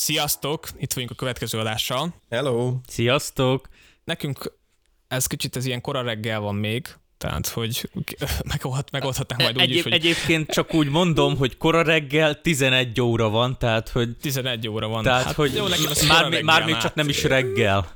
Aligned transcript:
Sziasztok! 0.00 0.68
Itt 0.78 0.92
vagyunk 0.92 1.12
a 1.12 1.14
következő 1.14 1.58
adással. 1.58 2.14
Hello! 2.30 2.74
Sziasztok! 2.88 3.68
Nekünk 4.04 4.52
ez 5.08 5.26
kicsit 5.26 5.56
ez 5.56 5.66
ilyen 5.66 5.80
kora 5.80 6.02
reggel 6.02 6.40
van 6.40 6.54
még, 6.54 6.88
tehát 7.18 7.48
hogy 7.48 7.90
megoldhat, 8.52 8.90
megoldhatnánk 8.90 9.42
majd 9.42 9.56
úgy 9.56 9.62
Egyéb, 9.62 9.76
is, 9.76 9.82
hogy 9.82 9.92
Egyébként 9.92 10.50
csak 10.50 10.74
úgy 10.74 10.88
mondom, 10.88 11.36
hogy 11.36 11.56
kora 11.56 11.82
reggel 11.82 12.40
11 12.40 13.00
óra 13.00 13.28
van, 13.28 13.58
tehát 13.58 13.88
hogy, 13.88 14.16
11 14.16 14.68
óra 14.68 14.88
van. 14.88 15.02
tehát, 15.02 15.24
hát, 15.24 15.34
hogy 15.34 15.54
jó, 15.54 15.66
nekem 15.66 15.90
ez 15.90 16.06
már, 16.06 16.22
reggel, 16.22 16.42
már 16.42 16.64
még 16.64 16.76
csak 16.76 16.94
nem 16.94 17.08
is 17.08 17.22
reggel. 17.24 17.86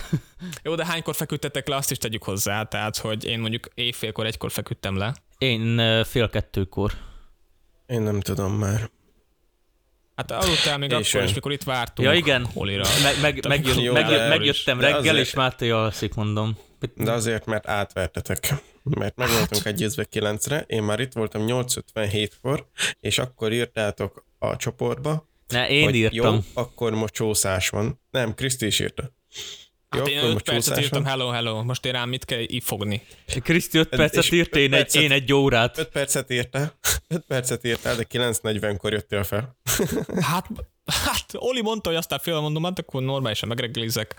Jó, 0.64 0.74
de 0.74 0.86
hánykor 0.86 1.14
feküdtetek 1.14 1.68
le, 1.68 1.76
azt 1.76 1.90
is 1.90 1.98
tegyük 1.98 2.22
hozzá, 2.22 2.62
tehát 2.62 2.96
hogy 2.96 3.24
én 3.24 3.38
mondjuk 3.38 3.68
éjfélkor, 3.74 4.26
egykor 4.26 4.50
feküdtem 4.50 4.96
le. 4.96 5.14
Én 5.38 6.04
fél 6.04 6.30
kettőkor. 6.30 6.92
Én 7.86 8.00
nem 8.00 8.20
tudom 8.20 8.52
már. 8.52 8.90
Hát 10.20 10.30
aludtál 10.44 10.78
még 10.78 10.90
Én 10.90 10.96
akkor 10.96 11.22
is, 11.22 11.34
mikor 11.34 11.52
itt 11.52 11.62
vártunk 11.62 12.08
Ja 12.08 12.14
igen, 12.14 12.46
Olira. 12.54 12.84
meg, 13.02 13.20
meg, 13.20 13.46
megjött, 13.48 13.80
Jó, 13.80 13.92
megjött, 13.92 14.18
de- 14.18 14.28
megjöttem 14.28 14.80
reggel, 14.80 14.98
azért- 14.98 15.16
és 15.16 15.34
Máté 15.34 15.70
alszik, 15.70 16.14
mondom. 16.14 16.56
De 16.94 17.12
azért, 17.12 17.46
mert 17.46 17.68
átvertetek. 17.68 18.54
Mert 18.82 19.16
meg 19.16 19.28
voltunk 19.28 19.64
egyezve 19.66 20.06
9-re, 20.12 20.64
én 20.66 20.82
már 20.82 21.00
itt 21.00 21.12
voltam 21.12 21.44
8.57-kor, 21.46 22.66
és 23.00 23.18
akkor 23.18 23.52
írtátok 23.52 24.24
a 24.38 24.56
csoportba, 24.56 25.28
Ne, 25.48 25.68
én 25.68 25.84
hogy 25.84 25.94
írtam. 25.94 26.34
jó, 26.34 26.40
akkor 26.62 26.92
most 26.94 27.12
csúszás 27.14 27.68
van. 27.68 28.00
Nem, 28.10 28.34
Kriszti 28.34 28.66
is 28.66 28.80
írta. 28.80 29.10
Hát 29.90 30.08
én 30.08 30.16
akkor 30.18 30.28
5 30.28 30.32
most 30.32 30.44
percet 30.44 30.80
írtam, 30.80 31.04
hello, 31.04 31.28
hello, 31.28 31.62
most 31.62 31.84
én 31.86 31.92
rám 31.92 32.08
mit 32.08 32.24
kell 32.24 32.44
fogni? 32.60 33.02
Kriszti 33.42 33.78
5 33.78 33.88
És 33.90 33.96
percet 33.96 34.32
írt, 34.32 34.56
én 34.56 34.74
egy, 34.74 34.94
én 34.94 35.12
egy 35.12 35.32
órát. 35.32 35.78
5 35.78 35.88
percet 35.88 36.30
írtál, 36.30 36.72
5 37.08 37.24
percet 37.26 37.64
írtál, 37.64 37.96
de 37.96 38.06
9.40-kor 38.10 38.92
jöttél 38.92 39.22
fel. 39.24 39.56
Hát, 40.30 40.46
hát 40.86 41.26
Oli 41.32 41.62
mondta, 41.62 41.88
hogy 41.88 41.98
aztán 41.98 42.18
fél 42.18 42.40
mondom, 42.40 42.64
hát 42.64 42.78
akkor 42.78 43.02
normálisan 43.02 43.48
megreggelizek. 43.48 44.14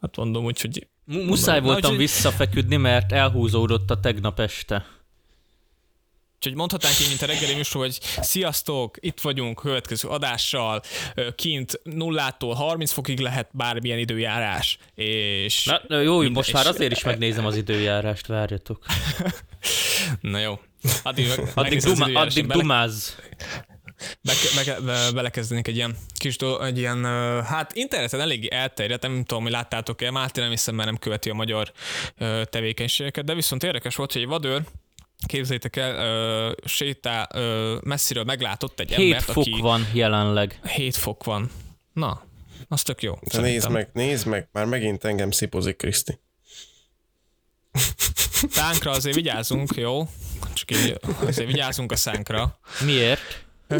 Hát 0.00 0.16
mondom, 0.16 0.44
úgyhogy 0.44 0.86
Mu- 1.04 1.24
Muszáj 1.24 1.58
Na, 1.58 1.64
voltam 1.64 1.90
úgyhogy- 1.90 1.98
visszafeküdni, 1.98 2.76
mert 2.76 3.12
elhúzódott 3.12 3.90
a 3.90 4.00
tegnap 4.00 4.40
este. 4.40 4.86
Úgyhogy 6.38 6.54
mondhatnánk 6.54 7.00
így, 7.00 7.08
mint 7.08 7.22
a 7.22 7.26
reggeli 7.26 7.54
műsor, 7.54 7.80
hogy 7.82 7.98
sziasztok, 8.20 8.96
itt 9.00 9.20
vagyunk 9.20 9.60
következő 9.60 10.08
adással, 10.08 10.82
kint 11.34 11.80
nullától 11.84 12.54
30 12.54 12.90
fokig 12.92 13.18
lehet 13.20 13.48
bármilyen 13.52 13.98
időjárás, 13.98 14.78
és 14.94 15.64
Na, 15.64 15.80
na 15.86 16.00
jó, 16.00 16.14
Minden- 16.14 16.32
most 16.32 16.52
már 16.52 16.66
azért 16.66 16.92
is 16.92 17.04
megnézem 17.04 17.46
az 17.46 17.56
időjárást, 17.56 18.26
várjatok. 18.26 18.84
na 20.20 20.38
jó, 20.38 20.60
addig, 21.02 21.26
Addig, 21.54 21.80
duma, 21.82 22.20
addig 22.20 22.46
dumáz. 22.46 23.16
be, 24.22 24.32
be, 24.64 24.80
be, 24.80 25.12
belekezdenék 25.12 25.68
egy 25.68 25.76
ilyen 25.76 25.96
kis 26.18 26.36
dolog, 26.36 26.62
egy 26.62 26.78
ilyen, 26.78 27.04
hát 27.44 27.72
interneten 27.74 28.20
eléggé 28.20 28.48
elterjedt, 28.50 29.02
nem 29.02 29.24
tudom, 29.24 29.42
hogy 29.42 29.52
láttátok-e, 29.52 30.10
Máté 30.10 30.40
nem 30.40 30.50
hiszem, 30.50 30.74
mert 30.74 30.88
nem 30.88 30.98
követi 30.98 31.30
a 31.30 31.34
magyar 31.34 31.72
tevékenységeket, 32.44 33.24
de 33.24 33.34
viszont 33.34 33.62
érdekes 33.62 33.96
volt, 33.96 34.12
hogy 34.12 34.22
egy 34.22 34.28
vadőr, 34.28 34.62
képzeljétek 35.26 35.76
el, 35.76 35.94
ö, 35.94 36.52
sétál, 36.64 37.28
ö, 37.34 37.78
messziről 37.82 38.24
meglátott 38.24 38.80
egy 38.80 38.94
7 38.94 38.98
embert, 38.98 39.24
fok 39.24 39.36
aki... 39.36 39.60
van 39.60 39.86
jelenleg. 39.92 40.60
7 40.74 40.96
fok 40.96 41.24
van. 41.24 41.50
Na, 41.92 42.22
az 42.68 42.82
tök 42.82 43.02
jó. 43.02 43.18
De 43.32 43.40
nézd 43.40 43.70
meg, 43.70 43.90
nézd 43.92 44.26
meg, 44.26 44.48
már 44.52 44.64
megint 44.64 45.04
engem 45.04 45.30
szipozik 45.30 45.76
Kriszti. 45.76 46.18
Szánkra 48.50 48.90
azért 48.90 49.14
vigyázunk, 49.14 49.74
jó? 49.74 50.08
Csak 50.52 50.70
így 50.70 50.98
azért 51.26 51.48
vigyázunk 51.48 51.92
a 51.92 51.96
szánkra. 51.96 52.58
Miért? 52.84 53.46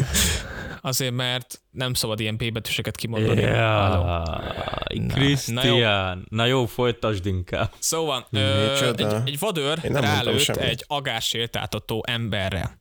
Azért, 0.81 1.13
mert 1.13 1.61
nem 1.71 1.93
szabad 1.93 2.19
ilyen 2.19 2.37
P 2.37 2.51
betűseket 2.51 2.95
kimondani. 2.95 3.43
Halló. 3.43 4.03
Jaj, 4.03 4.97
Na, 4.97 5.13
Krisztián. 5.13 6.25
Na 6.29 6.45
jó, 6.45 6.65
folytasd 6.65 7.25
inkább. 7.25 7.71
Szóval 7.79 8.27
ö, 8.31 8.93
egy, 8.97 9.07
egy 9.25 9.39
vadőr 9.39 9.79
rálőtt 9.83 10.47
egy 10.47 10.83
agássétáltató 10.87 12.03
emberre. 12.07 12.79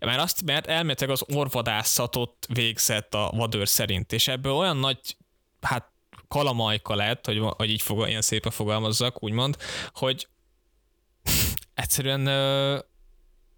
Mert 0.00 0.20
azt, 0.20 0.44
mert 0.44 0.66
elméletileg 0.66 1.10
az 1.10 1.24
orvadászatot 1.34 2.46
végzett 2.52 3.14
a 3.14 3.30
vadőr 3.36 3.68
szerint, 3.68 4.12
és 4.12 4.28
ebből 4.28 4.52
olyan 4.52 4.76
nagy, 4.76 5.16
hát 5.60 5.92
kalamajka 6.28 6.94
lett, 6.94 7.26
hogy, 7.26 7.38
hogy 7.40 7.70
így 7.70 7.82
fog, 7.82 8.08
ilyen 8.08 8.22
szépen 8.22 8.52
fogalmazzak, 8.52 9.22
úgymond, 9.22 9.56
hogy 9.92 10.28
egyszerűen 11.74 12.26
ö, 12.26 12.78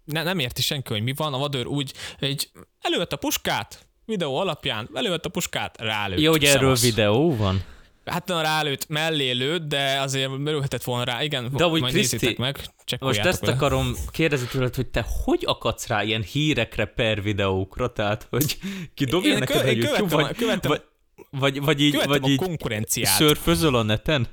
ne, 0.07 0.23
nem 0.23 0.39
érti 0.39 0.61
senki, 0.61 0.93
hogy 0.93 1.03
mi 1.03 1.13
van. 1.15 1.33
A 1.33 1.37
vadőr 1.37 1.65
úgy 1.65 1.93
egy 2.19 2.49
elővette 2.81 3.15
a 3.15 3.19
puskát, 3.19 3.87
videó 4.05 4.35
alapján, 4.37 4.89
elővette 4.93 5.27
a 5.27 5.31
puskát, 5.31 5.77
rálőtt. 5.81 6.19
Jó, 6.19 6.31
hogy 6.31 6.43
erről 6.43 6.75
videó 6.75 7.35
van. 7.35 7.63
Hát 8.05 8.27
nem 8.27 8.39
rálőtt, 8.39 8.87
mellé 8.87 9.31
lőtt, 9.31 9.67
de 9.67 9.99
azért 10.01 10.37
merülhetett 10.37 10.83
volna 10.83 11.03
rá. 11.03 11.23
Igen, 11.23 11.49
De 11.53 11.63
amúgy 11.63 11.81
majd 11.81 11.93
Kriszti, 11.93 12.35
meg, 12.37 12.59
Most 12.99 13.19
ezt 13.19 13.39
vele. 13.39 13.53
akarom 13.53 13.95
kérdezni 14.11 14.47
tőled, 14.47 14.75
hogy 14.75 14.87
te 14.87 15.05
hogy 15.23 15.43
akadsz 15.45 15.87
rá 15.87 16.03
ilyen 16.03 16.21
hírekre 16.23 16.85
per 16.85 17.21
videókra? 17.21 17.93
Tehát, 17.93 18.27
hogy 18.29 18.57
kidobja 18.93 19.31
Én 19.33 19.37
neked 19.37 19.55
kö- 19.61 19.65
a 19.65 19.71
YouTube, 19.71 20.33
követem 20.37 20.71
a- 20.71 20.75
vagy, 20.75 20.83
vagy, 21.29 21.53
vagy, 21.55 21.61
vagy 21.65 21.81
így, 21.81 22.01
vagy 22.05 22.23
a 22.23 22.27
így 22.27 22.37
konkurenciát. 22.37 23.15
szörfözöl 23.15 23.75
a 23.75 23.81
neten? 23.83 24.27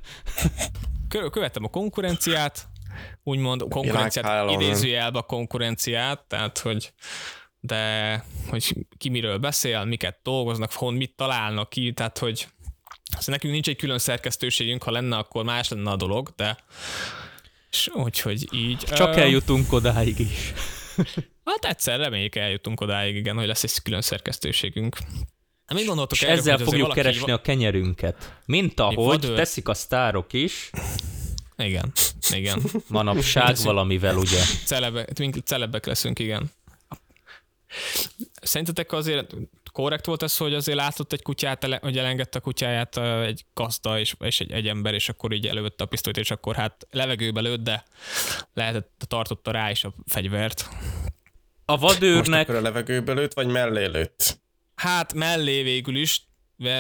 Kö- 1.08 1.30
Követem 1.30 1.64
a 1.64 1.68
konkurenciát, 1.68 2.68
úgymond 3.22 3.62
a 3.62 3.69
konkurenciát, 3.69 4.50
idézőjelbe 4.50 5.19
a 5.19 5.22
konkurenciát, 5.22 6.25
tehát 6.28 6.59
hogy 6.59 6.93
de 7.60 8.25
hogy 8.49 8.87
ki 8.99 9.09
miről 9.09 9.38
beszél, 9.38 9.84
miket 9.84 10.19
dolgoznak, 10.22 10.72
hon 10.72 10.94
mit 10.94 11.16
találnak 11.16 11.69
ki, 11.69 11.93
tehát 11.93 12.19
hogy 12.19 12.47
azt 13.16 13.27
nekünk 13.27 13.53
nincs 13.53 13.69
egy 13.69 13.77
külön 13.77 13.99
szerkesztőségünk, 13.99 14.82
ha 14.82 14.91
lenne, 14.91 15.16
akkor 15.16 15.44
más 15.44 15.69
lenne 15.69 15.91
a 15.91 15.97
dolog, 15.97 16.28
de 16.37 16.56
és 17.71 17.88
úgyhogy 17.93 18.49
így. 18.53 18.78
Csak 18.78 19.16
Ö, 19.16 19.21
eljutunk 19.21 19.72
odáig 19.72 20.19
is. 20.19 20.53
Hát 21.44 21.65
egyszer 21.65 21.99
reméljük 21.99 22.34
eljutunk 22.34 22.81
odáig, 22.81 23.16
igen, 23.16 23.37
hogy 23.37 23.47
lesz 23.47 23.62
egy 23.62 23.82
külön 23.82 24.00
szerkesztőségünk. 24.00 24.97
Mit 25.75 25.87
gondoltok 25.87 26.16
És 26.16 26.22
erről, 26.22 26.38
ezzel 26.38 26.59
fogjuk 26.59 26.81
valaki- 26.81 27.00
keresni 27.00 27.32
a 27.32 27.41
kenyerünket. 27.41 28.41
Mint 28.47 28.81
ahogy 28.81 29.34
teszik 29.34 29.69
a 29.69 29.75
sztárok 29.75 30.32
is, 30.32 30.71
Igen, 31.64 31.92
igen. 32.30 32.62
manapság 32.86 33.56
valamivel, 33.62 34.16
ugye. 34.16 34.41
Celebe, 34.64 35.06
mink 35.19 35.36
celebbek 35.44 35.86
leszünk, 35.86 36.19
igen. 36.19 36.50
Szerintetek 38.42 38.92
azért 38.92 39.34
korrekt 39.72 40.06
volt 40.06 40.22
ez, 40.22 40.36
hogy 40.36 40.54
azért 40.54 40.78
látott 40.78 41.12
egy 41.12 41.22
kutyát, 41.22 41.78
hogy 41.80 41.98
elengedte 41.98 42.38
a 42.38 42.41
kutyáját 42.41 42.97
egy 43.25 43.44
gazda 43.54 43.98
és, 43.98 44.14
és 44.20 44.41
egy, 44.41 44.52
egy 44.52 44.69
ember, 44.69 44.94
és 44.94 45.08
akkor 45.08 45.32
így 45.32 45.47
elővette 45.47 45.84
a 45.84 45.86
pisztolyt, 45.86 46.16
és 46.16 46.30
akkor 46.30 46.54
hát 46.54 46.86
levegőbe 46.91 47.41
lőtt, 47.41 47.62
de 47.62 47.84
lehetett, 48.54 49.04
tartotta 49.06 49.50
rá 49.50 49.70
is 49.70 49.84
a 49.84 49.94
fegyvert. 50.06 50.69
A 51.64 51.76
Most 51.76 51.92
vadőrnek 51.92 52.42
akkor 52.42 52.54
a 52.54 52.60
levegőbe 52.60 53.12
lőtt, 53.12 53.34
vagy 53.34 53.46
mellé 53.46 53.84
lőtt? 53.84 54.38
Hát 54.75 55.14
mellé 55.14 55.62
végül 55.62 55.96
is, 55.96 56.22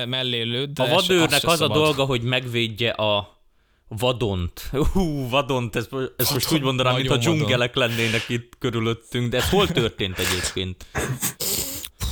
mellé 0.06 0.42
lőtt, 0.42 0.74
de 0.74 0.82
A 0.82 0.86
vadőrnek 0.88 1.44
az 1.44 1.52
a 1.52 1.56
szabad. 1.56 1.76
dolga, 1.76 2.04
hogy 2.04 2.22
megvédje 2.22 2.90
a 2.90 3.33
vadont. 3.88 4.70
Hú, 4.92 5.28
vadont, 5.28 5.76
ezt, 5.76 5.90
ezt 6.16 6.32
most 6.32 6.52
úgy 6.52 6.62
mondanám, 6.62 6.94
mintha 6.94 7.14
Nagyon 7.14 7.32
vadon. 7.32 7.46
dzsungelek 7.46 7.74
lennének 7.74 8.28
itt 8.28 8.52
körülöttünk, 8.58 9.30
de 9.30 9.36
ez 9.36 9.48
hol 9.48 9.66
történt 9.66 10.18
egyébként? 10.18 10.86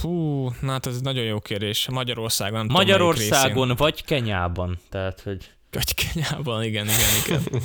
Hú, 0.00 0.48
na 0.60 0.70
hát 0.72 0.86
ez 0.86 0.94
egy 0.94 1.02
nagyon 1.02 1.24
jó 1.24 1.40
kérdés. 1.40 1.88
Magyarországon 1.88 2.58
nem 2.58 2.66
tudom, 2.66 2.82
Magyarországon 2.82 3.72
vagy 3.76 4.04
Kenyában, 4.04 4.78
tehát 4.90 5.20
hogy... 5.20 5.50
Vagy 5.70 5.94
Kenyában, 5.94 6.62
igen, 6.62 6.84
igen, 6.86 7.08
igen. 7.24 7.42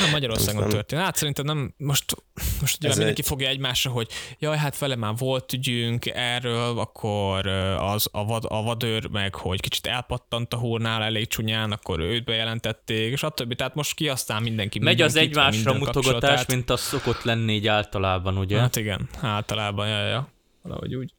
Nem 0.00 0.10
Magyarországon 0.10 0.68
történt. 0.68 1.02
Hát 1.02 1.16
szerintem 1.16 1.44
nem, 1.44 1.74
most, 1.76 2.14
most 2.60 2.76
ugye 2.78 2.88
Ez 2.88 2.96
mindenki 2.96 3.20
egy- 3.20 3.26
fogja 3.26 3.48
egymásra, 3.48 3.90
hogy 3.90 4.08
jaj, 4.38 4.56
hát 4.56 4.78
vele 4.78 4.96
már 4.96 5.14
volt 5.16 5.52
ügyünk 5.52 6.06
erről, 6.06 6.78
akkor 6.78 7.46
az 7.78 8.08
a, 8.12 8.24
vad, 8.24 8.44
a 8.48 8.62
vadőr 8.62 9.06
meg, 9.08 9.34
hogy 9.34 9.60
kicsit 9.60 9.86
elpattant 9.86 10.52
a 10.54 10.56
húrnál 10.56 11.02
elég 11.02 11.26
csúnyán, 11.26 11.72
akkor 11.72 12.00
őt 12.00 12.24
bejelentették, 12.24 13.12
és 13.12 13.22
attól, 13.22 13.46
tehát 13.46 13.74
most 13.74 13.94
ki 13.94 14.08
aztán 14.08 14.42
mindenki 14.42 14.78
Megy 14.78 15.00
az 15.02 15.16
egymásra 15.16 15.74
mutogatás, 15.74 16.46
mint 16.46 16.70
az 16.70 16.80
szokott 16.80 17.22
lenni 17.22 17.52
így 17.52 17.66
általában, 17.66 18.38
ugye? 18.38 18.58
Hát 18.58 18.76
igen, 18.76 19.08
általában, 19.20 19.88
ja, 19.88 20.06
ja, 20.06 20.28
valahogy 20.62 20.94
úgy. 20.94 21.12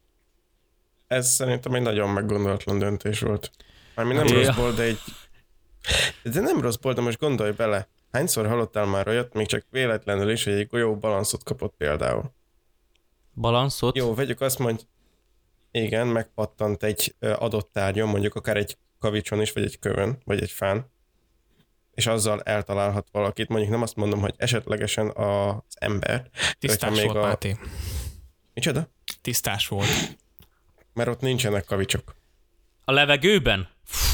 Ez 1.07 1.29
szerintem 1.29 1.73
egy 1.73 1.81
nagyon 1.81 2.09
meggondolatlan 2.09 2.79
döntés 2.79 3.19
volt. 3.19 3.51
Mármi 3.95 4.13
nem 4.13 4.27
Ja. 4.27 4.33
rossz 4.33 4.55
volt, 4.55 4.75
de 4.75 4.83
egy... 4.83 4.99
De 6.23 6.39
nem 6.39 6.61
rossz 6.61 6.77
volt, 6.81 6.95
de 6.95 7.01
most 7.01 7.19
gondolj 7.19 7.51
bele. 7.51 7.87
Hányszor 8.11 8.47
hallottál 8.47 8.85
már 8.85 9.07
olyat, 9.07 9.33
még 9.33 9.47
csak 9.47 9.65
véletlenül 9.69 10.31
is, 10.31 10.43
hogy 10.43 10.53
egy 10.53 10.67
golyó 10.67 10.95
balanszot 10.97 11.43
kapott 11.43 11.73
például? 11.77 12.33
Balanszot? 13.33 13.95
Jó, 13.97 14.13
vegyük 14.13 14.41
azt, 14.41 14.57
hogy 14.57 14.87
igen, 15.71 16.07
megpattant 16.07 16.83
egy 16.83 17.15
adott 17.19 17.71
tárgyon, 17.71 18.09
mondjuk 18.09 18.35
akár 18.35 18.57
egy 18.57 18.77
kavicson 18.99 19.41
is, 19.41 19.51
vagy 19.51 19.63
egy 19.63 19.79
kövön, 19.79 20.21
vagy 20.25 20.41
egy 20.41 20.51
fán, 20.51 20.91
és 21.93 22.07
azzal 22.07 22.41
eltalálhat 22.41 23.07
valakit. 23.11 23.47
Mondjuk 23.47 23.71
nem 23.71 23.81
azt 23.81 23.95
mondom, 23.95 24.19
hogy 24.19 24.33
esetlegesen 24.37 25.09
az 25.09 25.61
ember. 25.79 26.29
Tisztás 26.59 26.95
még 26.95 27.05
volt, 27.05 27.17
a- 27.17 27.21
Máté. 27.21 27.57
Micsoda? 28.53 28.89
Tisztás 29.21 29.67
volt. 29.67 29.87
Mert 30.93 31.09
ott 31.09 31.19
nincsenek 31.19 31.65
kavicsok. 31.65 32.15
A 32.89 32.91
levegőben? 32.91 33.67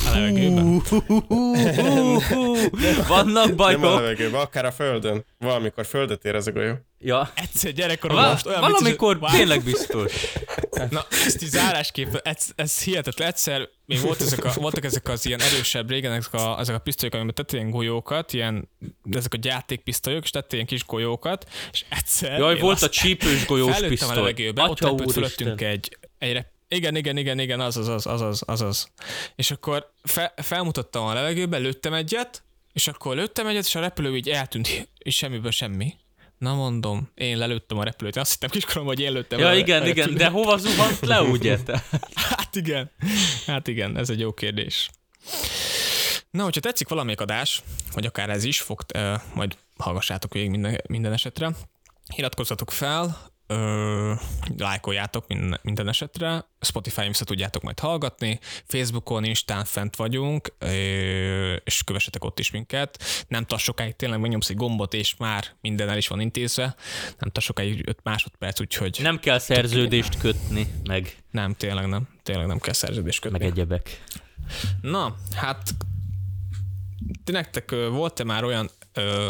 A 0.07 0.09
levegőben. 0.13 0.81
Vannak 3.07 3.33
Nem 3.45 3.51
a 3.51 3.55
bajok. 3.55 3.81
levegőben, 3.83 4.41
akár 4.41 4.65
a 4.65 4.71
földön. 4.71 5.25
Valamikor 5.39 5.85
földet 5.85 6.25
ér 6.25 6.35
ez 6.35 6.47
a 6.47 6.51
golyó. 6.51 6.73
Ja. 6.99 7.31
Egyszer 7.35 7.71
gyerekkoromban 7.71 8.23
Va- 8.25 8.33
most 8.33 8.45
olyan 8.45 8.59
vicces, 8.61 8.79
valamikor 8.79 9.17
hogy- 9.19 9.31
tényleg 9.37 9.63
biztos. 9.63 10.13
Na, 10.89 11.05
ezt 11.25 11.43
így 11.43 11.49
zárásképpen, 11.49 12.21
ez, 12.23 12.47
ez 12.55 12.81
hihetetlen. 12.83 13.27
Egyszer 13.27 13.69
még 13.85 14.01
volt 14.01 14.21
ezek 14.21 14.45
a, 14.45 14.51
voltak 14.55 14.85
ezek 14.85 15.09
az 15.09 15.25
ilyen 15.25 15.41
erősebb 15.41 15.89
régen, 15.89 16.11
ezek 16.11 16.33
a, 16.33 16.59
ezek 16.59 16.75
a 16.75 16.79
pisztolyok, 16.79 17.13
amiben 17.13 17.33
tettél 17.33 17.59
ilyen 17.59 17.71
golyókat, 17.71 18.33
ilyen, 18.33 18.69
ezek 19.11 19.33
a 19.33 19.37
gyártékpisztolyok, 19.37 20.23
és 20.23 20.29
tettél 20.29 20.53
ilyen 20.53 20.65
kis 20.67 20.85
golyókat, 20.85 21.45
és 21.71 21.85
egyszer... 21.89 22.39
Jaj, 22.39 22.59
volt 22.59 22.81
a 22.81 22.89
csípős 22.89 23.45
golyós 23.45 23.65
Fellőttem 23.71 23.87
a 23.87 23.89
pisztoly. 23.89 24.15
levegőbe, 24.15 24.63
ott 24.63 24.69
Atya 24.69 24.85
repült 24.89 25.17
úristen. 25.17 25.29
fölöttünk 25.47 25.61
egy, 25.71 25.97
egy 26.17 26.33
rep- 26.33 26.53
igen, 26.67 26.95
igen, 26.95 27.17
igen, 27.17 27.39
igen, 27.39 27.59
az 27.59 27.77
az, 27.77 27.87
az, 27.87 28.05
az, 28.05 28.21
az, 28.21 28.43
az, 28.45 28.61
az. 28.61 28.87
És 29.35 29.51
akkor 29.51 29.91
fe, 30.03 30.33
felmutattam 30.35 31.05
a 31.05 31.13
levegőbe, 31.13 31.57
lőttem 31.57 31.93
egyet, 31.93 32.43
és 32.73 32.87
akkor 32.87 33.15
lőttem 33.15 33.47
egyet, 33.47 33.65
és 33.65 33.75
a 33.75 33.79
repülő 33.79 34.15
így 34.15 34.29
eltűnt, 34.29 34.89
és 34.97 35.15
semmiből 35.15 35.51
semmi. 35.51 35.93
Na 36.37 36.53
mondom, 36.53 37.11
én 37.15 37.37
lelőttem 37.37 37.77
a 37.77 37.83
repülőt. 37.83 38.15
Azt 38.15 38.31
hittem 38.31 38.49
kiskoromban, 38.49 38.95
hogy 38.95 39.03
én 39.03 39.11
lőttem 39.11 39.39
Ja, 39.39 39.53
igen, 39.53 39.81
igen, 39.81 39.95
repülőt. 39.95 40.17
de 40.17 40.27
hova 40.27 40.57
zuhant 40.57 40.99
le, 40.99 41.21
ugye? 41.35 41.57
Hát 42.15 42.55
igen. 42.55 42.91
Hát 43.45 43.67
igen, 43.67 43.97
ez 43.97 44.09
egy 44.09 44.19
jó 44.19 44.33
kérdés. 44.33 44.89
Na, 46.31 46.43
hogyha 46.43 46.59
tetszik 46.61 46.87
valamelyik 46.87 47.21
adás, 47.21 47.61
vagy 47.93 48.05
akár 48.05 48.29
ez 48.29 48.43
is, 48.43 48.61
fog, 48.61 48.81
uh, 48.95 49.21
majd 49.33 49.57
hallgassátok 49.77 50.33
végig 50.33 50.49
minden, 50.49 50.81
minden 50.87 51.13
esetre, 51.13 51.51
iratkozzatok 52.15 52.71
fel, 52.71 53.17
ö, 53.47 54.13
lájkoljátok 54.57 55.27
minden, 55.27 55.59
minden 55.61 55.87
esetre, 55.87 56.45
Spotify-on 56.61 57.07
vissza 57.07 57.25
tudjátok 57.25 57.61
majd 57.61 57.79
hallgatni, 57.79 58.39
Facebookon, 58.65 59.23
Instán 59.23 59.65
fent 59.65 59.95
vagyunk, 59.95 60.55
ö, 60.57 61.53
és 61.53 61.83
kövessetek 61.83 62.23
ott 62.23 62.39
is 62.39 62.51
minket. 62.51 63.03
Nem 63.27 63.45
tart 63.45 63.61
sokáig, 63.61 63.95
tényleg 63.95 64.19
megnyomsz 64.19 64.49
egy 64.49 64.55
gombot, 64.55 64.93
és 64.93 65.15
már 65.17 65.45
minden 65.61 65.89
el 65.89 65.97
is 65.97 66.07
van 66.07 66.19
intézve. 66.19 66.75
Nem 67.19 67.29
tart 67.29 67.45
sokáig 67.45 67.87
5 67.87 67.99
másodperc, 68.03 68.59
úgyhogy 68.59 68.99
Nem 69.01 69.19
kell 69.19 69.39
szerződést 69.39 70.17
kötni, 70.17 70.67
meg, 70.83 71.23
nem, 71.31 71.53
tényleg 71.53 71.87
nem. 71.87 72.07
Tényleg 72.23 72.47
nem 72.47 72.59
kell 72.59 72.73
szerződést 72.73 73.19
kötni. 73.19 73.37
meg 73.37 73.47
egyebek. 73.47 74.03
Na, 74.81 75.15
hát 75.35 75.69
ti 77.23 77.31
nektek 77.31 77.71
volt-e 77.71 78.23
már 78.23 78.43
olyan 78.43 78.69
ö, 78.93 79.29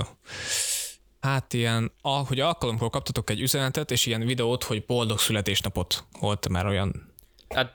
hát 1.26 1.54
ilyen, 1.54 1.92
ah, 2.02 2.28
hogy 2.28 2.40
alkalomkor 2.40 2.90
kaptatok 2.90 3.30
egy 3.30 3.42
üzenetet, 3.42 3.92
és 3.92 4.06
ilyen 4.06 4.26
videót, 4.26 4.64
hogy 4.64 4.86
boldog 4.86 5.20
születésnapot. 5.20 6.04
Volt-e 6.20 6.50
már 6.50 6.66
olyan 6.66 7.14
Hát 7.50 7.74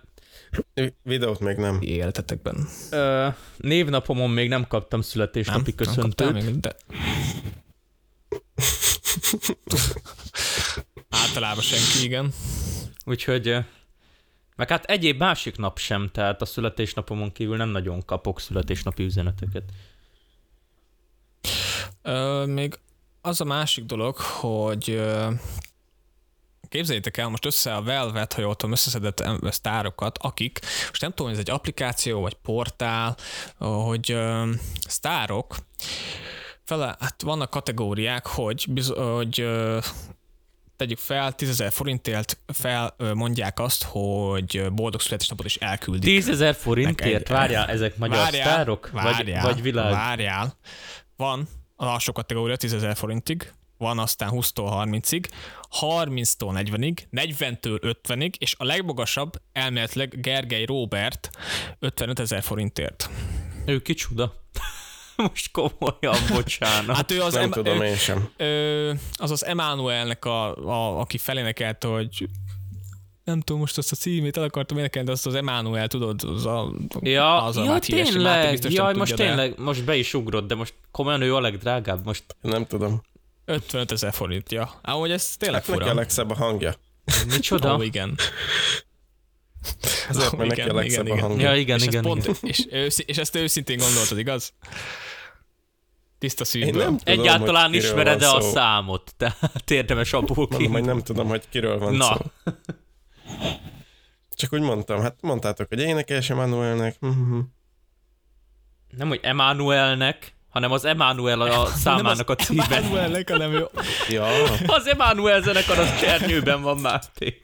Videót 1.02 1.41
még 1.41 1.56
nem. 1.56 1.79
életetekben? 1.81 2.69
ö, 2.91 3.29
névnapomon 3.56 4.31
még 4.31 4.49
nem 4.49 4.67
kaptam 4.67 4.99
Nem? 5.00 5.08
születésnapi 5.08 5.75
Nem 5.76 5.87
köszöntőt. 5.87 6.32
még, 6.32 6.61
de... 6.61 6.76
Általában 11.08 11.62
senki, 11.62 12.05
igen. 12.05 12.32
Úgyhogy, 13.05 13.56
meg 14.56 14.69
hát 14.69 14.85
egyéb 14.85 15.19
másik 15.19 15.56
nap 15.56 15.79
sem, 15.79 16.08
tehát 16.12 16.43
a 16.43 16.44
születésnapomon 16.44 17.32
kívül 17.32 17.56
nem 17.56 17.69
nagyon 17.69 18.05
kapok 18.05 18.41
születésnapi 18.41 19.02
üzeneteket. 19.05 19.64
Ö, 22.02 22.44
még 22.47 22.79
az 23.22 23.40
a 23.40 23.44
másik 23.44 23.84
dolog, 23.84 24.17
hogy 24.17 25.02
képzeljétek 26.69 27.17
el 27.17 27.28
most 27.28 27.46
össze 27.46 27.75
a 27.75 27.82
Velvet, 27.82 28.32
ha 28.32 28.40
jól 28.40 28.56
tudom, 28.56 28.72
összeszedett 28.72 29.22
sztárokat, 29.43 30.19
akik, 30.19 30.58
most 30.88 31.00
nem 31.00 31.11
tudom, 31.11 31.26
hogy 31.26 31.34
ez 31.40 31.44
egy 31.49 31.55
applikáció, 31.55 32.20
vagy 32.20 32.34
portál, 32.34 33.17
hogy 33.58 34.19
sztárok, 34.88 35.56
fele, 36.64 36.96
hát 37.00 37.22
vannak 37.22 37.50
kategóriák, 37.50 38.26
hogy, 38.26 38.67
hogy 38.96 39.49
tegyük 40.76 40.99
fel, 40.99 41.32
10 41.32 41.64
forintért 41.70 42.38
fel 42.46 42.94
mondják 43.14 43.58
azt, 43.61 43.82
hogy 43.84 44.66
boldog 44.73 45.00
születésnapot 45.00 45.46
is 45.46 45.56
elküldik. 45.56 46.02
10 46.11 46.28
ezer 46.28 46.55
forintért? 46.55 47.11
Meg 47.11 47.20
egy- 47.20 47.28
Várjál, 47.28 47.69
ezek 47.69 47.96
magyar 47.96 48.26
sztárok? 48.26 48.90
Várjál, 48.93 49.43
vagy, 49.43 49.52
vagy 49.52 49.62
világ? 49.62 49.93
Várjál. 49.93 50.56
Van 51.16 51.49
az 51.80 51.86
alsó 51.86 52.12
kategória 52.12 52.56
10 52.56 52.72
ezer 52.72 52.96
forintig, 52.96 53.52
van 53.78 53.98
aztán 53.98 54.30
20-tól 54.32 54.84
30-ig, 54.84 55.24
30-tól 55.80 56.64
40-ig, 56.64 56.98
40-től 57.12 57.94
50-ig, 58.02 58.32
és 58.38 58.54
a 58.58 58.64
legmagasabb 58.64 59.32
elméletileg 59.52 60.20
Gergely 60.20 60.64
Robert 60.64 61.30
55 61.78 62.18
ezer 62.18 62.42
forintért. 62.42 63.10
Ő 63.66 63.80
kicsuda. 63.82 64.34
Most 65.16 65.50
komolyan, 65.50 66.18
bocsánat. 66.34 66.96
Hát 66.96 67.10
ő 67.10 67.20
az, 67.22 67.32
Nem 67.32 67.42
em- 67.42 67.50
tudom 67.50 67.80
ő, 67.80 67.84
én 67.84 67.96
sem. 67.96 68.30
ö, 68.36 68.92
az 69.16 69.30
az 69.30 69.44
Emmanuelnek, 69.44 70.24
a, 70.24 70.56
a, 70.56 71.00
aki 71.00 71.18
felénekelt, 71.18 71.84
hogy 71.84 72.28
nem 73.25 73.40
tudom 73.40 73.61
most 73.61 73.78
azt 73.78 73.93
a 73.93 73.96
címét, 73.96 74.37
el 74.37 74.43
akartam 74.43 74.78
énekelni, 74.78 75.06
de 75.06 75.12
azt 75.14 75.26
az 75.26 75.34
Emmanuel, 75.34 75.88
tudod, 75.88 76.22
az 76.22 76.46
a, 76.46 76.72
Ja, 77.00 77.43
az 77.43 77.56
a 77.56 77.64
ja 77.64 77.78
tényleg, 77.78 78.62
jaj, 78.72 78.94
most 78.94 79.11
tudja, 79.14 79.26
de 79.26 79.34
tényleg, 79.34 79.58
most 79.58 79.84
be 79.84 79.96
is 79.96 80.14
ugrott, 80.14 80.46
de 80.49 80.55
most 80.55 80.75
komolyan 80.90 81.22
ő 81.22 81.34
a 81.34 81.40
legdrágább, 81.40 82.05
most 82.05 82.25
Nem 82.40 82.67
tudom. 82.67 83.02
55 83.44 83.93
ezer 83.93 84.12
forintja. 84.12 84.81
Amúgy 84.82 85.11
ez 85.11 85.37
tényleg 85.37 85.61
Hát 85.61 85.69
neki 85.70 85.81
a 85.81 85.84
fura. 85.84 85.99
legszebb 85.99 86.31
a 86.31 86.34
hangja. 86.34 86.75
micsoda? 87.28 87.76
Ó, 87.76 87.82
igen. 87.82 88.14
Ezért, 90.08 90.37
mert 90.37 90.49
neki 90.49 90.61
a 90.61 90.75
legszebb 90.75 91.06
igen, 91.06 91.16
a 91.16 91.19
igen. 91.19 91.28
hangja. 91.28 91.49
Ja, 91.50 91.56
igen, 91.56 91.76
és, 91.78 91.84
igen, 91.84 92.05
ezt 92.06 92.16
igen. 92.16 92.25
pont, 92.25 92.43
és, 92.43 92.66
őszi, 92.70 93.05
és 93.06 93.16
ezt 93.16 93.37
őszintén 93.37 93.78
gondoltad, 93.78 94.19
igaz? 94.19 94.52
Tiszta 96.19 96.44
Én 96.44 96.50
szívből. 96.50 96.82
nem 96.82 96.99
tudom, 96.99 97.20
Egyáltalán 97.20 97.66
hogy 97.68 97.75
ismered-e 97.75 98.30
a 98.30 98.40
számot? 98.40 99.12
Tehát 99.18 99.71
érdemes 99.71 100.12
abból 100.12 100.37
Mondom, 100.37 100.59
ki. 100.59 100.66
hogy 100.66 100.85
nem 100.85 101.02
tudom, 101.02 101.28
hogy 101.28 101.42
kiről 101.49 101.78
van 101.78 101.94
Na. 101.94 102.04
szó. 102.04 102.52
Csak 104.35 104.52
úgy 104.52 104.61
mondtam, 104.61 105.00
hát 105.00 105.16
mondtátok, 105.20 105.68
hogy 105.68 105.80
énekes 105.80 106.30
Emanuelnek. 106.30 106.97
Mhm. 107.00 107.38
Nem, 108.97 109.09
hogy 109.09 109.20
Emmanuelnek, 109.23 110.35
hanem 110.49 110.73
az 110.73 110.85
Emmanuel 110.85 111.40
a 111.40 111.66
számának 111.66 112.30
a 112.30 112.35
címe. 112.35 112.66
Emmanuelnek, 112.70 113.30
hanem 113.30 113.52
ő... 113.52 113.68
Ja, 114.09 114.26
Az 114.66 114.87
Emmanuel 114.87 115.42
zenekar 115.42 115.78
az 115.78 115.99
Csernyőben 116.00 116.62
van, 116.62 116.78
Máté. 116.78 117.42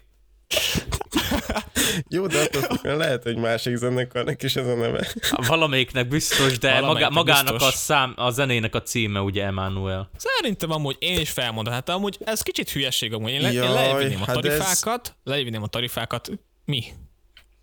jó, 2.09 2.27
de 2.27 2.41
attól 2.41 2.97
lehet, 2.97 3.23
hogy 3.23 3.37
másik 3.37 3.77
zenekarnak 3.77 4.43
is 4.43 4.57
ez 4.57 4.67
a 4.67 4.75
neve. 4.75 5.07
Valamelyiknek 5.47 6.09
biztos, 6.09 6.59
de 6.59 6.69
Valamelyiknek 6.73 7.11
maga, 7.11 7.31
magának 7.33 7.53
biztos. 7.53 7.75
a, 7.75 7.77
szám, 7.77 8.13
a 8.17 8.31
zenének 8.31 8.75
a 8.75 8.83
címe 8.83 9.21
ugye 9.21 9.45
Emmanuel. 9.45 10.11
Szerintem 10.17 10.71
amúgy 10.71 10.97
én 10.99 11.21
is 11.21 11.31
felmondom. 11.31 11.73
Hát 11.73 11.89
amúgy 11.89 12.19
ez 12.25 12.43
kicsit 12.43 12.71
hülyeség 12.71 13.13
amúgy. 13.13 13.31
Én, 13.31 13.41
le, 13.41 13.49
én 13.49 13.55
Jaj, 13.55 13.73
levinném 13.73 14.23
a 14.23 14.25
hát 14.25 14.37
ez- 14.37 14.43
tarifákat, 14.43 15.17
levinném 15.25 15.63
a 15.63 15.67
tarifákat. 15.67 16.31
Mi? 16.65 16.85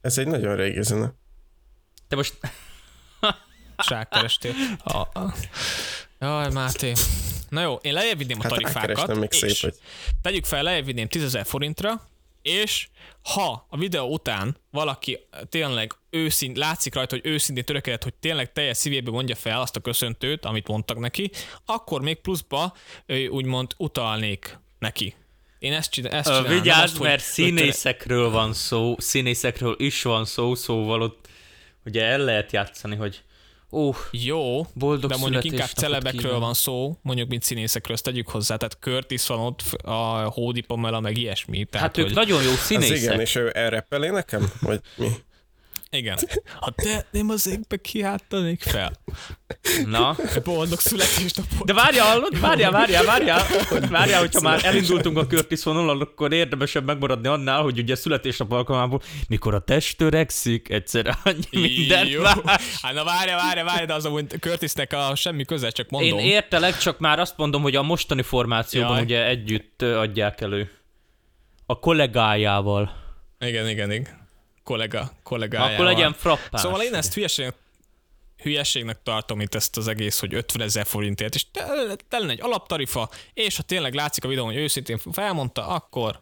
Ez 0.02 0.18
egy 0.18 0.28
nagyon 0.28 0.56
régi 0.56 0.84
zene. 0.84 1.14
Te 2.08 2.16
most 2.16 2.34
Ságkerestél. 3.88 4.54
A, 4.84 4.98
a... 4.98 5.34
Jaj, 6.20 6.52
Máté. 6.52 6.94
Na 7.50 7.62
jó, 7.62 7.76
én 7.82 7.94
lejjebb 7.94 8.18
vinném 8.18 8.38
a 8.40 8.42
Hát 8.42 8.52
tarifákat, 8.52 8.82
rákerestem 8.88 9.18
még 9.18 9.32
szép, 9.32 9.50
és 9.50 9.62
hogy 9.62 9.74
tegyük 10.22 10.46
fel, 10.46 10.64
lejjebb 10.64 10.86
vinném 10.86 11.08
10 11.08 11.32
000 11.32 11.46
forintra, 11.46 12.10
és 12.44 12.88
ha 13.22 13.68
a 13.70 13.78
videó 13.78 14.08
után 14.14 14.58
valaki 14.72 15.20
tényleg 15.50 15.94
őszint, 16.10 16.58
látszik 16.58 16.94
rajta, 16.94 17.16
hogy 17.16 17.26
őszintén 17.26 17.64
törekedett, 17.64 18.04
hogy 18.04 18.14
tényleg 18.14 18.52
teljes 18.52 18.78
szívéből 18.78 19.14
mondja 19.14 19.36
fel 19.36 19.62
azt 19.62 19.76
a 19.76 19.80
köszöntőt, 19.80 20.46
amit 20.46 20.68
mondtak 20.68 21.00
neki, 21.00 21.32
akkor 21.66 22.02
még 22.02 22.22
pluszba 22.22 22.76
úgymond 23.30 23.74
utalnék 23.78 24.60
neki. 24.80 25.16
Én 25.60 25.74
ezt, 25.74 25.92
csinál, 25.92 26.12
ezt 26.12 26.28
csinálom. 26.28 26.52
Vigyázz, 26.52 26.92
azt, 26.92 27.00
mert 27.00 27.24
színészekről 27.24 28.30
van 28.30 28.54
szó, 28.54 28.96
színészekről 28.98 29.76
is 29.78 30.02
van 30.02 30.26
szó, 30.26 30.56
szóval 30.56 31.02
ott 31.02 31.28
ugye 31.86 32.04
el 32.04 32.20
lehet 32.20 32.52
játszani, 32.52 32.96
hogy 32.96 33.24
ó, 33.74 33.92
Jó, 34.12 34.66
boldog 34.74 35.10
de 35.10 35.18
mondjuk 35.18 35.44
inkább 35.44 35.68
celebekről 35.70 36.22
kívánok. 36.22 36.42
van 36.42 36.54
szó, 36.54 36.98
mondjuk 37.02 37.30
mint 37.30 37.44
színészekről, 37.44 37.96
ezt 37.96 38.04
tegyük 38.04 38.28
hozzá, 38.28 38.56
tehát 38.56 38.78
Curtis 38.82 39.28
van 39.28 39.40
ott, 39.40 39.62
a 39.84 40.30
Hódi 40.34 40.62
Pamela, 40.62 41.00
meg 41.00 41.18
ilyesmi. 41.18 41.64
Tehát, 41.66 41.88
Hát 41.88 41.98
ők 41.98 42.06
hogy, 42.06 42.14
nagyon 42.16 42.44
jó 42.44 42.52
az 42.52 42.58
színészek. 42.60 42.98
igen, 42.98 43.20
és 43.20 43.36
ő 43.36 43.52
elreppeli 43.56 44.10
nekem? 44.10 44.52
Vagy 44.62 44.80
mi? 44.96 45.08
Igen. 45.94 46.18
Ha 46.60 46.72
te 46.72 47.06
nem 47.12 47.30
az 47.30 47.48
égbe 47.48 47.78
kiáltanék 47.78 48.62
fel. 48.62 48.92
Na, 49.86 50.16
Boldog 50.44 50.80
születésnapot. 50.80 51.66
de 51.66 51.74
várjál, 51.74 52.08
hallod? 52.08 52.40
Várjál, 52.40 52.72
várjál, 52.72 53.04
várjál, 53.04 53.46
hogy 53.70 53.90
várjál, 53.90 54.20
hogyha 54.20 54.42
már 54.42 54.66
elindultunk 54.66 55.18
a 55.18 55.26
Curtis 55.26 55.64
vonalon, 55.64 56.02
akkor 56.02 56.34
érdemesebb 56.34 56.86
megmaradni 56.86 57.28
annál, 57.28 57.62
hogy 57.62 57.80
ugye 57.80 57.96
születésnap 57.96 58.52
alkalmából, 58.52 59.02
mikor 59.28 59.54
a 59.54 59.60
test 59.60 59.98
törekszik, 59.98 60.70
egyszer 60.70 61.18
annyi 61.24 61.44
minden 61.52 62.08
Jó. 62.08 62.24
Hát 62.82 62.94
na 62.94 63.04
várja, 63.04 63.36
várja, 63.36 63.64
várja, 63.64 63.86
de 63.86 63.94
az 63.94 64.06
amúgy 64.06 64.28
Curtisnek 64.40 64.94
a 64.94 65.16
semmi 65.16 65.46
köze, 65.46 65.70
csak 65.70 65.90
mondom. 65.90 66.20
Én 66.20 66.26
értelek, 66.26 66.78
csak 66.78 67.00
már 67.00 67.20
azt 67.20 67.38
mondom, 67.38 67.62
hogy 67.62 67.76
a 67.76 67.82
mostani 67.82 68.22
formációban 68.22 68.96
Jaj. 68.96 69.04
ugye 69.04 69.28
együtt 69.28 69.82
adják 69.82 70.42
elő. 70.42 70.72
A 71.66 71.80
kollégájával. 71.80 72.92
Igen, 73.40 73.70
igen, 73.70 73.92
igen. 73.92 74.22
Kollega, 74.64 75.12
kollégájával. 75.24 75.74
Akkor 75.74 75.86
legyen 75.86 76.14
frappás. 76.14 76.62
Szóval 76.62 76.82
én 76.82 76.94
ezt 76.94 77.14
hülyeségnek, 77.14 77.56
hülyeségnek 78.44 79.04
tartom 79.04 79.40
itt 79.40 79.56
ezt 79.56 79.78
az 79.78 79.88
egész, 79.88 80.20
hogy 80.20 80.34
50 80.34 80.62
ezer 80.62 80.86
forintért, 80.86 81.36
és 81.36 81.46
telen 82.10 82.30
egy 82.30 82.42
alaptarifa, 82.42 83.10
és 83.34 83.56
ha 83.56 83.64
tényleg 83.64 83.94
látszik 83.94 84.24
a 84.24 84.28
videón, 84.28 84.48
hogy 84.48 84.58
őszintén 84.58 85.00
felmondta, 85.12 85.68
akkor 85.68 86.22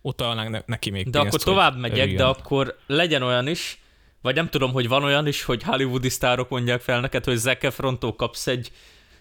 utalnánk 0.00 0.50
ne- 0.50 0.62
neki 0.66 0.90
még 0.90 1.10
De 1.10 1.20
pénzt, 1.20 1.34
akkor 1.34 1.54
tovább 1.54 1.78
megyek, 1.78 1.98
örüljön. 1.98 2.16
de 2.16 2.24
akkor 2.24 2.78
legyen 2.86 3.22
olyan 3.22 3.48
is, 3.48 3.80
vagy 4.22 4.34
nem 4.34 4.48
tudom, 4.48 4.72
hogy 4.72 4.88
van 4.88 5.04
olyan 5.04 5.26
is, 5.26 5.42
hogy 5.42 5.62
hollywoodi 5.62 6.08
sztárok 6.08 6.48
mondják 6.48 6.80
fel 6.80 7.00
neked, 7.00 7.24
hogy 7.24 7.36
Zac 7.36 7.64
Efrontól 7.64 8.16
kapsz 8.16 8.46
egy 8.46 8.72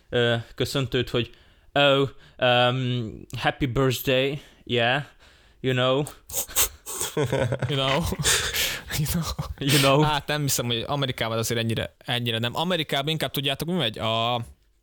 ö, 0.10 0.36
köszöntőt, 0.56 1.10
hogy 1.10 1.30
oh, 1.74 2.10
um, 2.38 3.26
happy 3.38 3.66
birthday, 3.66 4.42
yeah, 4.64 5.04
you 5.62 5.74
know, 5.74 6.04
You 7.70 7.78
know? 7.78 8.04
you 9.00 9.08
know? 9.12 9.24
you 9.60 9.78
know. 9.80 10.02
Hát 10.02 10.28
nem 10.28 10.42
hiszem, 10.42 10.66
hogy 10.66 10.84
Amerikában 10.88 11.38
azért 11.38 11.60
ennyire, 11.60 11.96
ennyire 11.98 12.38
nem. 12.40 12.56
Amerikában 12.56 13.08
inkább 13.08 13.32
tudjátok, 13.32 13.68
mi 13.68 13.74
megy? 13.74 13.98
A, 13.98 14.36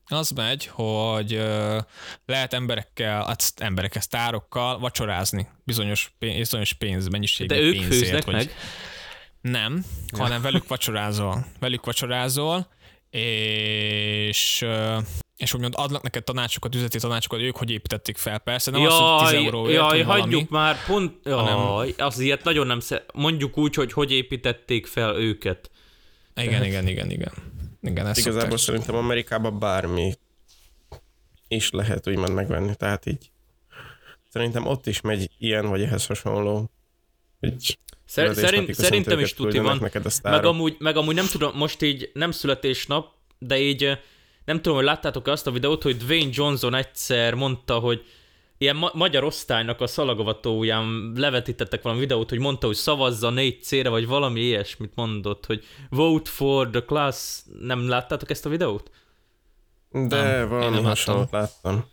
az 0.06 0.30
megy, 0.30 0.66
hogy 0.66 1.35
ö, 1.35 1.78
lehet 2.26 2.52
emberekkel, 2.52 3.25
hát 3.26 3.52
emberekkel, 3.56 4.02
sztárokkal 4.02 4.78
vacsorázni 4.78 5.49
bizonyos, 5.64 6.12
pénz, 6.18 6.37
bizonyos 6.37 6.73
pénz, 6.73 7.09
mennyiségű 7.09 7.54
De 7.54 7.61
ők 7.61 7.73
pénzért. 7.73 8.25
vagy, 8.25 8.35
meg. 8.35 8.54
Nem, 9.40 9.85
hanem 10.18 10.42
velük 10.42 10.68
vacsorázol. 10.68 11.47
Velük 11.61 11.85
vacsorázol, 11.85 12.68
és 13.11 14.62
ö, 14.62 14.99
és 15.42 15.54
úgymond 15.54 15.75
adnak 15.76 16.02
neked 16.02 16.25
tanácsokat, 16.25 16.75
üzleti 16.75 16.99
tanácsokat, 16.99 17.40
ők 17.40 17.56
hogy 17.56 17.70
építették 17.70 18.16
fel. 18.16 18.38
Persze 18.38 18.70
nem 18.70 18.82
az, 18.82 18.92
hogy 18.99 19.18
10 19.22 19.32
Jaj, 19.32 19.44
euróért, 19.44 19.75
jaj 19.75 19.88
vagy 19.96 20.04
valami. 20.06 20.20
hagyjuk 20.20 20.49
már, 20.50 20.84
pont, 20.87 21.14
hanem- 21.25 21.58
jaj, 21.58 21.94
az 21.99 22.18
ilyet 22.18 22.44
nagyon 22.44 22.66
nem 22.66 22.80
sze... 22.80 23.04
Mondjuk 23.14 23.58
úgy, 23.58 23.75
hogy 23.75 23.92
hogy 23.92 24.12
építették 24.12 24.87
fel 24.87 25.16
őket. 25.16 25.70
Igen, 26.37 26.64
igen, 26.64 26.87
igen, 26.88 27.11
igen. 27.11 27.32
Igen, 27.82 28.06
ezt 28.06 28.18
Igazából 28.18 28.42
szokták. 28.58 28.58
szerintem 28.64 28.94
Amerikában 28.94 29.58
bármi 29.58 30.12
is 31.49 31.70
lehet 31.70 32.08
úgymond 32.08 32.32
megvenni, 32.34 32.75
tehát 32.75 33.06
így 33.06 33.30
szerintem 34.28 34.66
ott 34.66 34.87
is 34.87 35.00
megy 35.00 35.30
ilyen, 35.38 35.68
vagy 35.68 35.82
ehhez 35.82 36.06
hasonló. 36.06 36.70
Így 37.40 37.78
Szer- 38.06 38.34
szerint, 38.34 38.75
szerintem 38.75 39.18
is 39.18 39.34
tuti 39.34 39.58
van. 39.58 39.78
Neked 39.80 40.00
a 40.00 40.04
Meg 40.04 40.12
sztárok. 40.12 40.44
amúgy, 40.52 40.76
meg 40.78 40.96
amúgy 40.96 41.14
nem 41.14 41.26
tudom, 41.26 41.56
most 41.56 41.82
így 41.82 42.11
nem 42.14 42.30
születésnap, 42.30 43.12
de 43.38 43.58
így 43.58 43.99
nem 44.44 44.56
tudom, 44.56 44.75
hogy 44.75 44.87
láttátok 44.87 45.26
azt 45.26 45.46
a 45.46 45.50
videót, 45.50 45.82
hogy 45.82 45.96
Dwayne 45.96 46.30
Johnson 46.32 46.75
egyszer 46.75 47.34
mondta, 47.34 47.78
hogy 47.78 48.04
ilyen 48.58 48.76
ma- 48.76 48.92
magyar 48.94 49.25
osztálynak 49.25 49.80
a 49.80 49.87
szalagavatóján 49.87 51.12
levetítettek 51.16 51.82
valami 51.82 52.00
videót, 52.00 52.28
hogy 52.28 52.38
mondta, 52.38 52.66
hogy 52.66 52.76
szavazza 52.76 53.30
négy 53.30 53.62
cére, 53.62 53.88
vagy 53.88 54.06
valami 54.06 54.40
ilyesmit 54.40 54.92
mondott, 54.94 55.46
hogy 55.46 55.64
vote 55.90 56.30
for 56.30 56.70
the 56.70 56.80
class. 56.80 57.40
Nem 57.61 57.88
láttátok 57.88 58.30
ezt 58.30 58.46
a 58.46 58.49
videót? 58.49 58.90
De 59.90 60.22
Nem, 60.22 60.42
én 60.42 60.49
valami 60.49 60.75
nem 60.75 60.84
hasonlót 60.84 61.30
láttam. 61.30 61.84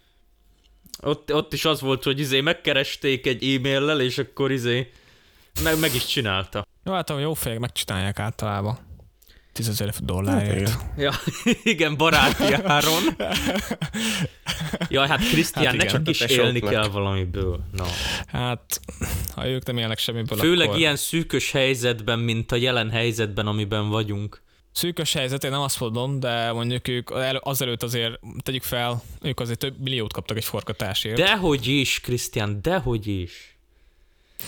Ott, 1.01 1.33
ott 1.33 1.53
is 1.53 1.65
az 1.65 1.81
volt, 1.81 2.03
hogy 2.03 2.19
izé 2.19 2.41
megkeresték 2.41 3.27
egy 3.27 3.43
e-maillel, 3.43 4.01
és 4.01 4.17
akkor 4.17 4.51
izé 4.51 4.91
meg, 5.63 5.79
meg 5.79 5.95
is 5.95 6.05
csinálta. 6.05 6.65
Jó, 6.83 6.93
hát 6.93 7.13
jó 7.19 7.33
fejek 7.33 7.59
megcsinálják 7.59 8.19
általában. 8.19 8.88
10 9.59 9.67
ezer 9.69 9.93
dollárért. 10.03 10.69
Hát 10.69 10.93
Ja, 10.97 11.11
igen, 11.73 11.97
baráti 11.97 12.53
áron. 12.53 13.03
Jaj, 14.89 15.07
hát 15.07 15.19
Krisztián, 15.29 15.65
Hát 15.65 15.75
hát 15.75 15.83
igen, 15.83 16.01
nekik 16.01 16.21
is 16.23 16.37
élni 16.37 16.59
kell 16.59 16.87
valamiből. 16.87 17.59
No. 17.71 17.85
Hát, 18.27 18.79
ha 19.35 19.47
ők 19.47 19.65
nem 19.65 19.77
élnek 19.77 19.97
semmiből, 19.97 20.37
Főleg 20.37 20.67
akkor... 20.67 20.79
ilyen 20.79 20.95
szűkös 20.95 21.51
helyzetben, 21.51 22.19
mint 22.19 22.51
a 22.51 22.55
jelen 22.55 22.89
helyzetben, 22.89 23.47
amiben 23.47 23.89
vagyunk. 23.89 24.41
Szűkös 24.71 25.13
helyzet, 25.13 25.43
én 25.43 25.51
nem 25.51 25.61
azt 25.61 25.79
mondom, 25.79 26.19
de 26.19 26.51
mondjuk 26.51 26.87
ők 26.87 27.09
el- 27.13 27.35
azelőtt 27.35 27.83
azért, 27.83 28.19
tegyük 28.43 28.63
fel, 28.63 29.01
ők 29.21 29.39
azért 29.39 29.59
több 29.59 29.79
milliót 29.79 30.13
kaptak 30.13 30.37
egy 30.37 30.45
forgatásért. 30.45 31.15
Dehogy 31.17 31.67
is, 31.67 31.99
Krisztián, 31.99 32.61
dehogy 32.61 33.07
is. 33.07 33.57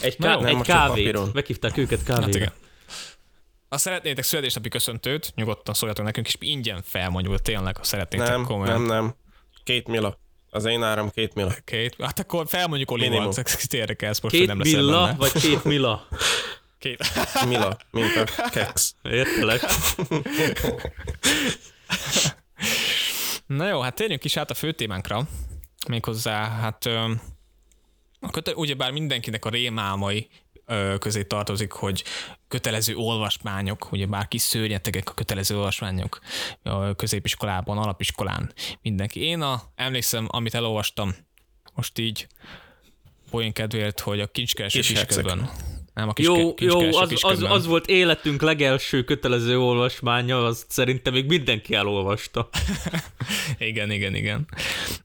Egy, 0.02 0.18
ká- 0.18 0.40
nem, 0.40 0.46
egy 0.46 0.54
csak 0.56 0.64
kávét. 0.64 1.34
Meghívták 1.34 1.78
őket 1.78 1.98
hát 2.08 2.08
kávéra. 2.20 2.38
igen. 2.38 2.52
Ha 3.72 3.78
szeretnétek 3.78 4.24
születésnapi 4.24 4.70
köszöntőt, 4.70 5.32
nyugodtan 5.36 5.74
szóljatok 5.74 6.06
nekünk, 6.06 6.28
és 6.28 6.36
ingyen 6.40 6.82
felmondjuk, 6.84 7.42
tényleg, 7.42 7.78
ha 7.78 7.84
szeretnétek 7.84 8.28
Nem, 8.28 8.46
komolyan. 8.46 8.82
nem, 8.82 9.04
nem. 9.04 9.16
Két 9.64 9.88
mila. 9.88 10.20
Az 10.50 10.66
én 10.66 10.84
áram 10.84 11.10
két 11.10 11.34
mila. 11.34 11.52
Két, 11.66 11.96
hát 12.00 12.20
akkor 12.20 12.48
felmondjuk 12.48 12.92
Olival, 12.92 13.34
érdekel, 13.70 14.10
ez 14.10 14.20
most, 14.20 14.36
Két 14.36 14.48
nem 14.48 14.58
leszel 14.60 14.80
billa, 14.80 15.06
benne. 15.06 15.18
vagy 15.18 15.32
két 15.32 15.64
mila? 15.64 16.08
Két. 16.80 17.04
Mila, 17.48 17.78
mint 17.92 18.16
a 18.16 18.50
keks. 18.50 18.92
Értelek. 19.02 19.62
Na 23.46 23.68
jó, 23.68 23.80
hát 23.82 23.96
térjünk 23.96 24.24
is 24.24 24.38
át 24.38 24.52
a 24.52 24.54
fő 24.54 24.72
témánkra. 24.72 25.28
Méghozzá, 25.88 26.50
hát 26.50 26.86
a 28.20 28.30
köte- 28.32 28.56
ugyebár 28.56 28.92
mindenkinek 28.92 29.46
a 29.46 29.50
rémálmai 29.50 30.30
közé 31.00 31.24
tartozik, 31.24 31.72
hogy 31.72 32.04
kötelező 32.48 32.96
olvasmányok, 32.96 33.92
ugye 33.92 34.06
bár 34.06 34.28
kis 34.28 34.42
szörnyetegek 34.42 35.10
a 35.10 35.14
kötelező 35.14 35.56
olvasmányok 35.56 36.20
a 36.64 36.96
középiskolában, 36.96 37.78
alapiskolán, 37.78 38.54
mindenki. 38.82 39.24
Én 39.24 39.42
a, 39.42 39.62
emlékszem, 39.76 40.28
amit 40.30 40.54
elolvastam, 40.54 41.16
most 41.74 42.00
így 42.00 42.28
poén 43.30 43.54
kedvéért, 43.54 44.00
hogy 44.00 44.20
a 44.20 44.28
kincskereső 44.28 44.80
Kis 44.80 44.88
kisködben. 44.88 45.50
Nem, 45.94 46.10
a 46.10 46.14
kis 46.14 46.26
Jó, 46.26 46.54
jó, 46.58 46.98
az, 46.98 47.14
az, 47.22 47.44
az 47.44 47.66
volt 47.66 47.88
életünk 47.88 48.42
legelső 48.42 49.04
kötelező 49.04 49.60
olvasmánya, 49.60 50.46
azt 50.46 50.66
szerintem 50.70 51.14
még 51.14 51.26
mindenki 51.26 51.74
elolvasta. 51.74 52.50
Igen, 53.58 53.92
igen, 53.92 54.16
igen. 54.16 54.48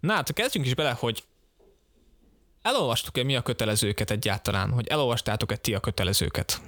Na 0.01 0.13
hát 0.13 0.33
kezdjünk 0.33 0.67
is 0.67 0.75
bele, 0.75 0.97
hogy 0.99 1.23
elolvastuk-e 2.67 3.23
mi 3.25 3.37
a 3.37 3.43
kötelezőket 3.43 4.11
egyáltalán? 4.11 4.71
Hogy 4.71 4.87
elolvastátok-e 4.87 5.57
ti 5.57 5.75
a 5.75 5.81
kötelezőket? 5.81 6.61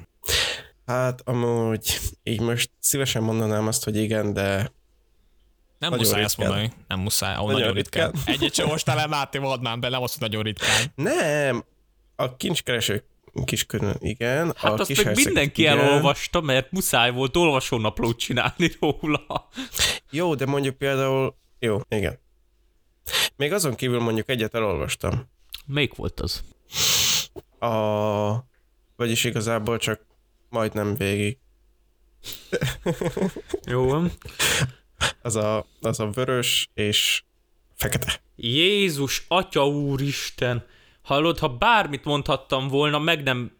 Hát 0.86 1.20
amúgy 1.24 1.98
így 2.22 2.40
most 2.40 2.70
szívesen 2.80 3.22
mondanám 3.22 3.66
azt, 3.66 3.84
hogy 3.84 3.96
igen, 3.96 4.32
de 4.32 4.72
Nem 5.78 5.90
Nagyon 5.90 5.98
muszáj 5.98 6.22
ezt 6.22 6.36
ritkán. 6.36 6.54
mondani. 6.54 6.82
Nem 6.88 7.00
muszáj. 7.00 7.36
Ó, 7.38 7.44
nagyon, 7.46 7.60
Nagyon 7.60 7.74
ritkán. 7.74 8.10
ritkán. 8.10 8.34
Egyet 8.34 8.54
sem 8.54 8.64
olvastál 8.64 8.98
el, 8.98 9.06
Máté, 9.06 9.38
már 9.38 9.78
be, 9.78 9.88
nem 9.88 10.02
azt, 10.02 10.20
nagyon 10.20 10.42
ritkán. 10.42 10.92
nem. 10.94 11.64
A 12.16 12.36
kincskereső 12.36 13.04
kiskörön, 13.44 13.96
igen. 13.98 14.52
Hát 14.56 14.72
a 14.72 14.74
azt 14.74 14.86
kis 14.88 15.02
meg 15.02 15.16
mindenki 15.16 15.60
igen. 15.62 15.78
elolvasta, 15.78 16.40
mert 16.40 16.70
muszáj 16.72 17.10
volt 17.10 17.36
olvasónaplót 17.36 18.18
csinálni 18.18 18.70
róla. 18.80 19.48
Jó, 20.10 20.34
de 20.34 20.46
mondjuk 20.46 20.76
például, 20.76 21.36
jó, 21.58 21.80
igen. 21.88 22.18
Még 23.36 23.52
azon 23.52 23.74
kívül 23.74 24.00
mondjuk 24.00 24.28
egyet 24.28 24.54
elolvastam. 24.54 25.28
Melyik 25.68 25.94
volt 25.94 26.20
az? 26.20 26.42
A... 27.58 28.46
Vagyis 28.96 29.24
igazából 29.24 29.78
csak 29.78 30.00
majdnem 30.48 30.94
végig. 30.94 31.38
Jó 33.70 33.84
van. 33.84 34.10
Az 35.22 35.36
a, 35.36 35.66
az 35.80 36.00
a 36.00 36.10
vörös 36.10 36.68
és 36.74 37.22
fekete. 37.74 38.20
Jézus, 38.36 39.24
Atya 39.28 39.66
Úristen! 39.66 40.66
Hallod, 41.02 41.38
ha 41.38 41.48
bármit 41.48 42.04
mondhattam 42.04 42.68
volna, 42.68 42.98
meg 42.98 43.22
nem, 43.22 43.52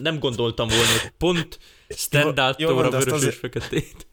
nem 0.00 0.18
gondoltam 0.18 0.68
volna, 0.68 0.90
hogy 1.00 1.12
pont 1.18 1.58
standard 1.88 2.62
a 2.62 2.74
vörös 2.74 3.04
és 3.04 3.12
azért- 3.12 3.34
feketét. 3.34 4.06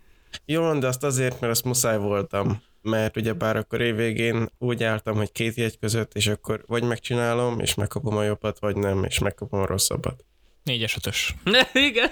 Jó, 0.45 0.61
van, 0.61 0.79
de 0.79 0.87
azt 0.87 1.03
azért, 1.03 1.39
mert 1.39 1.53
azt 1.53 1.63
muszáj 1.63 1.97
voltam. 1.97 2.61
Mert 2.83 3.17
ugye 3.17 3.33
bár 3.33 3.57
akkor 3.57 3.81
évvégén 3.81 4.49
úgy 4.57 4.83
álltam, 4.83 5.15
hogy 5.15 5.31
két 5.31 5.55
jegy 5.55 5.79
között, 5.79 6.13
és 6.13 6.27
akkor 6.27 6.63
vagy 6.67 6.83
megcsinálom, 6.83 7.59
és 7.59 7.73
megkapom 7.73 8.17
a 8.17 8.23
jobbat, 8.23 8.59
vagy 8.59 8.75
nem, 8.75 9.03
és 9.03 9.19
megkapom 9.19 9.59
a 9.59 9.65
rosszabbat. 9.65 10.25
Négyes, 10.63 10.95
ötös. 10.95 11.35
Ne, 11.43 11.61
igen. 11.73 12.09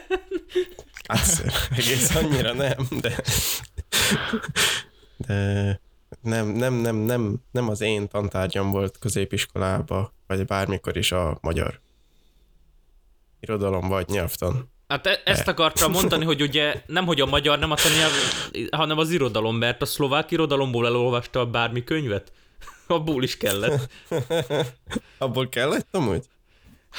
Hát 1.08 1.44
egész 1.72 2.16
annyira 2.16 2.54
nem, 2.54 2.88
de... 3.01 3.22
De 5.18 5.80
nem, 6.22 6.48
nem, 6.48 6.74
nem, 6.74 6.96
nem, 6.96 7.42
nem 7.51 7.70
az 7.70 7.82
én 7.82 8.08
tantárgyam 8.08 8.72
volt 8.72 8.98
középiskolába, 8.98 10.13
vagy 10.28 10.46
bármikor 10.46 10.98
is 10.98 11.12
a 11.12 11.38
magyar. 11.42 11.82
Irodalom 13.40 13.88
vagy 13.88 14.08
nyelvtan. 14.08 14.72
Hát 14.91 15.07
e- 15.07 15.21
ezt 15.24 15.48
akartam 15.48 15.91
mondani, 15.91 16.25
hogy 16.25 16.41
ugye 16.41 16.81
nem 16.86 17.05
hogy 17.05 17.21
a 17.21 17.25
magyar, 17.25 17.60
nem 17.60 17.71
a 17.71 17.75
nyelv, 17.98 18.12
hanem 18.71 18.98
az 18.98 19.10
irodalom, 19.10 19.55
mert 19.55 19.81
a 19.81 19.86
szlovák 19.86 20.31
irodalomból 20.31 20.86
elolvasta 20.86 21.45
bármi 21.45 21.83
könyvet. 21.83 22.31
Abból 22.88 23.24
is 23.24 23.38
kellett. 23.38 23.89
Abból 25.17 25.50
kellett 25.50 25.88
amúgy? 25.91 26.24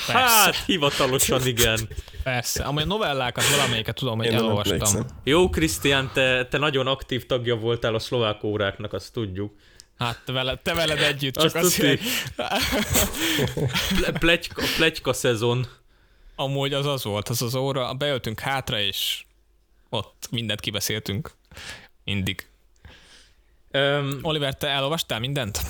Hát, 0.06 0.56
hivatalosan 0.66 1.46
igen. 1.46 1.88
Persze. 2.22 2.62
Amely 2.64 2.84
a 2.84 2.86
novellákat 2.86 3.48
valamelyiket 3.48 3.94
tudom, 3.94 4.16
hogy 4.16 4.26
Én 4.26 4.34
elolvastam. 4.34 5.06
Jó, 5.24 5.50
Krisztián, 5.50 6.10
te, 6.12 6.46
te 6.46 6.58
nagyon 6.58 6.86
aktív 6.86 7.26
tagja 7.26 7.56
voltál 7.56 7.94
a 7.94 7.98
szlovák 7.98 8.44
óráknak, 8.44 8.92
azt 8.92 9.12
tudjuk. 9.12 9.54
Hát 9.98 10.22
te 10.24 10.32
veled, 10.32 10.60
te 10.60 10.74
veled 10.74 10.98
együtt, 10.98 11.36
Azt 11.36 11.54
csak 11.54 11.62
azért. 11.62 12.00
Ple- 13.96 14.18
Pletyka, 14.18 14.62
pletyka 14.76 15.12
szezon. 15.12 15.66
Amúgy 16.42 16.72
az 16.72 16.86
az 16.86 17.04
volt, 17.04 17.28
az 17.28 17.42
az 17.42 17.54
óra, 17.54 17.94
beöltünk 17.94 18.40
hátra, 18.40 18.80
és 18.80 19.24
ott 19.88 20.28
mindent 20.30 20.60
kibeszéltünk. 20.60 21.30
Mindig. 22.04 22.46
Öm, 23.70 24.18
Oliver, 24.22 24.56
te 24.56 24.68
elolvastál 24.68 25.18
mindent? 25.18 25.60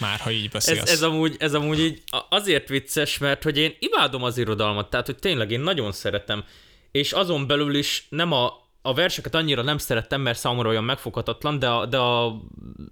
Már, 0.00 0.20
ha 0.20 0.30
így 0.30 0.50
beszélsz. 0.50 0.82
ez, 0.82 0.88
ez, 0.88 1.02
amúgy, 1.02 1.36
ez 1.38 1.54
amúgy 1.54 1.80
így 1.80 2.02
azért 2.28 2.68
vicces, 2.68 3.18
mert 3.18 3.42
hogy 3.42 3.58
én 3.58 3.76
imádom 3.78 4.22
az 4.22 4.38
irodalmat, 4.38 4.90
tehát 4.90 5.06
hogy 5.06 5.18
tényleg 5.18 5.50
én 5.50 5.60
nagyon 5.60 5.92
szeretem, 5.92 6.44
és 6.90 7.12
azon 7.12 7.46
belül 7.46 7.74
is 7.74 8.06
nem 8.08 8.32
a, 8.32 8.52
a 8.82 8.94
verseket 8.94 9.34
annyira 9.34 9.62
nem 9.62 9.78
szerettem, 9.78 10.20
mert 10.20 10.38
számomra 10.38 10.68
olyan 10.68 10.84
megfoghatatlan, 10.84 11.58
de 11.58 11.68
a, 11.68 11.86
de 11.86 11.98
a 11.98 12.40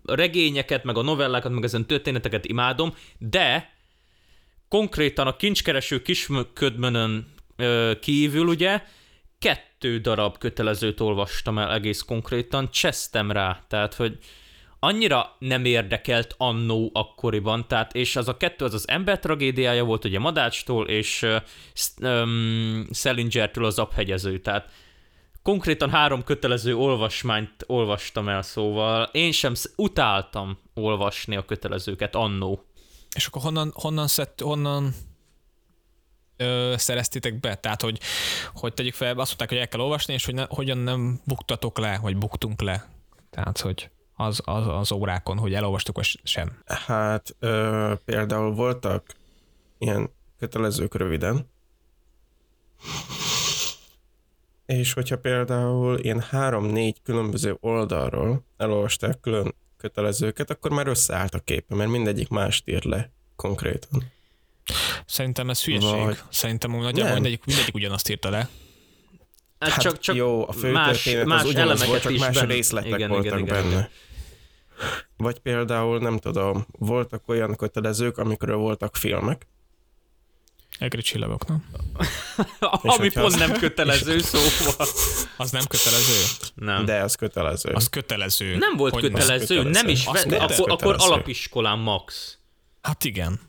regényeket, 0.04 0.84
meg 0.84 0.96
a 0.96 1.02
novellákat, 1.02 1.52
meg 1.52 1.64
ezen 1.64 1.86
történeteket 1.86 2.44
imádom, 2.44 2.94
de 3.18 3.73
konkrétan 4.74 5.26
a 5.26 5.36
kincskereső 5.36 6.02
kisködmönön 6.02 7.34
kívül 8.00 8.46
ugye 8.46 8.82
kettő 9.38 9.98
darab 9.98 10.38
kötelezőt 10.38 11.00
olvastam 11.00 11.58
el 11.58 11.72
egész 11.72 12.00
konkrétan, 12.00 12.70
csesztem 12.70 13.30
rá, 13.30 13.64
tehát 13.68 13.94
hogy 13.94 14.18
annyira 14.78 15.36
nem 15.38 15.64
érdekelt 15.64 16.34
annó 16.38 16.90
akkoriban, 16.92 17.68
tehát 17.68 17.94
és 17.94 18.16
az 18.16 18.28
a 18.28 18.36
kettő 18.36 18.64
az 18.64 18.74
az 18.74 18.88
ember 18.88 19.18
tragédiája 19.18 19.84
volt, 19.84 20.04
ugye 20.04 20.18
Madácstól, 20.18 20.88
és 20.88 21.26
um, 22.00 22.86
Szelingertől 22.90 23.64
az 23.64 23.78
abhegyező, 23.78 24.38
tehát 24.38 24.70
konkrétan 25.42 25.90
három 25.90 26.24
kötelező 26.24 26.76
olvasmányt 26.76 27.64
olvastam 27.66 28.28
el, 28.28 28.42
szóval 28.42 29.08
én 29.12 29.32
sem 29.32 29.52
utáltam 29.76 30.58
olvasni 30.74 31.36
a 31.36 31.44
kötelezőket 31.44 32.14
annó. 32.14 32.64
És 33.14 33.26
akkor 33.26 33.42
honnan, 33.42 33.72
honnan, 33.74 34.06
szett, 34.06 34.40
honnan 34.40 34.94
ö, 36.36 36.74
szereztétek 36.76 37.40
be? 37.40 37.54
Tehát, 37.54 37.82
hogy, 37.82 38.00
hogy 38.54 38.74
tegyük 38.74 38.94
fel, 38.94 39.08
azt 39.08 39.16
mondták, 39.28 39.48
hogy 39.48 39.58
el 39.58 39.68
kell 39.68 39.80
olvasni, 39.80 40.14
és 40.14 40.24
hogy 40.24 40.34
ne, 40.34 40.44
hogyan 40.48 40.78
nem 40.78 41.20
buktatok 41.24 41.78
le, 41.78 41.98
vagy 42.02 42.16
buktunk 42.16 42.60
le. 42.60 42.88
Tehát, 43.30 43.58
hogy 43.58 43.90
az, 44.16 44.40
az, 44.44 44.66
az 44.66 44.92
órákon, 44.92 45.38
hogy 45.38 45.54
elolvastuk, 45.54 45.96
vagy 45.96 46.20
sem. 46.22 46.62
Hát 46.64 47.36
ö, 47.38 47.92
például 48.04 48.54
voltak 48.54 49.14
ilyen 49.78 50.10
kötelezők 50.38 50.94
röviden, 50.94 51.52
és 54.66 54.92
hogyha 54.92 55.18
például 55.18 55.98
ilyen 55.98 56.20
három-négy 56.20 57.02
különböző 57.02 57.56
oldalról 57.60 58.44
elolvasták 58.56 59.20
külön 59.20 59.54
kötelezőket, 59.88 60.50
akkor 60.50 60.70
már 60.70 60.86
összeállt 60.86 61.34
a 61.34 61.38
képe, 61.38 61.74
mert 61.74 61.90
mindegyik 61.90 62.28
mást 62.28 62.68
ír 62.68 62.84
le 62.84 63.10
konkrétan. 63.36 64.12
Szerintem 65.06 65.50
ez 65.50 65.64
hülyeség. 65.64 65.90
Vagy- 66.04 66.18
Szerintem 66.30 66.70
nagyjából 66.70 67.12
mindegyik, 67.12 67.44
mindegyik 67.44 67.74
ugyanazt 67.74 68.08
írta 68.10 68.30
le. 68.30 68.48
Hát, 69.58 69.70
Hát 69.70 69.80
csak, 69.80 69.98
csak 69.98 70.16
jó, 70.16 70.48
a 70.48 70.52
fő 70.52 70.72
más, 70.72 71.10
más 71.24 71.42
az 71.42 71.54
elemeket 71.54 71.86
volt, 71.86 72.02
csak 72.02 72.12
is 72.12 72.20
más 72.20 72.34
benne. 72.34 72.52
részletek 72.54 72.90
igen, 72.92 73.08
voltak 73.08 73.26
igen, 73.26 73.38
igen, 73.38 73.54
benne. 73.54 73.68
igen. 73.74 73.88
Vagy 75.16 75.38
például, 75.38 75.98
nem 75.98 76.18
tudom, 76.18 76.66
voltak 76.78 77.28
olyan 77.28 77.56
kötelezők, 77.56 78.18
amikről 78.18 78.56
voltak 78.56 78.96
filmek, 78.96 79.46
Egri 80.78 81.02
csillagok, 81.02 81.46
nem? 81.46 81.64
Ami 82.82 83.10
pont 83.10 83.26
az- 83.26 83.34
nem 83.38 83.52
kötelező, 83.64 84.18
szóval. 84.18 84.86
Az 85.36 85.50
nem 85.50 85.62
kötelező? 85.68 86.46
Nem. 86.54 86.84
de 86.84 87.02
az 87.02 87.14
kötelező. 87.14 87.70
Az 87.72 87.88
kötelező. 87.88 88.56
Nem 88.56 88.76
volt 88.76 88.92
Hogy 88.92 89.02
kötelező, 89.02 89.46
kötelező. 89.56 89.70
nem 89.70 89.88
is, 89.88 90.04
ve- 90.06 90.32
akkor, 90.32 90.70
akkor 90.70 90.96
alapiskolán 90.98 91.78
max. 91.78 92.38
Hát 92.82 93.04
igen. 93.04 93.40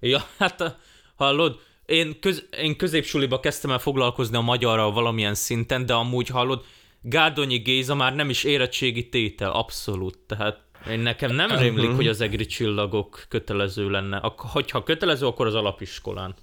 Ja, 0.00 0.24
hát 0.38 0.76
hallod, 1.16 1.60
én, 1.86 2.20
köz, 2.20 2.44
én 2.58 2.76
középsuliba 2.76 3.40
kezdtem 3.40 3.70
el 3.70 3.78
foglalkozni 3.78 4.36
a 4.36 4.40
magyarral 4.40 4.92
valamilyen 4.92 5.34
szinten, 5.34 5.86
de 5.86 5.94
amúgy 5.94 6.28
hallod, 6.28 6.64
Gárdonyi 7.00 7.56
Géza 7.58 7.94
már 7.94 8.14
nem 8.14 8.30
is 8.30 8.44
érettségi 8.44 9.08
tétel, 9.08 9.50
abszolút, 9.50 10.18
tehát 10.18 10.60
én 10.90 11.00
nekem 11.00 11.30
nem 11.34 11.50
rémlik, 11.56 11.90
hogy 11.90 12.06
az 12.08 12.20
egri 12.20 12.46
csillagok 12.46 13.24
kötelező 13.28 13.90
lenne. 13.90 14.16
Ak- 14.16 14.40
hogyha 14.50 14.82
kötelező, 14.82 15.26
akkor 15.26 15.46
az 15.46 15.54
alapiskolán. 15.54 16.34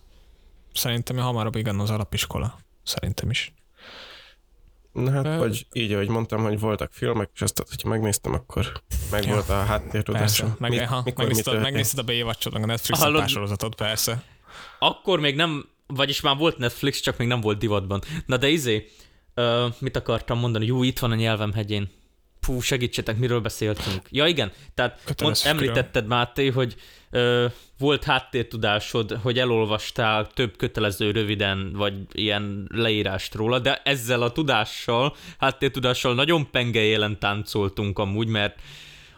Szerintem 0.75 1.17
hamarabb 1.17 1.55
igen 1.55 1.79
az 1.79 1.89
alapiskola. 1.89 2.57
Szerintem 2.83 3.29
is. 3.29 3.53
Na 4.91 5.11
hát, 5.11 5.25
Ö- 5.25 5.37
vagy 5.37 5.67
így, 5.73 5.93
ahogy 5.93 6.07
mondtam, 6.07 6.43
hogy 6.43 6.59
voltak 6.59 6.93
filmek, 6.93 7.29
és 7.33 7.41
azt, 7.41 7.63
hogyha 7.69 7.89
megnéztem, 7.89 8.33
akkor 8.33 8.71
meg 9.11 9.25
Ja. 9.25 9.33
volt 9.33 9.49
a 9.49 9.63
háttértudásom. 9.63 10.47
Persze. 10.47 10.55
Meg, 10.59 10.71
Mi- 10.71 10.77
ha, 10.77 11.01
mikor 11.03 11.23
mi 11.23 11.23
megnézted, 11.25 11.61
megnézted 11.61 11.99
a 11.99 12.03
meg 12.51 12.63
a 12.63 12.65
Netflix 12.65 12.99
Hallod? 12.99 13.27
sorozatot, 13.27 13.75
persze. 13.75 14.23
Akkor 14.79 15.19
még 15.19 15.35
nem, 15.35 15.65
vagyis 15.87 16.21
már 16.21 16.37
volt 16.37 16.57
Netflix, 16.57 16.99
csak 16.99 17.17
még 17.17 17.27
nem 17.27 17.41
volt 17.41 17.57
divatban. 17.57 18.01
Na 18.25 18.37
de 18.37 18.47
izé, 18.47 18.89
ö, 19.33 19.67
mit 19.79 19.95
akartam 19.95 20.39
mondani? 20.39 20.65
Jó, 20.65 20.83
itt 20.83 20.99
van 20.99 21.11
a 21.11 21.15
nyelvem 21.15 21.53
hegyén. 21.53 21.89
Fú, 22.45 22.59
segítsetek, 22.59 23.17
miről 23.17 23.39
beszéltünk. 23.39 24.01
Ja 24.09 24.27
igen, 24.27 24.51
tehát 24.73 25.21
mond, 25.21 25.37
említetted 25.43 26.07
Máté, 26.07 26.47
hogy 26.47 26.75
ö, 27.09 27.45
volt 27.77 28.03
háttértudásod, 28.03 29.11
hogy 29.21 29.39
elolvastál 29.39 30.27
több 30.27 30.57
kötelező 30.57 31.11
röviden, 31.11 31.73
vagy 31.73 31.93
ilyen 32.11 32.69
leírást 32.73 33.33
róla, 33.33 33.59
de 33.59 33.81
ezzel 33.83 34.21
a 34.21 34.31
tudással, 34.31 35.15
háttértudással 35.37 36.13
nagyon 36.13 36.51
pengeélen 36.51 37.19
táncoltunk 37.19 37.99
amúgy, 37.99 38.27
mert 38.27 38.59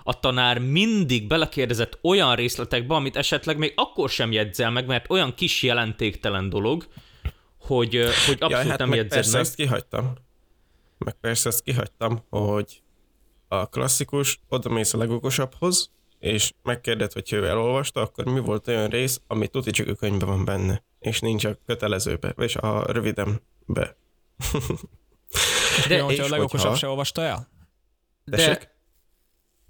a 0.04 0.20
tanár 0.20 0.60
mindig 0.60 1.28
belekérdezett 1.28 2.00
olyan 2.02 2.36
részletekbe, 2.36 2.96
amit 2.96 3.16
esetleg 3.16 3.58
még 3.58 3.74
akkor 3.76 4.10
sem 4.10 4.32
jegyzel 4.32 4.72
meg, 4.72 4.86
mert 4.86 5.10
olyan 5.10 5.34
kis 5.34 5.64
jelentéktelen 5.64 6.50
dolog, 6.50 6.88
hogy, 7.60 7.96
hogy 8.26 8.38
abszolút 8.40 8.50
ja, 8.50 8.70
hát 8.70 8.80
nem 8.80 8.94
jegyzed 8.94 9.10
persze 9.10 9.32
meg. 9.32 9.42
ezt 9.42 9.56
kihagytam. 9.56 10.14
Meg 10.98 11.14
persze 11.14 11.50
ezt 11.50 11.64
kihagytam, 11.64 12.24
hogy 12.30 12.82
a 13.48 13.66
klasszikus, 13.70 14.40
oda 14.50 14.70
mész 14.70 14.94
a 14.94 14.98
legokosabbhoz, 14.98 15.92
és 16.20 16.54
megkérded, 16.64 17.12
hogy 17.12 17.34
ő 17.34 17.46
elolvasta, 17.48 18.02
akkor 18.02 18.26
mi 18.26 18.40
volt 18.40 18.68
olyan 18.68 18.88
rész, 18.88 19.22
ami 19.28 19.48
tuti 19.48 19.72
csak 19.72 19.88
a 19.88 19.94
könyvben 19.96 20.28
van 20.30 20.46
benne, 20.46 20.84
és 21.00 21.20
nincs 21.20 21.46
a 21.46 21.58
kötelezőbe, 21.66 22.30
és 22.38 22.56
a 22.56 22.92
rövidembe. 22.92 23.96
De, 25.88 25.96
ja, 25.96 26.04
hogyha 26.04 26.24
és 26.24 26.30
a 26.30 26.36
legokosabb 26.36 26.62
hogyha- 26.62 26.78
se 26.78 26.88
olvasta 26.88 27.22
el? 27.22 27.50
Tessék? 28.26 28.58
De, 28.60 28.76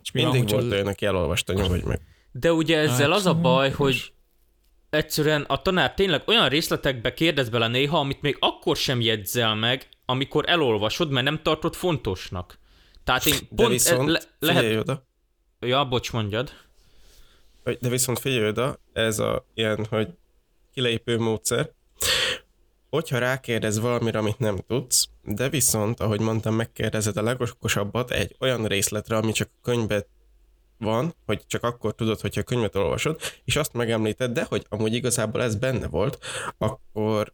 És 0.04 0.12
mi 0.12 0.22
van, 0.22 0.32
Mindig 0.32 0.50
hogyha- 0.50 0.62
volt 0.66 0.74
olyan, 0.74 0.88
aki 0.94 1.06
elolvasta, 1.06 1.54
nyugodj 1.54 1.86
meg. 1.88 2.02
de 2.32 2.54
ugye 2.54 2.78
ezzel 2.78 3.10
Hát, 3.10 3.18
az 3.20 3.26
a 3.26 3.34
baj, 3.36 3.72
hogy 3.72 4.13
egyszerűen 4.90 5.42
a 5.42 5.62
tanár 5.62 5.94
tényleg 5.94 6.24
olyan 6.28 6.50
részletekbe 6.50 7.13
kérdez 7.13 7.50
bele 7.50 7.68
néha, 7.68 8.00
amit 8.00 8.22
még 8.22 8.38
akkor 8.40 8.76
sem 8.76 9.02
jegyzel 9.02 9.56
meg, 9.56 9.88
amikor 10.06 10.44
elolvasod, 10.50 11.10
mert 11.12 11.26
nem 11.26 11.42
tartod 11.44 11.76
fontosnak. 11.76 12.60
Tehát 13.08 13.26
én 13.26 13.38
De 13.50 13.56
pont 13.56 13.70
viszont, 13.70 14.10
le, 14.10 14.22
figyelj 14.39 14.67
lehet... 14.67 14.80
oda, 14.80 15.06
Ja, 15.60 15.86
bocs, 15.86 16.12
mondjad. 16.12 16.52
de 17.63 17.89
viszont 17.89 18.20
figyelj 18.20 18.48
oda, 18.48 18.80
ez 18.93 19.20
a 19.20 19.46
ilyen, 19.54 19.86
hogy 19.89 20.08
kilépő 20.74 21.17
módszer, 21.17 21.72
hogyha 22.89 23.17
rákérdez 23.17 23.80
valamire, 23.80 24.20
amit 24.20 24.39
nem 24.39 24.58
tudsz, 24.67 25.10
de 25.24 25.50
viszont, 25.50 26.00
ahogy 26.00 26.20
mondtam, 26.20 26.56
megkérdezed 26.56 27.17
a 27.17 27.22
legokosabbat 27.22 28.12
egy 28.12 28.36
olyan 28.39 28.65
részletre, 28.65 29.17
ami 29.17 29.32
csak 29.32 29.50
a 29.54 29.60
könyvben 29.63 30.06
van, 30.78 31.15
hogy 31.26 31.43
csak 31.48 31.63
akkor 31.63 31.96
tudod, 31.96 32.20
hogyha 32.20 32.41
a 32.41 32.43
könyvet 32.43 32.76
olvasod, 32.76 33.20
és 33.43 33.56
azt 33.56 33.74
megemlíted, 33.74 34.32
de 34.32 34.43
hogy 34.43 34.65
amúgy 34.70 34.93
igazából 34.93 35.43
ez 35.43 35.56
benne 35.56 35.88
volt, 35.88 36.17
akkor 36.58 37.34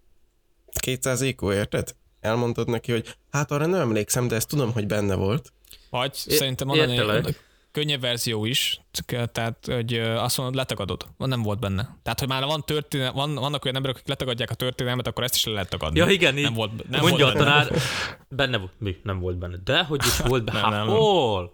200 0.79 1.21
IQ, 1.21 1.51
érted? 1.51 1.95
Elmondod 2.19 2.69
neki, 2.69 2.91
hogy 2.91 3.15
hát 3.31 3.51
arra 3.51 3.65
nem 3.65 3.79
emlékszem, 3.79 4.27
de 4.27 4.36
ezt 4.36 4.47
tudom, 4.47 4.71
hogy 4.71 4.88
benne 4.88 5.15
volt. 5.15 5.53
Vagy 5.99 6.12
É- 6.25 6.36
szerintem 6.36 6.69
értelek. 6.69 7.23
hogy 7.23 7.36
könnyebb 7.71 8.01
verzió 8.01 8.45
is, 8.45 8.79
csak, 8.91 9.32
tehát 9.32 9.65
hogy 9.65 9.93
azt 9.97 10.38
mondod, 10.38 10.56
letagadod. 10.56 11.06
Nem 11.17 11.41
volt 11.41 11.60
benne. 11.60 11.97
Tehát, 12.03 12.19
hogy 12.19 12.27
már 12.27 12.45
van 12.45 12.63
történet, 12.65 13.13
van, 13.13 13.36
vannak 13.36 13.63
olyan 13.65 13.75
emberek, 13.75 13.95
akik 13.95 14.08
letagadják 14.08 14.49
a 14.49 14.53
történelmet, 14.53 15.08
akkor 15.08 15.23
ezt 15.23 15.36
is 15.36 15.43
le 15.45 15.51
lehet 15.51 15.69
tagadni. 15.69 15.99
Ja, 15.99 16.08
igen, 16.10 16.38
így 16.38 16.43
nem 16.43 16.53
volt, 16.53 16.89
nem 16.89 17.01
Mondja 17.01 17.25
volt 17.25 17.36
a 17.36 17.43
benne. 17.43 17.65
tanár, 17.67 17.82
benne 18.29 18.58
volt, 18.58 18.71
mi? 18.77 18.97
Nem 19.03 19.19
volt 19.19 19.38
benne. 19.38 19.58
De 19.63 19.84
hogy 19.84 20.01
is 20.06 20.17
volt 20.17 20.43
benne? 20.43 20.62
Nem, 20.62 20.69
Hát 20.71 20.79
nem, 20.79 20.88
nem. 20.88 20.95
hol? 20.95 21.53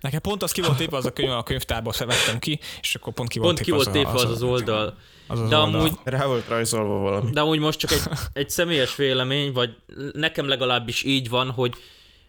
Nekem 0.00 0.20
pont 0.20 0.42
az 0.42 0.52
ki 0.52 0.60
volt 0.60 0.80
épve 0.80 0.96
az 0.96 1.06
a 1.06 1.12
könyv, 1.12 1.30
a 1.30 1.42
könyvtárból 1.42 1.92
vettem 1.98 2.38
ki, 2.38 2.58
és 2.80 2.94
akkor 2.94 3.12
pont 3.12 3.28
ki 3.28 3.38
volt 3.38 3.54
Pont 3.54 3.66
ki 3.66 3.70
volt 3.72 3.90
tépve 3.90 4.10
az 4.12 4.30
az 4.30 4.42
oldal. 4.42 4.96
Az 5.26 5.40
az 5.40 5.48
De 5.48 5.56
oldal. 5.56 5.80
amúgy, 5.80 5.92
Rá 6.04 6.26
volt 6.26 6.48
rajzolva 6.48 6.94
valami. 6.98 7.30
de 7.30 7.40
amúgy 7.40 7.58
most 7.58 7.78
csak 7.78 7.90
egy, 7.90 8.00
egy 8.32 8.50
személyes 8.50 8.96
vélemény, 8.96 9.52
vagy 9.52 9.76
nekem 10.12 10.48
legalábbis 10.48 11.02
így 11.02 11.28
van, 11.28 11.50
hogy 11.50 11.74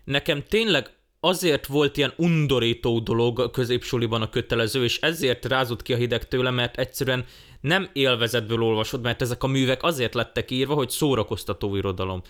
nekem 0.03 0.43
tényleg 0.49 0.89
azért 1.19 1.65
volt 1.65 1.97
ilyen 1.97 2.13
undorító 2.15 2.99
dolog 2.99 3.39
a 3.39 3.51
középsuliban 3.51 4.21
a 4.21 4.29
kötelező, 4.29 4.83
és 4.83 4.99
ezért 4.99 5.45
rázott 5.45 5.81
ki 5.81 5.93
a 5.93 5.97
hideg 5.97 6.27
tőle, 6.27 6.49
mert 6.49 6.77
egyszerűen 6.77 7.25
nem 7.61 7.89
élvezetből 7.93 8.63
olvasod, 8.63 9.01
mert 9.01 9.21
ezek 9.21 9.43
a 9.43 9.47
művek 9.47 9.83
azért 9.83 10.13
lettek 10.13 10.51
írva, 10.51 10.73
hogy 10.73 10.89
szórakoztató 10.89 11.75
irodalom. 11.75 12.21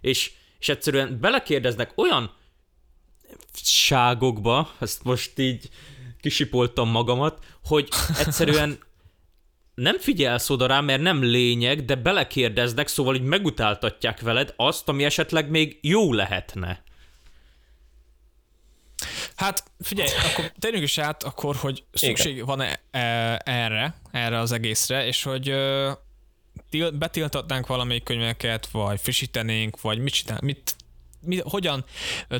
És, 0.00 0.32
és 0.58 0.68
egyszerűen 0.68 1.20
belekérdeznek 1.20 1.92
olyan 1.94 2.34
ságokba, 3.52 4.72
ezt 4.78 5.04
most 5.04 5.38
így 5.38 5.68
kisipoltam 6.20 6.88
magamat, 6.88 7.44
hogy 7.64 7.88
egyszerűen 8.18 8.78
nem 9.74 9.98
figyelsz 9.98 10.50
oda 10.50 10.66
rá, 10.66 10.80
mert 10.80 11.02
nem 11.02 11.22
lényeg, 11.22 11.84
de 11.84 11.94
belekérdeznek, 11.94 12.88
szóval 12.88 13.14
így 13.14 13.22
megutáltatják 13.22 14.20
veled 14.20 14.54
azt, 14.56 14.88
ami 14.88 15.04
esetleg 15.04 15.50
még 15.50 15.78
jó 15.82 16.12
lehetne. 16.12 16.82
Hát 19.40 19.64
figyelj, 19.78 20.08
akkor 20.32 20.52
térjünk 20.58 20.84
is 20.84 20.98
át 20.98 21.22
akkor, 21.22 21.56
hogy 21.56 21.84
szükség 21.92 22.44
van-e 22.44 22.80
e, 22.90 23.40
erre, 23.44 23.94
erre 24.10 24.38
az 24.38 24.52
egészre, 24.52 25.06
és 25.06 25.22
hogy 25.22 25.54
betiltatnánk 26.92 27.66
valamelyik 27.66 28.02
könyveket, 28.02 28.66
vagy 28.66 29.00
frissítenénk, 29.00 29.80
vagy 29.80 29.98
mit, 29.98 30.12
csinál, 30.12 30.38
mit 30.42 30.76
mi, 31.22 31.40
hogyan 31.42 31.84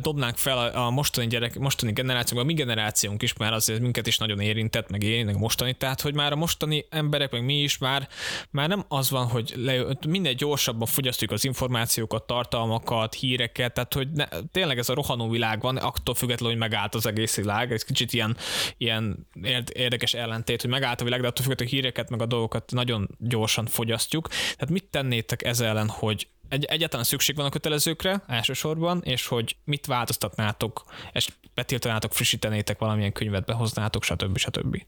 dobnánk 0.00 0.36
fel 0.36 0.58
a, 0.58 0.86
a 0.86 0.90
mostani 0.90 1.26
gyerek, 1.26 1.58
mostani 1.58 1.92
generációnkban, 1.92 2.54
mi 2.54 2.62
generációnk 2.62 3.22
is 3.22 3.36
már 3.36 3.52
azért 3.52 3.80
minket 3.80 4.06
is 4.06 4.18
nagyon 4.18 4.40
érintett, 4.40 4.90
meg 4.90 5.02
érintett 5.02 5.36
mostani, 5.36 5.74
tehát 5.74 6.00
hogy 6.00 6.14
már 6.14 6.32
a 6.32 6.36
mostani 6.36 6.86
emberek, 6.90 7.30
meg 7.30 7.44
mi 7.44 7.62
is 7.62 7.78
már, 7.78 8.08
már 8.50 8.68
nem 8.68 8.84
az 8.88 9.10
van, 9.10 9.26
hogy 9.26 9.52
le, 9.56 9.82
minél 10.08 10.32
gyorsabban 10.32 10.86
fogyasztjuk 10.86 11.30
az 11.30 11.44
információkat, 11.44 12.26
tartalmakat, 12.26 13.14
híreket, 13.14 13.74
tehát 13.74 13.94
hogy 13.94 14.08
ne, 14.10 14.26
tényleg 14.52 14.78
ez 14.78 14.88
a 14.88 14.94
rohanó 14.94 15.28
világ 15.28 15.60
van, 15.60 15.76
attól 15.76 16.14
függetlenül, 16.14 16.56
hogy 16.56 16.68
megállt 16.68 16.94
az 16.94 17.06
egész 17.06 17.36
világ, 17.36 17.72
ez 17.72 17.82
kicsit 17.82 18.12
ilyen, 18.12 18.36
ilyen 18.78 19.26
érdekes 19.72 20.14
ellentét, 20.14 20.60
hogy 20.60 20.70
megállt 20.70 21.00
a 21.00 21.04
világ, 21.04 21.20
de 21.20 21.26
attól 21.26 21.44
függetlenül, 21.44 21.72
hogy 21.72 21.82
híreket, 21.82 22.10
meg 22.10 22.22
a 22.22 22.26
dolgokat 22.26 22.70
nagyon 22.70 23.08
gyorsan 23.18 23.66
fogyasztjuk. 23.66 24.28
Tehát 24.28 24.70
mit 24.70 24.84
tennétek 24.84 25.42
ez 25.42 25.60
ellen, 25.60 25.88
hogy 25.88 26.28
egy, 26.50 26.64
egyáltalán 26.64 27.04
szükség 27.04 27.36
van 27.36 27.46
a 27.46 27.50
kötelezőkre 27.50 28.22
elsősorban, 28.26 29.02
és 29.04 29.26
hogy 29.26 29.56
mit 29.64 29.86
változtatnátok, 29.86 30.84
és 31.12 31.28
betiltanátok, 31.54 32.12
frissítenétek 32.12 32.78
valamilyen 32.78 33.12
könyvet, 33.12 33.44
behoznátok, 33.44 34.02
stb. 34.02 34.36
stb. 34.36 34.82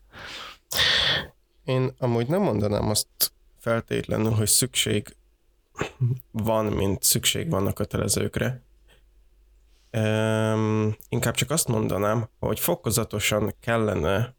Én 1.65 1.95
amúgy 1.99 2.27
nem 2.27 2.43
mondanám 2.43 2.89
azt 2.91 3.33
feltétlenül, 3.59 4.31
hogy 4.31 4.49
szükség 4.49 5.17
van, 6.31 6.65
mint 6.65 7.03
szükség 7.03 7.51
van 7.51 7.67
a 7.67 7.73
kötelezőkre. 7.73 8.63
Um, 9.93 10.97
inkább 11.09 11.35
csak 11.35 11.51
azt 11.51 11.69
mondanám, 11.69 12.29
hogy 12.39 12.61
fokozatosan 12.61 13.55
kellene 13.61 14.35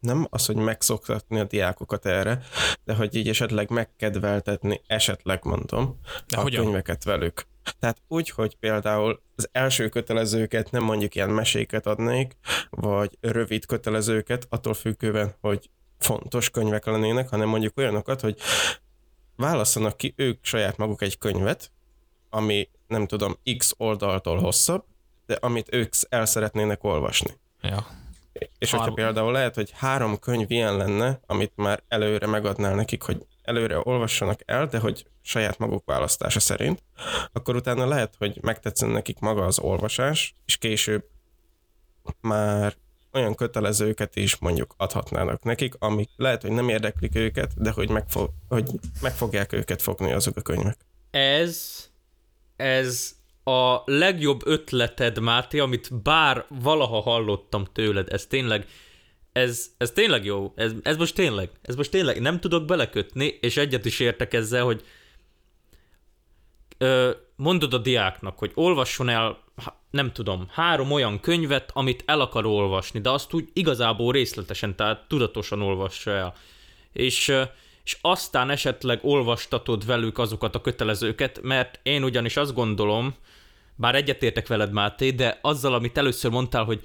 nem 0.00 0.26
az, 0.30 0.46
hogy 0.46 0.56
megszoktatni 0.56 1.38
a 1.38 1.44
diákokat 1.44 2.06
erre, 2.06 2.42
de 2.84 2.94
hogy 2.94 3.14
így 3.14 3.28
esetleg 3.28 3.70
megkedveltetni, 3.70 4.80
esetleg 4.86 5.44
mondom, 5.44 6.00
de 6.28 6.36
a 6.36 6.40
hogyan? 6.40 6.64
könyveket 6.64 7.04
velük. 7.04 7.46
Tehát 7.78 8.02
úgy, 8.08 8.30
hogy 8.30 8.56
például 8.56 9.22
az 9.36 9.48
első 9.52 9.88
kötelezőket 9.88 10.70
nem 10.70 10.82
mondjuk 10.82 11.14
ilyen 11.14 11.30
meséket 11.30 11.86
adnék, 11.86 12.36
vagy 12.70 13.18
rövid 13.20 13.66
kötelezőket, 13.66 14.46
attól 14.48 14.74
függően, 14.74 15.34
hogy 15.40 15.70
fontos 15.98 16.50
könyvek 16.50 16.84
lennének, 16.84 17.28
hanem 17.28 17.48
mondjuk 17.48 17.76
olyanokat, 17.76 18.20
hogy 18.20 18.38
válasszanak 19.36 19.96
ki 19.96 20.14
ők 20.16 20.44
saját 20.44 20.76
maguk 20.76 21.02
egy 21.02 21.18
könyvet, 21.18 21.70
ami 22.30 22.68
nem 22.86 23.06
tudom, 23.06 23.36
x 23.58 23.74
oldaltól 23.76 24.38
hosszabb, 24.38 24.84
de 25.26 25.34
amit 25.40 25.74
ők 25.74 25.92
el 26.08 26.26
szeretnének 26.26 26.84
olvasni. 26.84 27.30
Ja. 27.60 27.86
És 28.58 28.70
hogyha 28.70 28.92
például 28.92 29.32
lehet, 29.32 29.54
hogy 29.54 29.70
három 29.74 30.18
könyv 30.18 30.50
ilyen 30.50 30.76
lenne, 30.76 31.20
amit 31.26 31.52
már 31.54 31.82
előre 31.88 32.26
megadnál 32.26 32.74
nekik, 32.74 33.02
hogy 33.02 33.26
előre 33.42 33.80
olvassanak 33.82 34.40
el, 34.44 34.66
de 34.66 34.78
hogy 34.78 35.06
saját 35.22 35.58
maguk 35.58 35.84
választása 35.84 36.40
szerint, 36.40 36.82
akkor 37.32 37.56
utána 37.56 37.86
lehet, 37.86 38.14
hogy 38.18 38.38
megtetszen 38.42 38.88
nekik 38.88 39.18
maga 39.18 39.44
az 39.44 39.58
olvasás, 39.58 40.34
és 40.46 40.56
később 40.56 41.04
már 42.20 42.74
olyan 43.12 43.34
kötelezőket 43.34 44.16
is 44.16 44.36
mondjuk 44.36 44.74
adhatnának 44.76 45.42
nekik, 45.42 45.74
amik 45.78 46.10
lehet, 46.16 46.42
hogy 46.42 46.50
nem 46.50 46.68
érdeklik 46.68 47.14
őket, 47.14 47.62
de 47.62 47.70
hogy, 47.70 47.90
megfog, 47.90 48.30
hogy 48.48 48.70
meg 49.00 49.12
fogják 49.12 49.52
őket 49.52 49.82
fogni 49.82 50.12
azok 50.12 50.36
a 50.36 50.40
könyvek. 50.40 50.76
Ez, 51.10 51.84
ez 52.56 53.15
a 53.48 53.82
legjobb 53.84 54.46
ötleted, 54.46 55.18
Máté, 55.18 55.58
amit 55.58 56.02
bár 56.02 56.44
valaha 56.48 57.00
hallottam 57.00 57.64
tőled. 57.72 58.12
Ez 58.12 58.26
tényleg, 58.26 58.66
ez, 59.32 59.70
ez 59.78 59.90
tényleg 59.90 60.24
jó. 60.24 60.52
Ez, 60.56 60.72
ez 60.82 60.96
most 60.96 61.14
tényleg, 61.14 61.50
ez 61.62 61.76
most 61.76 61.90
tényleg 61.90 62.20
nem 62.20 62.40
tudok 62.40 62.64
belekötni, 62.64 63.38
és 63.40 63.56
egyet 63.56 63.84
is 63.84 64.00
értek 64.00 64.34
ezzel, 64.34 64.64
hogy 64.64 64.84
ö, 66.78 67.10
mondod 67.36 67.74
a 67.74 67.78
diáknak, 67.78 68.38
hogy 68.38 68.52
olvasson 68.54 69.08
el, 69.08 69.38
nem 69.90 70.12
tudom, 70.12 70.46
három 70.50 70.90
olyan 70.90 71.20
könyvet, 71.20 71.70
amit 71.74 72.02
el 72.06 72.20
akar 72.20 72.46
olvasni, 72.46 73.00
de 73.00 73.10
azt 73.10 73.32
úgy 73.32 73.48
igazából 73.52 74.12
részletesen, 74.12 74.76
tehát 74.76 75.08
tudatosan 75.08 75.62
olvassa 75.62 76.10
el. 76.10 76.34
És 76.92 77.34
és 77.86 77.96
aztán 78.00 78.50
esetleg 78.50 78.98
olvastatod 79.02 79.86
velük 79.86 80.18
azokat 80.18 80.54
a 80.54 80.60
kötelezőket, 80.60 81.42
mert 81.42 81.80
én 81.82 82.04
ugyanis 82.04 82.36
azt 82.36 82.54
gondolom, 82.54 83.14
bár 83.76 83.94
egyetértek 83.94 84.46
veled, 84.46 84.72
Máté, 84.72 85.10
de 85.10 85.38
azzal, 85.42 85.74
amit 85.74 85.98
először 85.98 86.30
mondtál, 86.30 86.64
hogy 86.64 86.80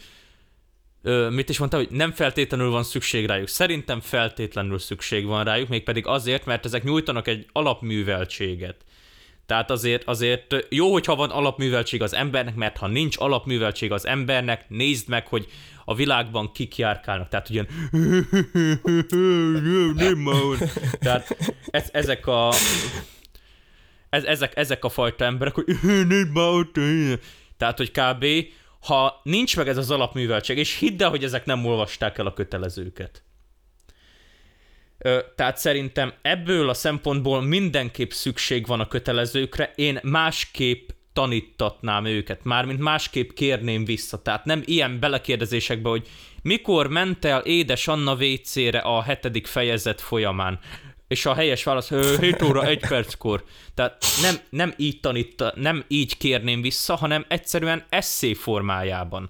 ö, 1.01 1.29
mit 1.29 1.49
is 1.49 1.57
mondtál, 1.57 1.79
hogy 1.79 1.91
nem 1.91 2.11
feltétlenül 2.11 2.69
van 2.69 2.83
szükség 2.83 3.25
rájuk. 3.25 3.47
Szerintem 3.47 3.99
feltétlenül 3.99 4.79
szükség 4.79 5.25
van 5.25 5.43
rájuk, 5.43 5.67
mégpedig 5.67 6.07
azért, 6.07 6.45
mert 6.45 6.65
ezek 6.65 6.83
nyújtanak 6.83 7.27
egy 7.27 7.45
alapműveltséget. 7.51 8.75
Tehát 9.45 9.71
azért, 9.71 10.03
azért 10.03 10.55
jó, 10.69 10.91
hogyha 10.91 11.15
van 11.15 11.29
alapműveltség 11.29 12.01
az 12.01 12.13
embernek, 12.13 12.55
mert 12.55 12.77
ha 12.77 12.87
nincs 12.87 13.15
alapműveltség 13.19 13.91
az 13.91 14.05
embernek, 14.05 14.69
nézd 14.69 15.07
meg, 15.07 15.27
hogy 15.27 15.47
a 15.85 15.95
világban 15.95 16.51
kik 16.51 16.77
járkálnak. 16.77 17.29
Tehát 17.29 17.49
ugyan 17.49 17.67
Tehát 20.99 21.37
ez, 21.65 21.89
ezek 21.91 22.27
a 22.27 22.53
ez, 24.11 24.23
ezek, 24.23 24.57
ezek 24.57 24.83
a 24.85 24.89
fajta 24.89 25.25
emberek, 25.25 25.53
hogy 25.53 25.65
tehát, 27.57 27.77
hogy 27.77 27.91
kb. 27.91 28.25
ha 28.79 29.21
nincs 29.23 29.57
meg 29.57 29.67
ez 29.67 29.77
az 29.77 29.91
alapműveltség, 29.91 30.57
és 30.57 30.77
hidd 30.77 31.03
el, 31.03 31.09
hogy 31.09 31.23
ezek 31.23 31.45
nem 31.45 31.65
olvasták 31.65 32.17
el 32.17 32.25
a 32.25 32.33
kötelezőket. 32.33 33.23
Ö, 34.97 35.19
tehát 35.35 35.57
szerintem 35.57 36.13
ebből 36.21 36.69
a 36.69 36.73
szempontból 36.73 37.41
mindenképp 37.41 38.09
szükség 38.09 38.67
van 38.67 38.79
a 38.79 38.87
kötelezőkre, 38.87 39.71
én 39.75 39.99
másképp 40.03 40.89
tanítatnám 41.13 42.05
őket, 42.05 42.43
mármint 42.43 42.79
másképp 42.79 43.29
kérném 43.31 43.85
vissza. 43.85 44.21
Tehát 44.21 44.45
nem 44.45 44.61
ilyen 44.65 44.99
belekérdezésekbe, 44.99 45.89
hogy 45.89 46.07
mikor 46.41 46.87
ment 46.87 47.25
el 47.25 47.39
édes 47.39 47.87
Anna 47.87 48.15
WC-re 48.15 48.79
a 48.79 49.01
hetedik 49.01 49.47
fejezet 49.47 50.01
folyamán 50.01 50.59
és 51.11 51.25
a 51.25 51.33
helyes 51.33 51.63
válasz 51.63 51.89
7 52.19 52.41
óra 52.41 52.65
1 52.65 52.79
perckor. 52.79 53.43
Tehát 53.73 54.05
nem, 54.21 54.35
nem 54.49 54.73
így 54.77 54.99
tanítta, 54.99 55.53
nem 55.55 55.85
így 55.87 56.17
kérném 56.17 56.61
vissza, 56.61 56.95
hanem 56.95 57.25
egyszerűen 57.27 57.85
eszé 57.89 58.33
formájában. 58.33 59.29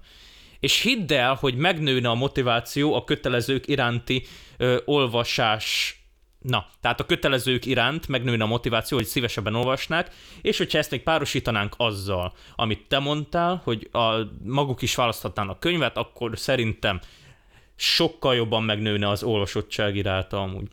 És 0.60 0.82
hidd 0.82 1.13
el, 1.13 1.34
hogy 1.34 1.56
megnőne 1.56 2.10
a 2.10 2.13
motiváció 2.13 2.94
a 2.94 3.04
kötelezők 3.04 3.67
iránti 3.67 4.26
ö, 4.58 4.78
olvasás 4.86 5.96
Na, 6.41 6.65
tehát 6.82 7.00
a 7.00 7.06
kötelezők 7.06 7.65
iránt 7.65 8.08
megnőne 8.08 8.44
a 8.44 8.48
motiváció, 8.48 8.98
hogy 8.98 9.06
szívesebben 9.06 9.56
olvasnák, 9.56 10.13
és 10.41 10.58
hogyha 10.58 10.78
ezt 10.78 10.91
még 10.91 11.04
párosítanánk 11.04 11.74
azzal, 11.78 12.34
amit 12.56 12.88
te 12.88 13.00
mondtál, 13.00 13.62
hogy 13.63 13.89
a, 13.91 14.15
maguk 14.44 14.82
is 14.82 14.96
választhatnának 14.96 15.60
könyvet, 15.60 15.98
akkor 15.98 16.39
szerintem 16.39 17.00
sokkal 17.76 18.36
jobban 18.36 18.63
megnőne 18.63 19.10
az 19.10 19.24
olvasottság 19.24 19.96
iráta 19.96 20.41
amúgy. 20.41 20.67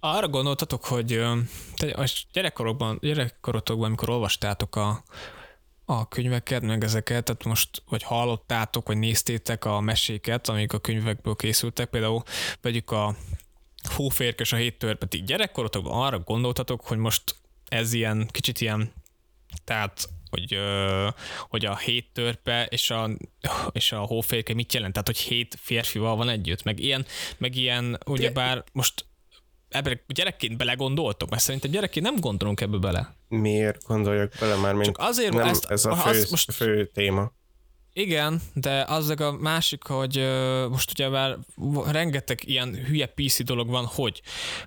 Arra 0.00 0.28
gondoltatok, 0.28 0.84
hogy 0.84 1.12
a 1.92 2.10
gyerekkorokban, 2.32 2.98
gyerekkorotokban, 3.00 3.86
amikor 3.86 4.10
olvastátok 4.10 4.76
a, 4.76 5.02
a 5.84 6.08
könyveket, 6.08 6.62
meg 6.62 6.84
ezeket, 6.84 7.24
tehát 7.24 7.44
most, 7.44 7.82
vagy 7.88 8.02
hallottátok, 8.02 8.86
vagy 8.86 8.98
néztétek 8.98 9.64
a 9.64 9.80
meséket, 9.80 10.48
amik 10.48 10.72
a 10.72 10.78
könyvekből 10.78 11.34
készültek, 11.34 11.88
például 11.88 12.22
vegyük 12.60 12.90
a 12.90 13.16
Hóférkes 13.94 14.52
a 14.52 14.56
hét 14.56 14.78
törpet, 14.78 15.14
így 15.14 15.24
gyerekkorotokban 15.24 16.02
arra 16.02 16.18
gondoltatok, 16.18 16.86
hogy 16.86 16.98
most 16.98 17.36
ez 17.68 17.92
ilyen, 17.92 18.28
kicsit 18.30 18.60
ilyen, 18.60 18.92
tehát 19.64 20.08
hogy, 20.30 20.58
hogy 21.48 21.64
a 21.64 21.76
hét 21.76 22.08
törpe 22.12 22.66
és 22.66 22.90
a, 22.90 23.10
és 23.72 23.92
a 23.92 23.98
hóférke 23.98 24.54
mit 24.54 24.72
jelent, 24.72 24.92
tehát 24.92 25.06
hogy 25.06 25.18
hét 25.18 25.56
férfival 25.60 26.16
van 26.16 26.28
együtt, 26.28 26.62
meg 26.62 26.80
ilyen, 26.80 27.06
meg 27.38 27.56
ilyen, 27.56 27.98
ugyebár 28.06 28.64
most 28.72 29.06
ebben 29.68 30.00
gyerekként 30.06 30.56
belegondoltok? 30.56 31.30
Mert 31.30 31.42
szerintem 31.42 31.70
gyerekként 31.70 32.06
nem 32.06 32.16
gondolunk 32.20 32.60
ebbe 32.60 32.76
bele. 32.76 33.16
Miért 33.28 33.84
gondoljak 33.84 34.32
bele 34.40 34.56
már, 34.56 34.74
mint 34.74 34.86
Csak 34.86 34.98
azért, 34.98 35.32
nem 35.32 35.48
ezt, 35.48 35.64
ez 35.64 35.84
a 35.84 35.94
fő, 35.94 36.10
az 36.10 36.30
most... 36.30 36.52
fő 36.52 36.86
téma? 36.86 37.32
Igen, 37.98 38.40
de 38.52 38.84
az 38.88 39.14
a 39.18 39.32
másik, 39.32 39.82
hogy 39.82 40.28
most 40.70 40.90
ugye 40.90 41.08
már 41.08 41.38
rengeteg 41.90 42.40
ilyen 42.44 42.74
hülye 42.86 43.06
PC 43.06 43.44
dolog 43.44 43.68
van, 43.68 43.84
hogy 43.84 44.22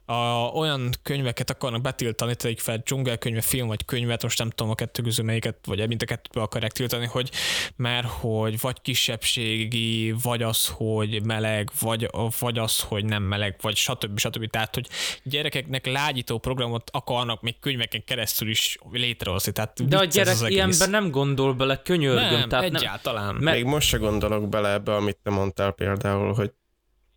a, 0.06 0.14
olyan 0.54 0.90
könyveket 1.04 1.50
akarnak 1.50 1.82
betiltani, 1.82 2.36
tegyük 2.36 2.60
fel 2.60 2.78
dzsungelkönyve, 2.78 3.42
film 3.42 3.68
vagy 3.68 3.86
könyvet, 3.86 4.24
most 4.24 4.40
nem 4.40 4.50
tudom 4.50 4.72
a 4.72 4.76
kettő 4.76 5.02
közül 5.02 5.26
melyiket, 5.26 5.56
vagy 5.66 5.88
mind 5.88 6.02
a 6.02 6.06
kettőből 6.06 6.44
akarják 6.44 6.72
tiltani, 6.72 7.06
hogy 7.06 7.32
mert 7.76 8.08
hogy 8.08 8.60
vagy 8.60 8.82
kisebbségi, 8.82 10.16
vagy 10.24 10.44
az, 10.44 10.68
hogy 10.68 11.24
meleg, 11.24 11.72
vagy, 11.80 12.10
vagy 12.40 12.58
az, 12.58 12.80
hogy 12.80 13.06
nem 13.06 13.24
meleg, 13.24 13.56
vagy 13.62 13.76
stb. 13.76 14.20
stb. 14.20 14.50
Tehát, 14.50 14.76
hogy 14.76 14.88
gyerekeknek 15.24 15.86
lágyító 15.86 16.38
programot 16.38 16.90
akarnak 16.94 17.42
még 17.42 17.60
könyveken 17.60 18.04
keresztül 18.06 18.50
is 18.50 18.78
létrehozni. 18.92 19.52
Tehát 19.52 19.88
de 19.88 19.98
a 19.98 20.06
gyerek 20.06 20.36
ilyenben 20.48 20.90
nem 20.90 21.12
gondol 21.12 21.54
bele, 21.54 21.82
könyörgöm. 21.82 22.40
Nem, 22.40 22.50
tehát 22.50 22.66
egyáltalán 22.66 23.18
talán. 23.20 23.36
Mert... 23.36 23.56
Még 23.58 23.66
most 23.66 23.88
se 23.88 23.98
gondolok 23.98 24.50
bele 24.50 24.72
ebbe, 24.72 24.96
amit 24.96 25.18
te 25.24 25.30
mondtál 25.30 25.72
például, 25.72 26.34
hogy 26.34 26.54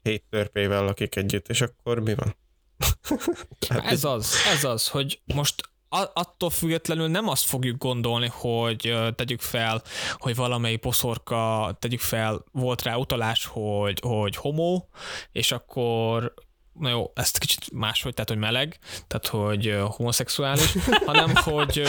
hét 0.02 0.24
törpével 0.30 0.84
lakik 0.84 1.16
együtt, 1.16 1.48
és 1.48 1.60
akkor 1.60 1.98
mi 1.98 2.14
van? 2.14 2.36
ez 3.92 4.04
az, 4.04 4.34
ez 4.54 4.64
az, 4.64 4.88
hogy 4.88 5.20
most 5.34 5.70
attól 6.14 6.50
függetlenül 6.50 7.08
nem 7.08 7.28
azt 7.28 7.44
fogjuk 7.44 7.78
gondolni, 7.78 8.28
hogy 8.32 8.94
tegyük 9.14 9.40
fel, 9.40 9.82
hogy 10.18 10.36
valamelyik 10.36 10.80
poszorka, 10.80 11.76
tegyük 11.78 12.00
fel, 12.00 12.44
volt 12.52 12.82
rá 12.82 12.96
utalás, 12.96 13.44
hogy, 13.44 14.00
hogy 14.00 14.36
homo, 14.36 14.84
és 15.32 15.52
akkor 15.52 16.34
na 16.72 16.88
jó, 16.88 17.12
ezt 17.14 17.38
kicsit 17.38 17.72
máshogy, 17.72 18.14
tehát 18.14 18.30
hogy 18.30 18.38
meleg, 18.38 18.78
tehát 19.06 19.26
hogy 19.26 19.78
homoszexuális, 19.96 20.72
hanem 21.06 21.34
hogy 21.34 21.82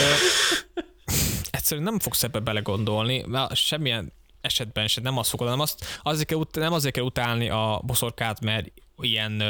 egyszerűen 1.63 1.87
nem 1.87 1.99
fogsz 1.99 2.23
ebbe 2.23 2.39
belegondolni, 2.39 3.23
mert 3.27 3.55
semmilyen 3.55 4.13
esetben 4.41 4.87
sem 4.87 5.03
nem 5.03 5.17
azt 5.17 5.29
fogod, 5.29 5.47
hanem 5.47 5.61
azt, 5.61 5.99
azért 6.01 6.27
kell, 6.27 6.39
nem 6.51 6.73
azért 6.73 6.93
kell 6.93 7.03
utálni 7.03 7.49
a 7.49 7.81
boszorkát, 7.83 8.41
mert 8.41 8.71
ilyen, 9.01 9.43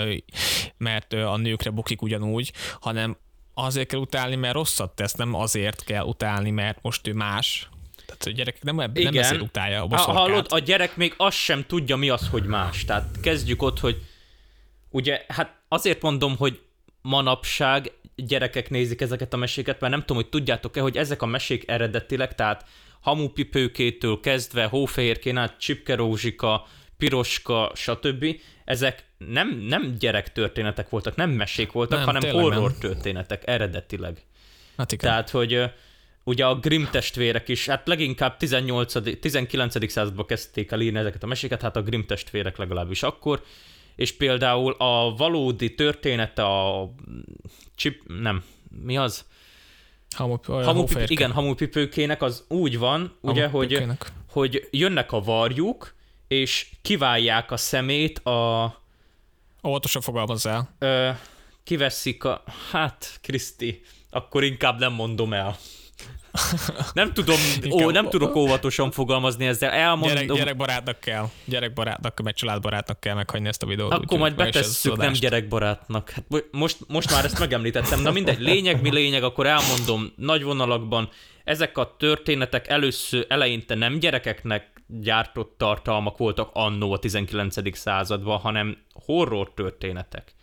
mert 0.78 1.14
a 1.14 1.38
nőkre 1.38 1.70
bukik 1.70 2.02
ugyanúgy, 2.02 2.52
hanem 2.80 3.18
azért 3.54 3.88
kell 3.88 4.00
utálni, 4.00 4.36
mert 4.36 4.54
rosszat 4.54 4.96
tesz, 4.96 5.14
nem 5.14 5.34
azért 5.34 5.84
kell 5.84 6.04
utálni, 6.04 6.50
mert 6.50 6.78
most 6.82 7.08
ő 7.08 7.14
más. 7.14 7.70
Tehát 8.06 8.26
a 8.26 8.30
gyerek 8.30 8.64
nem, 8.64 8.76
nem 8.76 8.92
ezért 8.96 9.42
utálja 9.42 9.82
a 9.82 9.88
boszorkát. 9.88 10.16
Hallod, 10.16 10.46
a 10.50 10.60
gyerek 10.60 10.96
még 10.96 11.14
azt 11.18 11.38
sem 11.38 11.66
tudja, 11.68 11.96
mi 11.96 12.10
az, 12.10 12.28
hogy 12.28 12.44
más. 12.44 12.86
Tehát 12.86 13.20
kezdjük 13.22 13.62
ott, 13.62 13.80
hogy 13.80 14.02
ugye, 14.90 15.26
hát 15.28 15.56
azért 15.68 16.02
mondom, 16.02 16.38
hogy 16.38 16.62
manapság 17.02 17.92
gyerekek 18.16 18.70
nézik 18.70 19.02
ezeket 19.02 19.34
a 19.34 19.38
meséket, 19.38 19.80
mert 19.80 19.92
nem 19.92 20.02
tudom, 20.02 20.18
hogy 20.18 20.30
tudjátok-e, 20.30 20.82
hogy 20.82 20.98
ezek 20.98 21.22
a 21.22 21.26
mesék 21.26 21.64
eredetileg, 21.68 22.36
tehát 22.36 22.66
hamupipőkétől 23.00 24.20
kezdve, 24.20 24.66
hófehérkén 24.66 25.38
át, 25.38 25.60
csipke 25.60 25.96
rózsika, 25.96 26.68
piroska, 26.98 27.72
stb. 27.76 28.26
Ezek 28.66 29.04
nem, 29.18 29.58
nem 29.58 29.98
történetek 30.34 30.90
voltak, 30.90 31.16
nem 31.16 31.30
mesék 31.30 31.72
voltak, 31.72 31.98
nem, 31.98 32.08
hanem 32.08 32.32
horror 32.32 32.72
nem. 32.72 32.80
történetek 32.80 33.48
eredetileg. 33.48 34.24
Hát 34.78 34.92
igen. 34.92 35.10
Tehát, 35.10 35.30
hogy 35.30 35.64
ugye 36.24 36.46
a 36.46 36.56
Grimm 36.56 36.84
testvérek 36.92 37.48
is, 37.48 37.66
hát 37.66 37.88
leginkább 37.88 38.38
18. 38.38 39.20
19. 39.20 39.92
században 39.92 40.26
kezdték 40.26 40.72
el 40.72 40.82
írni 40.82 41.00
ezeket 41.00 41.24
a 41.24 41.28
meséket, 41.28 41.62
hát 41.62 41.76
a 41.76 41.82
Grimm 41.82 42.02
testvérek 42.02 42.58
legalábbis 42.58 43.04
akkor, 43.04 43.44
és 43.96 44.16
például 44.16 44.76
a 44.78 45.16
valódi 45.16 45.76
története 45.76 46.44
a 46.46 46.94
chip, 47.76 48.02
nem, 48.08 48.44
mi 48.84 48.98
az? 48.98 49.26
Hamup, 50.16 50.46
Hamupip, 50.46 51.10
igen, 51.10 51.32
hamupipőkének 51.32 52.22
az 52.22 52.46
úgy 52.48 52.78
van, 52.78 53.18
ugye, 53.22 53.48
hogy, 53.48 53.84
hogy 54.30 54.68
jönnek 54.72 55.12
a 55.12 55.22
varjuk, 55.22 55.96
és 56.28 56.70
kiválják 56.82 57.52
a 57.52 57.58
szemét 57.58 58.20
a... 58.20 58.82
Óvatosan 59.68 60.02
fogalmazzál. 60.02 60.76
Ö, 60.80 61.10
kiveszik 61.64 62.24
a... 62.24 62.44
Hát, 62.72 63.20
Kriszti, 63.22 63.82
akkor 64.10 64.44
inkább 64.44 64.80
nem 64.80 64.94
mondom 64.94 65.34
el. 65.34 65.58
Nem 66.94 67.14
tudom, 67.14 67.38
ó, 67.72 67.90
nem 67.90 68.10
tudok 68.10 68.36
óvatosan 68.36 68.92
fogalmazni 68.92 69.46
ezzel. 69.46 69.70
Elmondom. 69.70 70.16
Gyerek, 70.16 70.32
gyerekbarátnak 70.32 71.00
kell, 71.00 71.30
gyerekbarátnak, 71.46 72.22
meg 72.22 72.34
családbarátnak 72.34 73.00
kell 73.00 73.16
meghagyni 73.16 73.48
ezt 73.48 73.64
a 73.64 73.66
videót. 73.66 73.92
Akkor 73.92 74.14
úgy, 74.14 74.20
majd 74.20 74.36
betesszük, 74.36 74.98
nem 74.98 75.12
gyerekbarátnak. 75.12 76.10
Hát 76.10 76.26
most, 76.52 76.78
most 76.88 77.12
már 77.12 77.26
ezt 77.26 77.40
megemlítettem. 77.40 78.02
Na 78.02 78.12
mindegy, 78.12 78.40
lényeg 78.40 78.82
mi 78.82 78.92
lényeg, 78.92 79.24
akkor 79.24 79.46
elmondom 79.46 80.14
nagy 80.16 80.44
vonalakban. 80.44 81.10
Ezek 81.44 81.78
a 81.78 81.96
történetek 82.00 82.68
először, 82.68 83.26
eleinte 83.30 83.76
nem 83.76 84.00
gyerekeknek 84.00 84.84
gyártott 84.88 85.58
tartalmak 85.58 86.18
voltak 86.18 86.50
annó 86.54 86.92
a 86.92 87.00
19. 87.00 87.78
században, 87.78 88.40
hanem 88.40 88.78
horror 89.06 89.54
történetek. 89.54 90.34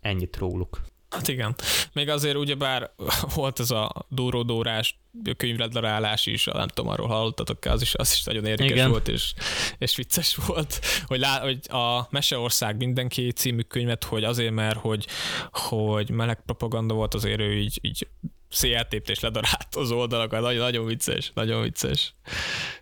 Ennyit 0.00 0.36
róluk. 0.36 0.80
Hát 1.10 1.28
igen. 1.28 1.54
Még 1.92 2.08
azért 2.08 2.36
ugyebár 2.36 2.90
volt 3.34 3.60
ez 3.60 3.70
a 3.70 4.06
dóródórás 4.08 4.98
könyvredlarálás 5.36 6.26
is, 6.26 6.44
nem 6.44 6.68
tudom, 6.68 6.90
arról 6.90 7.06
hallottatok 7.06 7.64
az 7.64 7.82
is, 7.82 7.94
az 7.94 8.12
is 8.12 8.24
nagyon 8.24 8.44
érdekes 8.44 8.72
igen. 8.72 8.90
volt, 8.90 9.08
és, 9.08 9.32
és 9.78 9.96
vicces 9.96 10.34
volt, 10.46 10.80
hogy, 11.06 11.18
lá, 11.18 11.40
hogy 11.40 11.58
a 11.70 12.06
Meseország 12.10 12.76
mindenki 12.76 13.32
című 13.32 13.60
könyvet, 13.60 14.04
hogy 14.04 14.24
azért, 14.24 14.52
mert 14.52 14.78
hogy, 14.78 15.06
hogy 15.50 16.10
meleg 16.10 16.42
propaganda 16.46 16.94
volt, 16.94 17.14
azért 17.14 17.40
ő 17.40 17.52
így, 17.52 17.78
így 17.82 18.08
széltépte 18.48 19.12
és 19.12 19.20
ledarált 19.20 19.74
az 19.76 19.90
oldalakat, 19.90 20.40
nagyon, 20.40 20.58
nagyon 20.58 20.86
vicces, 20.86 21.30
nagyon 21.34 21.62
vicces. 21.62 22.14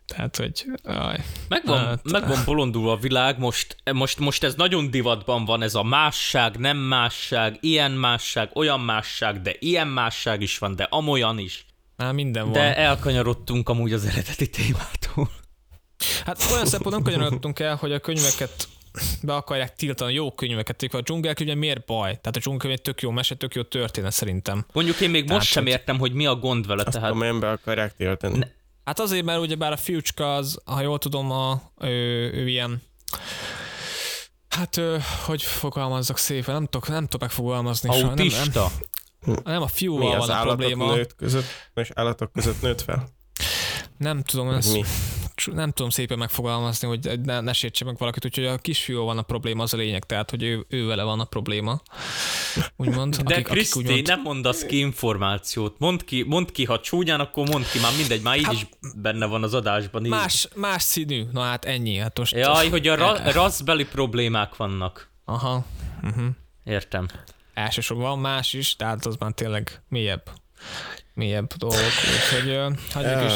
Tehát, 0.07 0.37
hogy... 0.37 0.64
Aj, 0.85 1.24
meg, 1.48 1.62
van, 1.64 1.79
hát, 1.79 2.11
meg 2.11 2.29
van 2.29 2.42
bolondulva 2.44 2.92
a 2.92 2.96
világ, 2.96 3.38
most, 3.38 3.76
most, 3.92 4.18
most 4.18 4.44
ez 4.44 4.55
nagyon 4.55 4.90
divatban 4.90 5.44
van, 5.44 5.62
ez 5.62 5.74
a 5.74 5.83
másság, 5.83 6.57
nem 6.57 6.76
másság, 6.76 7.57
ilyen 7.61 7.92
másság, 7.92 8.50
olyan 8.55 8.81
másság, 8.81 9.42
de 9.42 9.55
ilyen 9.59 9.88
másság 9.88 10.42
is 10.42 10.59
van, 10.59 10.76
de 10.76 10.87
amolyan 10.90 11.38
is. 11.38 11.66
Már 11.96 12.12
minden 12.12 12.44
van. 12.44 12.52
De 12.52 12.76
elkanyarodtunk 12.76 13.68
amúgy 13.68 13.92
az 13.92 14.05
eredeti 14.05 14.50
témától. 14.50 15.31
Hát 16.24 16.48
olyan 16.52 16.66
szempontból 16.66 17.02
nem 17.02 17.02
kanyarodtunk 17.02 17.59
el, 17.59 17.76
hogy 17.76 17.92
a 17.92 17.98
könyveket 17.98 18.68
be 19.22 19.35
akarják 19.35 19.74
tiltani 19.74 20.12
jó 20.12 20.32
könyveket, 20.32 20.82
a 20.82 21.00
dzsungelkönyv 21.00 21.56
miért 21.56 21.85
baj? 21.85 22.09
Tehát 22.09 22.37
a 22.37 22.38
dzsungelkönyv 22.38 22.72
egy 22.72 22.82
tök 22.82 23.00
jó 23.00 23.11
mese, 23.11 23.35
tök 23.35 23.54
jó 23.54 23.62
történet 23.62 24.12
szerintem. 24.12 24.66
Mondjuk 24.72 25.00
én 25.00 25.11
még 25.11 25.24
tehát, 25.24 25.38
most 25.38 25.52
sem 25.52 25.66
értem, 25.66 25.98
hogy 25.98 26.12
mi 26.12 26.26
a 26.26 26.35
gond 26.37 26.66
vele. 26.66 26.82
Azt 26.87 26.98
tehát... 26.98 27.38
be 27.40 27.50
akarják 27.50 27.96
tiltani. 27.96 28.38
Ne. 28.38 28.46
Hát 28.85 29.00
azért, 29.00 29.24
mert 29.24 29.40
ugyebár 29.40 29.72
a 29.72 29.76
fiúcska 29.76 30.35
az, 30.35 30.61
ha 30.64 30.80
jól 30.80 30.98
tudom, 30.98 31.30
a, 31.30 31.62
ő, 31.80 32.32
ő 32.32 32.48
ilyen 32.48 32.82
Hát, 34.56 34.76
ő, 34.76 35.00
hogy 35.24 35.42
fogalmazzak 35.42 36.18
szépen, 36.18 36.54
nem 36.54 36.64
tudok, 36.64 36.88
nem 36.88 37.04
tudok 37.04 37.20
megfogalmazni. 37.20 37.88
Autista? 37.88 38.70
Nem, 39.20 39.35
nem, 39.35 39.42
nem 39.44 39.62
a 39.62 39.66
fiúval 39.66 40.11
mi 40.11 40.26
van 40.26 40.30
a 40.30 40.40
probléma. 40.40 40.94
Nőtt 40.94 41.16
között, 41.16 41.44
és 41.74 41.90
állatok 41.94 42.32
között 42.32 42.61
nőtt 42.61 42.80
fel? 42.80 43.09
Nem 43.98 44.22
tudom, 44.22 44.48
ez, 44.50 44.72
mi? 44.72 44.85
Nem 45.44 45.70
tudom 45.70 45.90
szépen 45.90 46.18
megfogalmazni, 46.18 46.88
hogy 46.88 47.20
ne, 47.25 47.40
ne 47.40 47.53
sértse 47.53 47.85
meg 47.85 47.99
valakit, 47.99 48.25
úgyhogy 48.25 48.44
a 48.46 48.59
kisfiú 48.59 49.05
van 49.05 49.18
a 49.18 49.22
probléma, 49.22 49.62
az 49.62 49.75
a 49.75 49.77
lényeg, 49.77 50.05
tehát, 50.05 50.31
hogy 50.31 50.42
ő, 50.42 50.66
ő 50.68 50.87
vele 50.87 51.03
van 51.03 51.20
a 51.20 51.25
probléma. 51.25 51.81
Úgymond, 52.77 53.16
De 53.16 53.35
akik, 53.35 53.46
Kriszti, 53.46 53.79
akik 53.79 53.90
úgymond... 53.90 54.07
nem 54.07 54.20
mondasz 54.20 54.64
ki 54.64 54.79
információt. 54.79 55.79
Mondd 55.79 56.05
ki, 56.05 56.22
mondd 56.22 56.53
ki, 56.53 56.64
ha 56.64 56.81
csúnyán, 56.81 57.20
akkor 57.20 57.49
mondd 57.49 57.64
ki, 57.72 57.81
már 57.81 57.92
mindegy, 57.96 58.22
már 58.22 58.37
így 58.37 58.44
hát, 58.44 58.55
is 58.55 58.66
benne 58.96 59.27
van 59.27 59.42
az 59.42 59.55
adásban. 59.55 60.05
Így. 60.05 60.11
Más, 60.11 60.49
más 60.55 60.83
színű, 60.83 61.25
na 61.33 61.42
hát 61.42 61.64
ennyi. 61.64 61.96
Hát 61.96 62.18
most... 62.18 62.35
Jaj, 62.35 62.68
hogy 62.68 62.88
a 62.88 62.94
ra- 62.94 63.33
rasszbeli 63.33 63.85
problémák 63.85 64.57
vannak. 64.57 65.11
Aha. 65.25 65.64
Uh-huh. 66.03 66.27
Értem. 66.64 67.09
Elsősorban 67.55 68.07
van 68.07 68.18
más 68.18 68.53
is, 68.53 68.77
tehát 68.77 69.07
az 69.07 69.16
már 69.16 69.33
tényleg 69.33 69.83
mélyebb 69.88 70.31
mélyebb 71.16 71.52
dolgok, 71.52 71.79
úgyhogy 71.79 72.59
hagyjuk 72.92 73.31
is. 73.31 73.33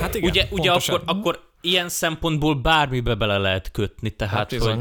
Hát 0.00 0.14
igen, 0.14 0.30
ugye, 0.30 0.46
ugye 0.50 0.70
akkor, 0.70 1.02
akkor 1.06 1.50
ilyen 1.60 1.88
szempontból 1.88 2.54
bármibe 2.54 3.14
bele 3.14 3.38
lehet 3.38 3.70
kötni, 3.70 4.10
tehát 4.10 4.34
hát 4.34 4.62
hogy... 4.62 4.78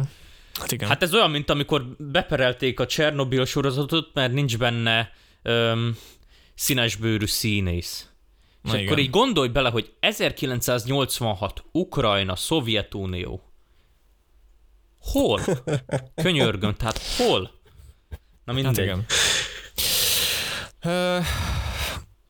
Hát, 0.60 0.72
igen. 0.72 0.88
hát 0.88 1.04
ez 1.04 1.14
olyan, 1.14 1.32
mint 1.32 1.50
amikor 1.50 1.86
beperelték 1.98 2.80
a 2.80 2.86
Csernobil 2.86 3.46
sorozatot, 3.46 4.10
mert 4.14 4.34
nincs 4.34 4.58
benne 4.58 5.12
öm, 5.42 5.98
színesbőrű 6.56 7.26
színész. 7.26 8.10
És 8.64 8.72
Na 8.72 8.78
akkor 8.78 8.84
igen. 8.84 8.98
így 8.98 9.10
gondolj 9.10 9.48
bele, 9.48 9.70
hogy 9.70 9.94
1986 10.00 11.64
Ukrajna, 11.72 12.36
Szovjetunió. 12.36 13.42
Hol? 15.00 15.42
Könyörgöm, 16.24 16.76
tehát 16.76 17.02
hol? 17.18 17.52
Na 18.46 18.54
mindegy. 18.54 18.78
Hát 18.78 18.86
igen. 18.86 19.06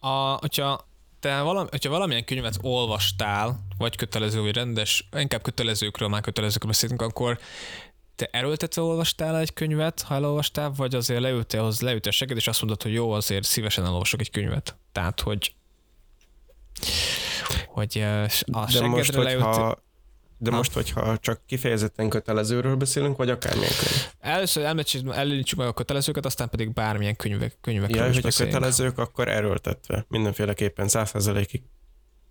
A, 0.06 0.38
hogyha 0.40 0.88
te 1.20 1.42
valami, 1.42 1.68
hogyha 1.72 1.90
valamilyen 1.90 2.26
könyvet 2.26 2.58
olvastál, 2.62 3.60
vagy 3.78 3.96
kötelező, 3.96 4.42
vagy 4.42 4.56
rendes, 4.56 5.10
inkább 5.18 5.42
kötelezőkről, 5.42 6.08
már 6.08 6.22
kötelezőkről 6.22 6.72
beszélünk, 6.72 7.02
akkor 7.02 7.40
te 8.16 8.30
erőltetve 8.32 8.82
olvastál 8.82 9.38
egy 9.38 9.54
könyvet, 9.54 10.02
ha 10.02 10.16
elolvastál, 10.16 10.72
vagy 10.76 10.96
azért 10.96 11.22
leültél, 11.22 11.62
hoz, 11.62 11.82
leültél 11.82 12.12
seged, 12.12 12.38
és 12.38 12.48
azt 12.48 12.62
mondod, 12.62 12.84
hogy 12.84 12.94
jó, 12.94 13.12
azért 13.12 13.44
szívesen 13.44 13.86
elolvasok 13.86 14.20
egy 14.20 14.32
könyvet. 14.32 14.76
Tehát, 14.92 15.22
hogy 15.22 15.54
hogy 17.68 17.98
ö, 17.98 18.24
a 18.52 18.72
De 18.74 18.88
most, 18.88 19.06
seggedre 19.06 19.24
leült, 19.24 19.44
hogyha, 19.44 19.84
de 20.38 20.50
Ha. 20.50 20.56
most, 20.58 20.74
hogyha 20.74 21.18
csak 21.18 21.42
kifejezetten 21.46 22.10
kötelezőről 22.10 22.76
beszélünk, 22.76 23.18
vagy 23.18 23.30
akármilyen 23.30 23.72
könyv. 23.80 24.12
először 24.20 24.64
elmegyünk, 24.64 25.58
meg 25.58 25.68
a 25.68 25.74
kötelezőket, 25.74 26.26
aztán 26.26 26.50
pedig 26.50 26.74
bármilyen 26.74 27.16
könyvek, 27.16 27.58
könyvekről 27.62 28.02
Ja, 28.04 28.10
is 28.10 28.16
hogy 28.16 28.26
a 28.26 28.44
kötelezők, 28.44 28.98
akkor 28.98 29.28
erőltetve. 29.28 30.06
Mindenféleképpen 30.08 30.88
százszerzelékig. 30.88 31.64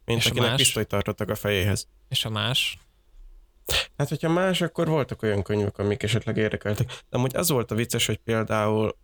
Mint 0.05 0.19
És 0.21 0.27
akinek 0.27 0.57
pisztolyt 0.57 0.89
tartottak 0.89 1.29
a 1.29 1.35
fejéhez. 1.35 1.89
És 2.09 2.25
a 2.25 2.31
más? 2.31 2.79
Hát, 3.97 4.09
hogyha 4.09 4.29
más, 4.29 4.61
akkor 4.61 4.89
voltak 4.89 5.23
olyan 5.23 5.43
könyvek, 5.43 5.79
amik 5.79 6.03
esetleg 6.03 6.37
érdekeltek. 6.37 6.87
De 6.89 7.17
amúgy 7.17 7.37
az 7.37 7.49
volt 7.49 7.71
a 7.71 7.75
vicces, 7.75 8.07
hogy 8.07 8.17
például 8.19 8.97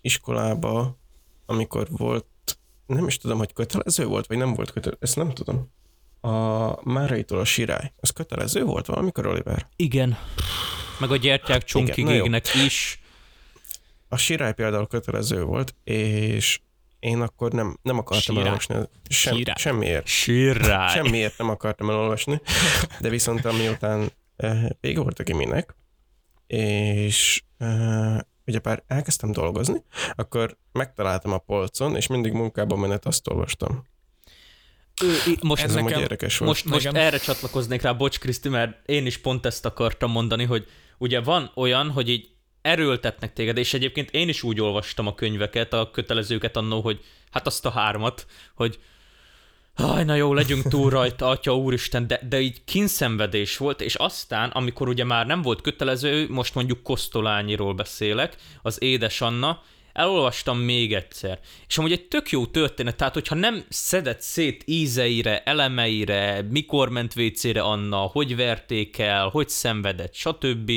iskolába, 0.00 0.98
amikor 1.46 1.86
volt, 1.90 2.26
nem 2.86 3.06
is 3.06 3.16
tudom, 3.16 3.38
hogy 3.38 3.52
kötelező 3.52 4.04
volt, 4.04 4.26
vagy 4.26 4.36
nem 4.36 4.54
volt 4.54 4.70
kötelező, 4.72 5.00
ezt 5.02 5.16
nem 5.16 5.30
tudom. 5.30 5.72
A 6.26 6.78
Máraitól 6.82 7.38
a 7.38 7.44
sirály, 7.44 7.92
az 7.96 8.10
kötelező 8.10 8.64
volt 8.64 8.86
valamikor, 8.86 9.26
Oliver? 9.26 9.66
Igen. 9.76 10.18
Meg 11.00 11.10
a 11.10 11.16
gyertyák 11.16 11.64
csonkig 11.64 12.04
na 12.04 12.12
jó. 12.12 12.24
égnek 12.24 12.54
is. 12.66 13.00
A 14.08 14.16
sirály 14.16 14.54
például 14.54 14.86
kötelező 14.86 15.42
volt, 15.42 15.74
és 15.84 16.60
én 16.98 17.20
akkor 17.20 17.52
nem, 17.52 17.78
nem 17.82 17.98
akartam 17.98 18.20
Sirály. 18.20 18.42
elolvasni. 18.42 18.74
Sem, 19.08 19.36
Sirály. 19.36 19.54
semmiért. 19.58 20.06
Sirráj. 20.06 20.94
Semmiért 20.94 21.38
nem 21.38 21.48
akartam 21.48 21.90
elolvasni, 21.90 22.40
de 23.00 23.08
viszont 23.08 23.44
amiután 23.44 24.12
uh, 24.36 24.70
vége 24.80 25.00
volt 25.00 25.18
a 25.18 25.22
giminek, 25.22 25.76
és 26.46 27.42
uh, 27.58 28.18
ugyebár 28.46 28.82
elkezdtem 28.86 29.32
dolgozni, 29.32 29.82
akkor 30.14 30.56
megtaláltam 30.72 31.32
a 31.32 31.38
polcon, 31.38 31.96
és 31.96 32.06
mindig 32.06 32.32
munkában 32.32 32.78
menet 32.78 33.06
azt 33.06 33.28
olvastam. 33.28 33.84
Ő, 35.02 35.36
most, 35.40 35.62
Ez 35.62 35.74
nekem- 35.74 36.00
érdekes 36.00 36.38
volt. 36.38 36.50
most, 36.50 36.64
most 36.64 36.84
nekem- 36.84 37.02
erre 37.02 37.18
csatlakoznék 37.18 37.82
rá, 37.82 37.92
bocs 37.92 38.18
Kriszti, 38.18 38.48
mert 38.48 38.88
én 38.88 39.06
is 39.06 39.18
pont 39.18 39.46
ezt 39.46 39.64
akartam 39.64 40.10
mondani, 40.10 40.44
hogy 40.44 40.66
ugye 40.98 41.20
van 41.20 41.50
olyan, 41.54 41.90
hogy 41.90 42.08
így 42.08 42.28
erőltetnek 42.62 43.32
téged, 43.32 43.56
és 43.56 43.74
egyébként 43.74 44.10
én 44.10 44.28
is 44.28 44.42
úgy 44.42 44.60
olvastam 44.60 45.06
a 45.06 45.14
könyveket, 45.14 45.72
a 45.72 45.90
kötelezőket 45.90 46.56
annó, 46.56 46.80
hogy 46.80 47.00
hát 47.30 47.46
azt 47.46 47.66
a 47.66 47.70
hármat, 47.70 48.26
hogy 48.54 48.78
Haj, 49.74 50.04
na 50.04 50.14
jó, 50.14 50.34
legyünk 50.34 50.68
túl 50.68 50.90
rajta, 50.90 51.28
atya 51.28 51.56
úristen, 51.56 52.06
de, 52.06 52.20
de 52.28 52.40
így 52.40 52.64
kínszenvedés 52.64 53.56
volt, 53.56 53.80
és 53.80 53.94
aztán, 53.94 54.50
amikor 54.50 54.88
ugye 54.88 55.04
már 55.04 55.26
nem 55.26 55.42
volt 55.42 55.60
kötelező, 55.60 56.26
most 56.28 56.54
mondjuk 56.54 56.82
Kosztolányiról 56.82 57.74
beszélek, 57.74 58.36
az 58.62 58.82
Édes 58.82 59.20
Anna, 59.20 59.62
elolvastam 59.96 60.58
még 60.58 60.94
egyszer. 60.94 61.38
És 61.68 61.78
amúgy 61.78 61.92
egy 61.92 62.08
tök 62.08 62.30
jó 62.30 62.46
történet, 62.46 62.96
tehát 62.96 63.14
hogyha 63.14 63.34
nem 63.34 63.64
szedett 63.68 64.20
szét 64.20 64.62
ízeire, 64.66 65.42
elemeire, 65.42 66.42
mikor 66.50 66.88
ment 66.88 67.14
vécére 67.14 67.60
Anna, 67.60 67.96
hogy 67.96 68.36
verték 68.36 68.98
el, 68.98 69.28
hogy 69.28 69.48
szenvedett, 69.48 70.14
stb., 70.14 70.72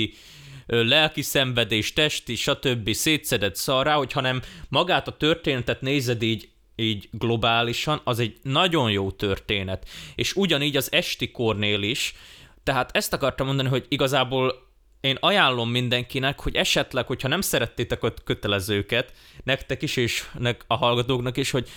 lelki 0.66 1.22
szenvedés, 1.22 1.94
testi, 1.94 2.36
stb. 2.36 2.94
szétszedett 2.94 3.56
szarrá, 3.56 3.94
hogy 3.94 4.12
hanem 4.12 4.42
magát 4.70 5.08
a 5.08 5.18
történetet 5.18 5.82
nézed 5.82 6.22
így, 6.22 6.50
így 6.76 7.10
globálisan, 7.12 8.02
az 8.04 8.20
egy 8.20 8.38
nagyon 8.42 8.92
jó 8.92 9.12
történet. 9.12 9.88
És 10.16 10.36
ugyanígy 10.36 10.78
az 10.78 10.92
esti 10.92 11.32
kornél 11.32 11.82
is, 11.82 12.14
tehát 12.64 12.96
ezt 12.96 13.14
akartam 13.14 13.46
mondani, 13.48 13.70
hogy 13.70 13.86
igazából 13.88 14.69
én 15.02 15.18
ajánlom 15.20 15.70
mindenkinek, 15.70 16.40
hogy 16.40 16.56
esetleg, 16.56 17.08
hogyha 17.08 17.28
nem 17.28 17.42
szerettétek 17.42 18.04
a 18.04 18.14
kötelezőket, 18.24 19.14
nektek 19.44 19.82
is, 19.82 19.96
és 19.96 20.24
nek 20.40 20.64
a 20.68 20.76
hallgatóknak 20.76 21.38
is, 21.38 21.52
hogy 21.52 21.70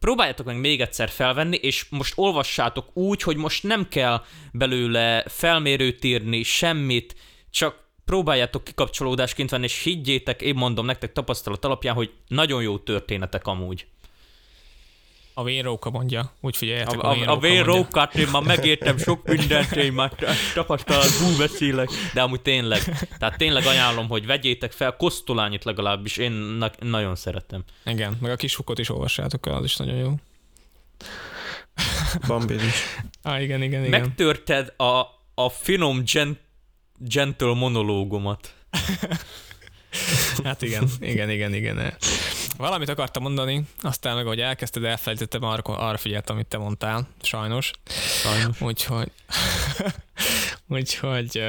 próbáljátok 0.00 0.46
meg 0.46 0.60
még 0.60 0.80
egyszer 0.80 1.08
felvenni, 1.08 1.56
és 1.56 1.86
most 1.90 2.12
olvassátok 2.16 2.96
úgy, 2.96 3.22
hogy 3.22 3.36
most 3.36 3.62
nem 3.62 3.88
kell 3.88 4.24
belőle 4.52 5.24
felmérőt 5.28 6.04
írni, 6.04 6.42
semmit, 6.42 7.16
csak 7.50 7.86
próbáljátok 8.04 8.64
kikapcsolódásként 8.64 9.50
venni, 9.50 9.64
és 9.64 9.82
higgyétek, 9.82 10.42
én 10.42 10.54
mondom 10.54 10.86
nektek 10.86 11.12
tapasztalat 11.12 11.64
alapján, 11.64 11.94
hogy 11.94 12.12
nagyon 12.28 12.62
jó 12.62 12.78
történetek 12.78 13.46
amúgy. 13.46 13.86
A 15.38 15.42
vénróka 15.42 15.90
mondja, 15.90 16.32
úgy 16.40 16.56
figyeljetek, 16.56 17.02
A, 17.02 17.06
a, 17.06 17.10
a 17.10 17.14
mondja. 17.14 17.36
vérrókát 17.36 18.14
én 18.14 18.28
már 18.32 18.42
megértem 18.42 18.98
sok 18.98 19.26
mindent, 19.26 19.76
én 19.76 19.92
már 19.92 20.12
tapasztalatból 20.54 21.36
beszélek, 21.38 21.88
de 22.14 22.22
amúgy 22.22 22.40
tényleg. 22.40 22.82
Tehát 23.18 23.36
tényleg 23.36 23.66
ajánlom, 23.66 24.08
hogy 24.08 24.26
vegyétek 24.26 24.72
fel, 24.72 24.96
Kosztolányit 24.96 25.64
legalábbis, 25.64 26.16
én 26.16 26.32
na- 26.32 26.70
nagyon 26.80 27.16
szeretem. 27.16 27.64
Igen, 27.84 28.16
meg 28.20 28.30
a 28.30 28.36
kisfukot 28.36 28.78
is 28.78 28.88
olvassátok 28.90 29.46
el, 29.46 29.54
az 29.54 29.64
is 29.64 29.76
nagyon 29.76 29.96
jó. 29.96 30.14
Bambi 32.26 32.54
is. 32.54 32.82
Ah, 33.22 33.42
igen, 33.42 33.62
igen, 33.62 33.84
igen. 33.84 34.00
Megtörted 34.00 34.72
a, 34.76 35.00
a 35.34 35.48
finom 35.50 36.02
gen, 36.04 36.38
gentle 36.98 37.54
monológomat. 37.54 38.54
Hát 40.44 40.62
igen, 40.62 40.88
igen, 41.00 41.30
igen, 41.30 41.54
igen. 41.54 41.92
Valamit 42.58 42.88
akartam 42.88 43.22
mondani, 43.22 43.64
aztán 43.80 44.16
meg, 44.16 44.26
hogy 44.26 44.40
elkezdted, 44.40 44.84
elfelejtettem, 44.84 45.42
arra, 45.42 45.62
arra 45.62 45.96
figyeltem, 45.96 46.34
amit 46.34 46.46
te 46.46 46.58
mondtál, 46.58 47.08
sajnos. 47.22 47.70
Sajnos. 48.22 48.60
Úgyhogy, 48.60 49.10
úgyhogy 50.68 51.42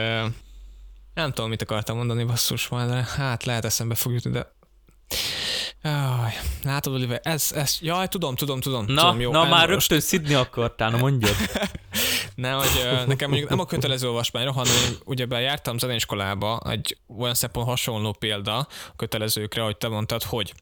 nem 1.13 1.31
tudom, 1.33 1.49
mit 1.49 1.61
akartam 1.61 1.97
mondani, 1.97 2.23
basszus, 2.23 2.67
majd 2.67 2.89
hát 2.91 3.43
lehet 3.43 3.65
eszembe 3.65 3.95
fog 3.95 4.13
jutni, 4.13 4.31
de 4.31 4.51
Jaj, 5.83 6.33
látod, 6.63 6.93
Oliver, 6.93 7.19
ez, 7.23 7.51
ez, 7.55 7.77
jaj, 7.81 8.07
tudom, 8.07 8.35
tudom, 8.35 8.59
tudom. 8.59 8.85
Na, 8.87 9.01
tudom, 9.01 9.19
jó, 9.19 9.31
na 9.31 9.39
már 9.43 9.51
elmos- 9.51 9.67
rögtön 9.67 9.99
szidni 9.99 10.33
akartál, 10.33 10.89
na 10.89 10.97
mondjad. 10.97 11.35
Nem, 12.35 12.57
hogy 12.57 13.07
nekem 13.07 13.29
mondjuk 13.29 13.49
nem 13.49 13.59
a 13.59 13.65
kötelező 13.65 14.07
olvasmányra, 14.07 14.51
hanem 14.51 14.73
ugyebár 15.05 15.41
jártam 15.41 15.77
zeneiskolába, 15.77 16.59
egy 16.69 16.97
olyan 17.17 17.33
szempont 17.33 17.67
hasonló 17.67 18.11
példa 18.11 18.57
a 18.57 18.95
kötelezőkre, 18.95 19.61
hogy 19.61 19.77
te 19.77 19.87
mondtad, 19.87 20.23
hogy 20.23 20.53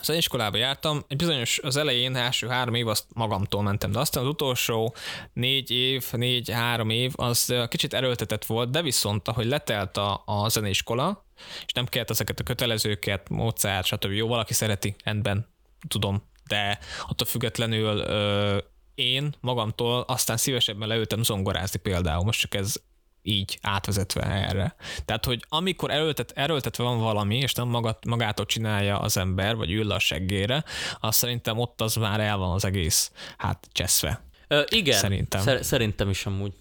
a 0.00 0.04
zeneiskolába 0.04 0.56
jártam, 0.56 1.04
egy 1.08 1.16
bizonyos 1.16 1.58
az 1.58 1.76
elején, 1.76 2.16
első 2.16 2.46
három 2.46 2.74
év 2.74 2.88
azt 2.88 3.06
magamtól 3.14 3.62
mentem, 3.62 3.92
de 3.92 3.98
aztán 3.98 4.22
az 4.22 4.28
utolsó 4.28 4.94
négy 5.32 5.70
év, 5.70 6.06
négy-három 6.12 6.90
év, 6.90 7.12
az 7.16 7.54
kicsit 7.68 7.94
erőltetett 7.94 8.44
volt, 8.44 8.70
de 8.70 8.82
viszont, 8.82 9.28
ahogy 9.28 9.46
letelt 9.46 9.96
a, 9.96 10.22
a 10.24 10.48
zeneiskola, 10.48 11.24
és 11.66 11.72
nem 11.72 11.86
kellett 11.86 12.10
ezeket 12.10 12.40
a 12.40 12.42
kötelezőket, 12.42 13.28
Mozart, 13.28 13.86
stb. 13.86 14.12
Jó, 14.12 14.26
valaki 14.28 14.52
szereti, 14.52 14.96
rendben, 15.04 15.46
tudom, 15.88 16.22
de 16.46 16.78
attól 17.08 17.26
függetlenül 17.26 17.98
ö, 17.98 18.58
én 18.94 19.34
magamtól 19.40 20.00
aztán 20.00 20.36
szívesebben 20.36 20.88
leültem 20.88 21.22
zongorázni 21.22 21.78
például, 21.78 22.24
most 22.24 22.40
csak 22.40 22.54
ez 22.54 22.74
így 23.22 23.58
átvezetve 23.62 24.22
erre. 24.22 24.74
Tehát, 25.04 25.24
hogy 25.24 25.44
amikor 25.48 25.90
erőltet, 25.90 26.32
erőltetve 26.34 26.84
van 26.84 26.98
valami, 26.98 27.36
és 27.36 27.52
nem 27.52 27.68
magat, 27.68 28.04
magától 28.06 28.46
csinálja 28.46 28.98
az 28.98 29.16
ember, 29.16 29.56
vagy 29.56 29.70
ül 29.72 29.90
a 29.90 29.98
seggére, 29.98 30.64
azt 31.00 31.18
szerintem 31.18 31.58
ott 31.58 31.80
az 31.80 31.94
már 31.94 32.20
el 32.20 32.36
van 32.36 32.52
az 32.52 32.64
egész, 32.64 33.12
hát 33.36 33.68
cseszve. 33.72 34.24
Ö, 34.48 34.62
igen, 34.68 34.98
Szerintem. 34.98 35.40
Szer- 35.40 35.64
szerintem 35.64 36.10
is 36.10 36.26
amúgy. 36.26 36.52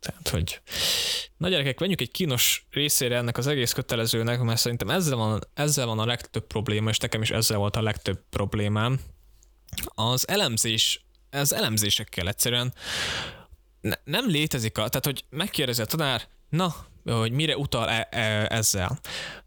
Tehát, 0.00 0.28
hogy 0.28 0.60
na 1.36 1.48
gyerekek, 1.48 1.78
menjünk 1.78 2.00
egy 2.00 2.10
kínos 2.10 2.66
részére 2.70 3.16
ennek 3.16 3.38
az 3.38 3.46
egész 3.46 3.72
kötelezőnek, 3.72 4.40
mert 4.40 4.58
szerintem 4.58 4.90
ezzel 4.90 5.16
van, 5.16 5.40
ezzel 5.54 5.86
van 5.86 5.98
a 5.98 6.06
legtöbb 6.06 6.46
probléma, 6.46 6.90
és 6.90 6.98
nekem 6.98 7.22
is 7.22 7.30
ezzel 7.30 7.58
volt 7.58 7.76
a 7.76 7.82
legtöbb 7.82 8.20
problémám. 8.30 9.00
Az 9.84 10.28
elemzés, 10.28 11.06
az 11.30 11.52
elemzésekkel 11.52 12.28
egyszerűen 12.28 12.74
ne, 13.86 13.94
nem 14.04 14.28
létezik, 14.28 14.78
a, 14.78 14.88
tehát 14.88 15.04
hogy 15.04 15.24
megkérdezi 15.30 15.82
a 15.82 15.84
tanár, 15.84 16.22
na, 16.48 16.74
hogy 17.04 17.32
mire 17.32 17.56
utal 17.56 17.88
e, 17.88 18.08
e, 18.10 18.46
ezzel. 18.50 18.98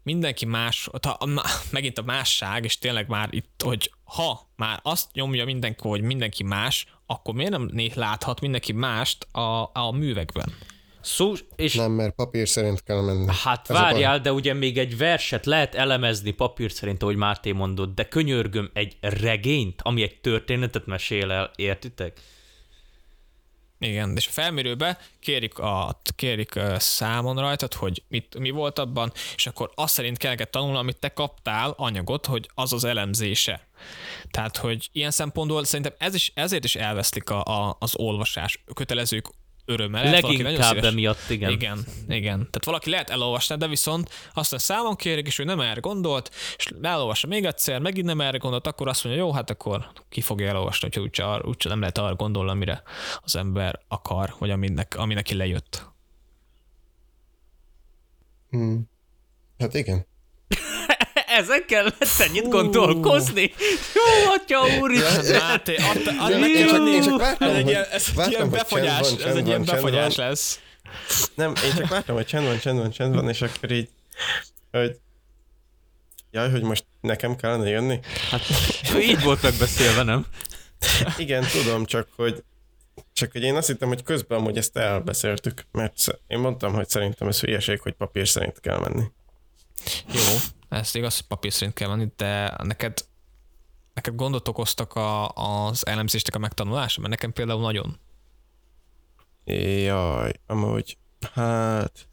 Mindenki 0.02 0.44
más, 0.44 0.88
ta, 1.00 1.12
a, 1.12 1.44
megint 1.70 1.98
a 1.98 2.02
másság, 2.02 2.64
és 2.64 2.78
tényleg 2.78 3.08
már 3.08 3.28
itt, 3.30 3.62
hogy 3.64 3.92
ha 4.04 4.50
már 4.56 4.80
azt 4.82 5.08
nyomja 5.12 5.44
mindenki, 5.44 5.88
hogy 5.88 6.02
mindenki 6.02 6.42
más, 6.42 6.86
akkor 7.06 7.34
miért 7.34 7.50
nem 7.50 7.70
láthat 7.94 8.40
mindenki 8.40 8.72
mást 8.72 9.24
a, 9.32 9.70
a 9.72 9.90
művekben? 9.92 10.52
Szó, 11.00 11.32
és 11.56 11.74
Nem, 11.74 11.92
mert 11.92 12.14
papír 12.14 12.48
szerint 12.48 12.82
kell 12.82 13.00
menni. 13.00 13.26
Hát 13.42 13.70
Ez 13.70 13.76
a 13.76 13.80
várjál, 13.80 14.20
de 14.20 14.32
ugye 14.32 14.54
még 14.54 14.78
egy 14.78 14.96
verset 14.96 15.46
lehet 15.46 15.74
elemezni 15.74 16.30
papír 16.30 16.72
szerint, 16.72 17.02
ahogy 17.02 17.16
Máté 17.16 17.52
mondott, 17.52 17.94
de 17.94 18.08
könyörgöm 18.08 18.70
egy 18.72 18.96
regényt, 19.00 19.82
ami 19.82 20.02
egy 20.02 20.20
történetet 20.20 20.86
mesél 20.86 21.30
el, 21.30 21.50
értitek? 21.56 22.20
Igen, 23.82 24.16
és 24.16 24.26
a 24.26 24.30
felmérőbe 24.30 24.98
kérik, 25.20 25.58
a, 25.58 26.00
kérik 26.16 26.60
számon 26.78 27.36
rajtad, 27.36 27.74
hogy 27.74 28.02
mit, 28.08 28.38
mi 28.38 28.50
volt 28.50 28.78
abban, 28.78 29.12
és 29.36 29.46
akkor 29.46 29.70
azt 29.74 29.94
szerint 29.94 30.16
kell 30.16 30.34
tanulni, 30.34 30.78
amit 30.78 30.96
te 30.96 31.08
kaptál 31.08 31.74
anyagot, 31.76 32.26
hogy 32.26 32.50
az 32.54 32.72
az 32.72 32.84
elemzése. 32.84 33.68
Tehát, 34.30 34.56
hogy 34.56 34.88
ilyen 34.92 35.10
szempontból 35.10 35.64
szerintem 35.64 35.94
ez 35.98 36.14
is, 36.14 36.32
ezért 36.34 36.64
is 36.64 36.76
elveszlik 36.76 37.30
a, 37.30 37.44
a, 37.44 37.76
az 37.78 37.96
olvasás. 37.96 38.62
Kötelezők 38.74 39.30
örömmel. 39.64 40.04
Lehet 40.04 40.22
Leginkább 40.22 40.84
emiatt, 40.84 41.30
igen. 41.30 41.50
igen, 41.50 41.84
igen. 42.08 42.36
Tehát 42.36 42.64
valaki 42.64 42.90
lehet 42.90 43.10
elolvasni, 43.10 43.56
de 43.56 43.68
viszont 43.68 44.10
aztán 44.34 44.58
számon 44.58 44.96
kérik, 44.96 45.26
és 45.26 45.38
ő 45.38 45.44
nem 45.44 45.60
erre 45.60 45.80
gondolt, 45.80 46.30
és 46.56 46.66
elolvassa 46.82 47.26
még 47.26 47.44
egyszer, 47.44 47.80
megint 47.80 48.06
nem 48.06 48.20
erre 48.20 48.36
gondolt, 48.36 48.66
akkor 48.66 48.88
azt 48.88 49.04
mondja, 49.04 49.22
jó, 49.22 49.32
hát 49.32 49.50
akkor 49.50 49.90
ki 50.08 50.20
fogja 50.20 50.48
elolvasni, 50.48 50.88
hogyha 50.88 51.00
úgyse, 51.00 51.40
úgyse 51.44 51.68
nem 51.68 51.80
lehet 51.80 51.98
arra 51.98 52.14
gondolni, 52.14 52.50
amire 52.50 52.82
az 53.22 53.36
ember 53.36 53.80
akar, 53.88 54.34
vagy 54.38 54.50
aminek, 54.50 54.96
ami 54.96 55.14
neki 55.14 55.34
lejött. 55.34 55.88
Hmm. 58.50 58.88
Hát 59.58 59.74
igen. 59.74 60.06
Ezen 61.38 61.64
kellett 61.66 62.04
ennyit 62.18 62.48
gondolkozni? 62.48 63.52
Jó, 63.94 64.30
atya 64.32 64.78
úr! 64.80 64.90
Hát, 65.40 65.68
ez 65.68 65.78
egy 65.78 66.18
hogy- 66.30 66.48
ilyen, 68.28 68.40
hogy 68.40 68.50
befagyás, 68.50 69.12
ez 69.24 69.34
egy 69.34 69.46
ilyen 69.46 69.64
befagyás 69.64 70.16
lesz. 70.16 70.60
Nem, 71.34 71.52
én 71.64 71.74
csak 71.76 71.88
vártam, 71.88 72.14
hogy 72.14 72.26
csend 72.26 72.46
van, 72.46 72.58
csend 72.58 72.78
van, 72.78 72.90
csend 72.90 73.14
van, 73.14 73.28
és 73.28 73.42
akkor 73.42 73.70
így, 73.70 73.88
hogy 74.70 74.96
jaj, 76.30 76.50
hogy 76.50 76.62
most 76.62 76.84
nekem 77.00 77.36
kellene 77.36 77.68
jönni. 77.68 77.98
Hát, 78.30 78.42
így 79.00 79.22
volt 79.22 79.42
megbeszélve, 79.42 80.02
nem? 80.02 80.26
Igen, 81.16 81.44
tudom, 81.52 81.84
csak 81.84 82.08
hogy 82.16 82.42
csak 83.12 83.32
hogy 83.32 83.42
én 83.42 83.56
azt 83.56 83.66
hittem, 83.66 83.88
hogy 83.88 84.02
közben 84.02 84.38
amúgy 84.38 84.56
ezt 84.56 84.76
elbeszéltük, 84.76 85.66
mert 85.72 85.94
én 86.26 86.38
mondtam, 86.38 86.72
hogy 86.72 86.88
szerintem 86.88 87.28
ez 87.28 87.40
hülyeség, 87.40 87.80
hogy 87.80 87.92
papír 87.92 88.28
szerint 88.28 88.60
kell 88.60 88.78
menni. 88.78 89.02
Jó, 90.12 90.20
ez 90.70 90.94
igaz, 90.94 91.16
hogy 91.16 91.26
papír 91.26 91.52
szerint 91.52 91.74
kell 91.74 91.88
menni, 91.88 92.12
de 92.16 92.56
neked, 92.62 93.04
neked 93.94 94.14
gondot 94.14 94.48
okoztak 94.48 94.94
a, 94.94 95.28
az 95.28 95.86
elemzéstek 95.86 96.34
a 96.34 96.38
megtanulása? 96.38 97.00
Mert 97.00 97.12
nekem 97.12 97.32
például 97.32 97.60
nagyon. 97.60 97.98
Jaj, 99.44 100.32
amúgy, 100.46 100.98
hát... 101.32 102.08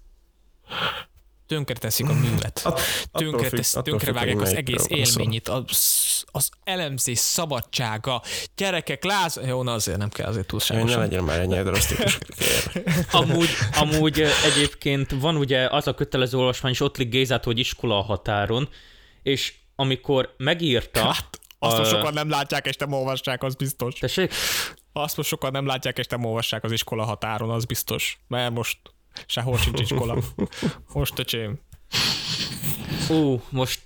Tönkreteszik 1.47 2.09
a 2.09 2.13
művet. 2.13 2.61
Attól 2.63 2.81
Tönkre, 3.11 3.49
tesz, 3.49 3.75
attól 3.75 3.83
tönkre 3.83 4.05
függ, 4.05 4.15
vágják 4.15 4.37
hogy 4.37 4.47
az 4.47 4.53
egész 4.53 4.85
élményét, 4.87 5.47
az, 5.47 6.23
az 6.31 6.49
elemzés 6.63 7.17
szabadsága, 7.17 8.21
gyerekek, 8.55 9.03
láz... 9.03 9.39
Jó, 9.45 9.63
na 9.63 9.73
azért 9.73 9.97
nem 9.97 10.09
kell 10.09 10.27
azért 10.27 10.51
Jaj, 10.51 10.59
ne 10.59 10.67
túlságosan. 10.67 10.99
legyen 10.99 11.23
már 11.23 11.39
ennyire 11.39 11.63
drasztikus. 11.63 12.17
Amúgy, 13.11 13.49
amúgy 13.79 14.23
egyébként 14.45 15.11
van 15.11 15.35
ugye 15.35 15.67
az 15.67 15.87
a 15.87 15.93
kötelező 15.93 16.37
olvasmány 16.37 16.71
is 16.71 16.81
Ottlik 16.81 17.09
Gézát, 17.09 17.43
hogy 17.43 17.59
iskola 17.59 17.97
a 17.97 18.01
határon, 18.01 18.69
és 19.23 19.53
amikor 19.75 20.33
megírta... 20.37 20.99
Hát, 20.99 21.39
azt 21.59 21.77
most 21.77 21.91
Ö, 21.91 21.95
sokan 21.95 22.13
nem 22.13 22.29
látják, 22.29 22.65
és 22.65 22.75
nem 22.75 22.91
olvassák, 22.91 23.43
az 23.43 23.55
biztos. 23.55 23.93
Tessék? 23.93 24.33
Azt 24.93 25.17
most 25.17 25.29
sokan 25.29 25.51
nem 25.51 25.65
látják, 25.65 25.97
és 25.97 26.05
nem 26.05 26.25
olvassák 26.25 26.63
az 26.63 26.71
iskola 26.71 27.03
határon, 27.03 27.49
az 27.49 27.65
biztos. 27.65 28.19
Mert 28.27 28.53
most 28.53 28.77
sehol 29.25 29.57
sincs 29.57 29.79
iskola. 29.79 30.17
Most, 30.93 31.19
öcsém. 31.19 31.59
Ú, 33.09 33.41
most 33.49 33.81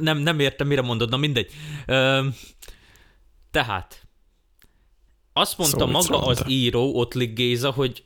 nem, 0.00 0.18
nem 0.18 0.38
értem, 0.40 0.66
mire 0.66 0.82
mondod, 0.82 1.10
na 1.10 1.16
mindegy. 1.16 1.52
Ö, 1.86 2.26
tehát, 3.50 4.08
azt 5.32 5.58
mondta 5.58 5.78
Szó, 5.78 5.86
maga 5.86 5.98
vicc 5.98 6.12
az 6.12 6.24
mondta. 6.24 6.48
író, 6.48 6.94
Ottlik 6.94 7.34
Géza, 7.34 7.70
hogy 7.70 8.04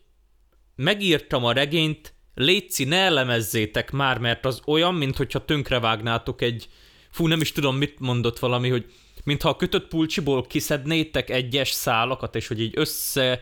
megírtam 0.75 1.45
a 1.45 1.53
regényt, 1.53 2.15
létszi, 2.35 2.85
ne 2.85 2.97
elemezzétek 2.97 3.91
már, 3.91 4.19
mert 4.19 4.47
az 4.47 4.61
olyan, 4.67 4.95
mint 4.95 5.17
hogyha 5.17 5.45
tönkrevágnátok 5.45 6.43
egy, 6.43 6.69
fú, 7.11 7.27
nem 7.27 7.41
is 7.41 7.53
tudom, 7.53 7.77
mit 7.77 8.01
mondott 8.01 8.39
valami, 8.39 8.69
hogy 8.69 8.93
mintha 9.25 9.49
a 9.49 9.57
kötött 9.57 9.89
pulcsiból 9.89 10.43
kiszednétek 10.47 11.31
egyes 11.31 11.71
szálakat, 11.71 12.37
és 12.37 12.47
hogy 12.47 12.61
így 12.61 12.73
össze 12.77 13.41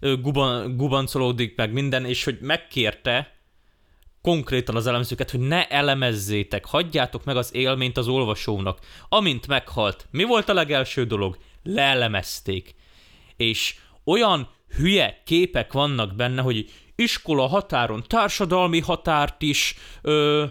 guban, 0.00 0.76
gubancolódik 0.76 1.56
meg 1.56 1.72
minden, 1.72 2.04
és 2.04 2.24
hogy 2.24 2.38
megkérte, 2.40 3.38
konkrétan 4.22 4.76
az 4.76 4.86
elemzőket, 4.86 5.30
hogy 5.30 5.40
ne 5.40 5.66
elemezzétek, 5.66 6.64
hagyjátok 6.64 7.24
meg 7.24 7.36
az 7.36 7.54
élményt 7.54 7.96
az 7.96 8.08
olvasónak. 8.08 8.78
Amint 9.08 9.46
meghalt, 9.46 10.06
mi 10.10 10.24
volt 10.24 10.48
a 10.48 10.54
legelső 10.54 11.04
dolog? 11.04 11.38
Leelemezték. 11.62 12.74
És 13.36 13.76
olyan 14.04 14.48
hülye 14.76 15.22
képek 15.24 15.72
vannak 15.72 16.14
benne, 16.14 16.42
hogy 16.42 16.70
iskola 16.94 17.46
határon 17.46 18.04
társadalmi 18.06 18.80
határt 18.80 19.42
is 19.42 19.74
ö, 20.02 20.44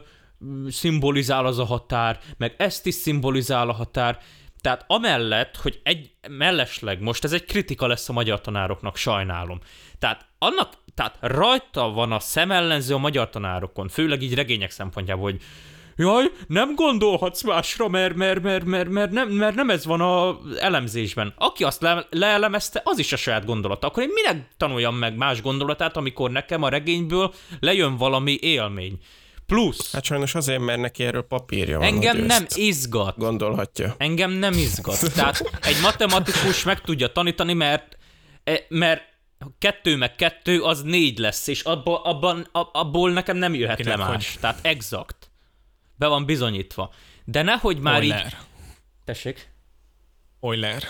szimbolizál 0.68 1.46
az 1.46 1.60
a 1.60 1.66
határ, 1.66 2.20
meg 2.38 2.56
ezt 2.58 2.86
is 2.86 2.94
szimbolizál 2.94 3.70
a 3.70 3.74
határ. 3.74 4.20
Tehát 4.62 4.84
amellett, 4.88 5.58
hogy 5.58 5.80
egy 5.84 6.12
mellesleg, 6.30 7.02
most 7.02 7.24
ez 7.24 7.32
egy 7.32 7.46
kritika 7.46 7.88
lesz 7.88 8.10
a 8.10 8.14
magyar 8.14 8.42
tanároknak, 8.42 8.96
sajnálom. 8.96 9.60
Tehát 10.00 10.26
annak, 10.38 10.74
tehát 10.96 11.18
rajta 11.22 11.90
van 11.90 12.12
a 12.12 12.20
szemellenző 12.20 12.94
a 12.94 12.98
magyar 12.98 13.30
tanárokon, 13.30 13.88
főleg 13.88 14.22
így 14.22 14.34
regények 14.34 14.72
szempontjából, 14.72 15.32
hogy 15.32 15.42
jaj, 15.96 16.32
nem 16.48 16.76
gondolhatsz 16.76 17.44
másra, 17.44 17.88
mert, 17.88 18.16
mert, 18.16 18.42
mert, 18.42 18.66
mert, 18.66 18.90
mert, 18.90 19.12
nem, 19.12 19.30
mert 19.30 19.56
nem 19.56 19.70
ez 19.70 19.86
van 19.86 20.02
a 20.02 20.40
elemzésben. 20.60 21.34
Aki 21.38 21.64
azt 21.64 21.82
le, 21.82 22.08
leelemezte, 22.10 22.82
az 22.84 23.00
is 23.00 23.14
a 23.14 23.18
saját 23.18 23.46
gondolata. 23.46 23.88
Akkor 23.88 24.04
én 24.04 24.10
minek 24.14 24.48
tanuljam 24.58 24.96
meg 24.96 25.16
más 25.16 25.42
gondolatát, 25.42 25.98
amikor 25.98 26.32
nekem 26.32 26.64
a 26.64 26.70
regényből 26.70 27.34
lejön 27.60 27.98
valami 27.98 28.38
élmény. 28.42 28.98
Plusz, 29.50 29.92
Hát 29.92 30.04
sajnos 30.04 30.36
azért, 30.36 30.60
mert 30.60 30.80
neki 30.80 31.04
erről 31.04 31.22
papírja 31.28 31.78
van. 31.78 31.88
engem 31.88 32.18
nem 32.18 32.46
izgat. 32.56 33.18
Gondolhatja. 33.18 33.96
Engem 33.98 34.32
nem 34.32 34.54
izgat. 34.54 35.00
Tehát 35.16 35.40
egy 35.62 35.82
matematikus 35.82 36.64
meg 36.64 36.82
tudja 36.82 37.12
tanítani, 37.12 37.54
mert, 37.54 37.98
e, 38.44 38.66
mert 38.70 39.02
kettő 39.58 39.96
meg 39.96 40.16
kettő 40.16 40.62
az 40.62 40.82
négy 40.82 41.18
lesz, 41.18 41.48
és 41.48 41.62
abba, 41.62 42.02
abban, 42.02 42.48
ab- 42.52 42.76
abból 42.76 43.12
nekem 43.12 43.38
nem 43.38 43.54
jöhet 43.54 43.76
Kinek 43.78 43.98
le 43.98 44.04
más. 44.06 44.32
hogy? 44.32 44.40
Tehát 44.40 44.60
exakt. 44.62 45.32
Be 45.96 46.08
van 46.08 46.26
bizonyítva. 46.26 46.94
De 47.26 47.42
nehogy 47.42 47.80
már 47.80 48.04
így... 48.04 48.10
Euler. 48.12 48.38
Tessék? 49.06 49.50
Euler. 50.42 50.84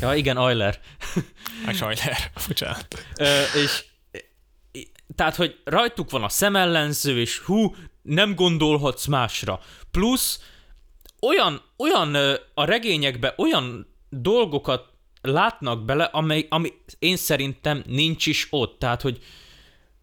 Ja, 0.00 0.14
igen, 0.14 0.36
Euler. 0.36 0.80
Hát 1.66 1.80
Euler. 1.80 2.16
Bocsánat. 2.46 3.06
Ö, 3.18 3.42
és 3.64 3.84
tehát, 5.14 5.34
hogy 5.34 5.60
rajtuk 5.64 6.10
van 6.10 6.22
a 6.22 6.28
szemellenző, 6.28 7.20
és 7.20 7.38
hú, 7.38 7.74
nem 8.06 8.34
gondolhatsz 8.34 9.06
másra. 9.06 9.60
Plusz 9.90 10.40
olyan, 11.20 11.62
olyan 11.76 12.14
a 12.54 12.64
regényekben 12.64 13.32
olyan 13.36 13.86
dolgokat 14.08 14.84
látnak 15.22 15.84
bele, 15.84 16.04
amely, 16.04 16.46
ami 16.48 16.72
én 16.98 17.16
szerintem 17.16 17.82
nincs 17.86 18.26
is 18.26 18.46
ott. 18.50 18.78
Tehát, 18.78 19.02
hogy 19.02 19.22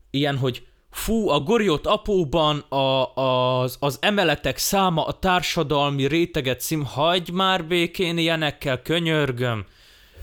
ilyen, 0.10 0.38
hogy 0.38 0.68
fú, 0.92 1.30
a 1.30 1.40
Goriot 1.40 1.88
apóban 1.88 2.60
a, 2.60 3.14
az, 3.16 3.78
az 3.80 3.98
emeletek 4.02 4.58
száma, 4.58 5.06
a 5.06 5.20
társadalmi 5.20 6.08
réteget 6.08 6.62
szim, 6.62 6.86
hagyj 6.86 7.32
már 7.32 7.66
békén 7.66 8.18
ilyenekkel, 8.18 8.82
könyörgöm. 8.82 9.66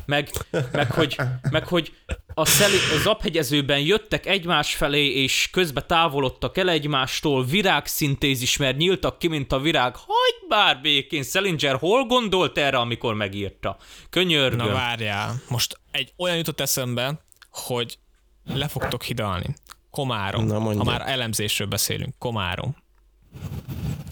Meg, 0.06 0.30
meg, 0.72 0.90
hogy, 0.90 1.16
meg 1.50 1.66
hogy 1.66 1.92
a, 2.34 2.44
szeli, 2.44 2.76
a 2.96 2.98
zaphegyezőben 3.02 3.78
jöttek 3.78 4.26
egymás 4.26 4.74
felé, 4.74 5.06
és 5.06 5.48
közbe 5.52 5.82
távolodtak 5.82 6.58
el 6.58 6.68
egymástól, 6.68 7.44
virágszintézis, 7.44 8.56
mert 8.56 8.76
nyíltak 8.76 9.18
ki, 9.18 9.28
mint 9.28 9.52
a 9.52 9.58
virág. 9.60 9.94
Hagyj 9.96 10.46
már 10.48 10.80
békén, 10.80 11.22
Selinger 11.22 11.76
hol 11.78 12.04
gondolt 12.04 12.58
erre, 12.58 12.78
amikor 12.78 13.14
megírta? 13.14 13.76
Könyörgöm. 14.10 14.66
Na 14.66 14.72
várjál, 14.72 15.34
most 15.48 15.80
egy 15.90 16.12
olyan 16.16 16.36
jutott 16.36 16.60
eszembe, 16.60 17.24
hogy 17.50 17.98
le 18.54 18.68
fogtok 18.68 19.02
hidalni. 19.02 19.54
Komárom. 19.90 20.44
Na, 20.46 20.58
mondja. 20.58 20.84
ha 20.84 20.90
már 20.90 21.02
elemzésről 21.08 21.68
beszélünk, 21.68 22.14
Komárom. 22.18 22.76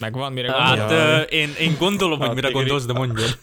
Megvan, 0.00 0.32
mire 0.32 0.52
Hát 0.52 0.78
gondolok? 0.78 1.02
ö, 1.02 1.20
én, 1.20 1.54
én 1.58 1.76
gondolom, 1.78 2.18
hogy 2.18 2.28
A 2.28 2.32
mire 2.32 2.50
gondolsz, 2.50 2.84
de 2.84 2.92
mondjad. 2.92 3.38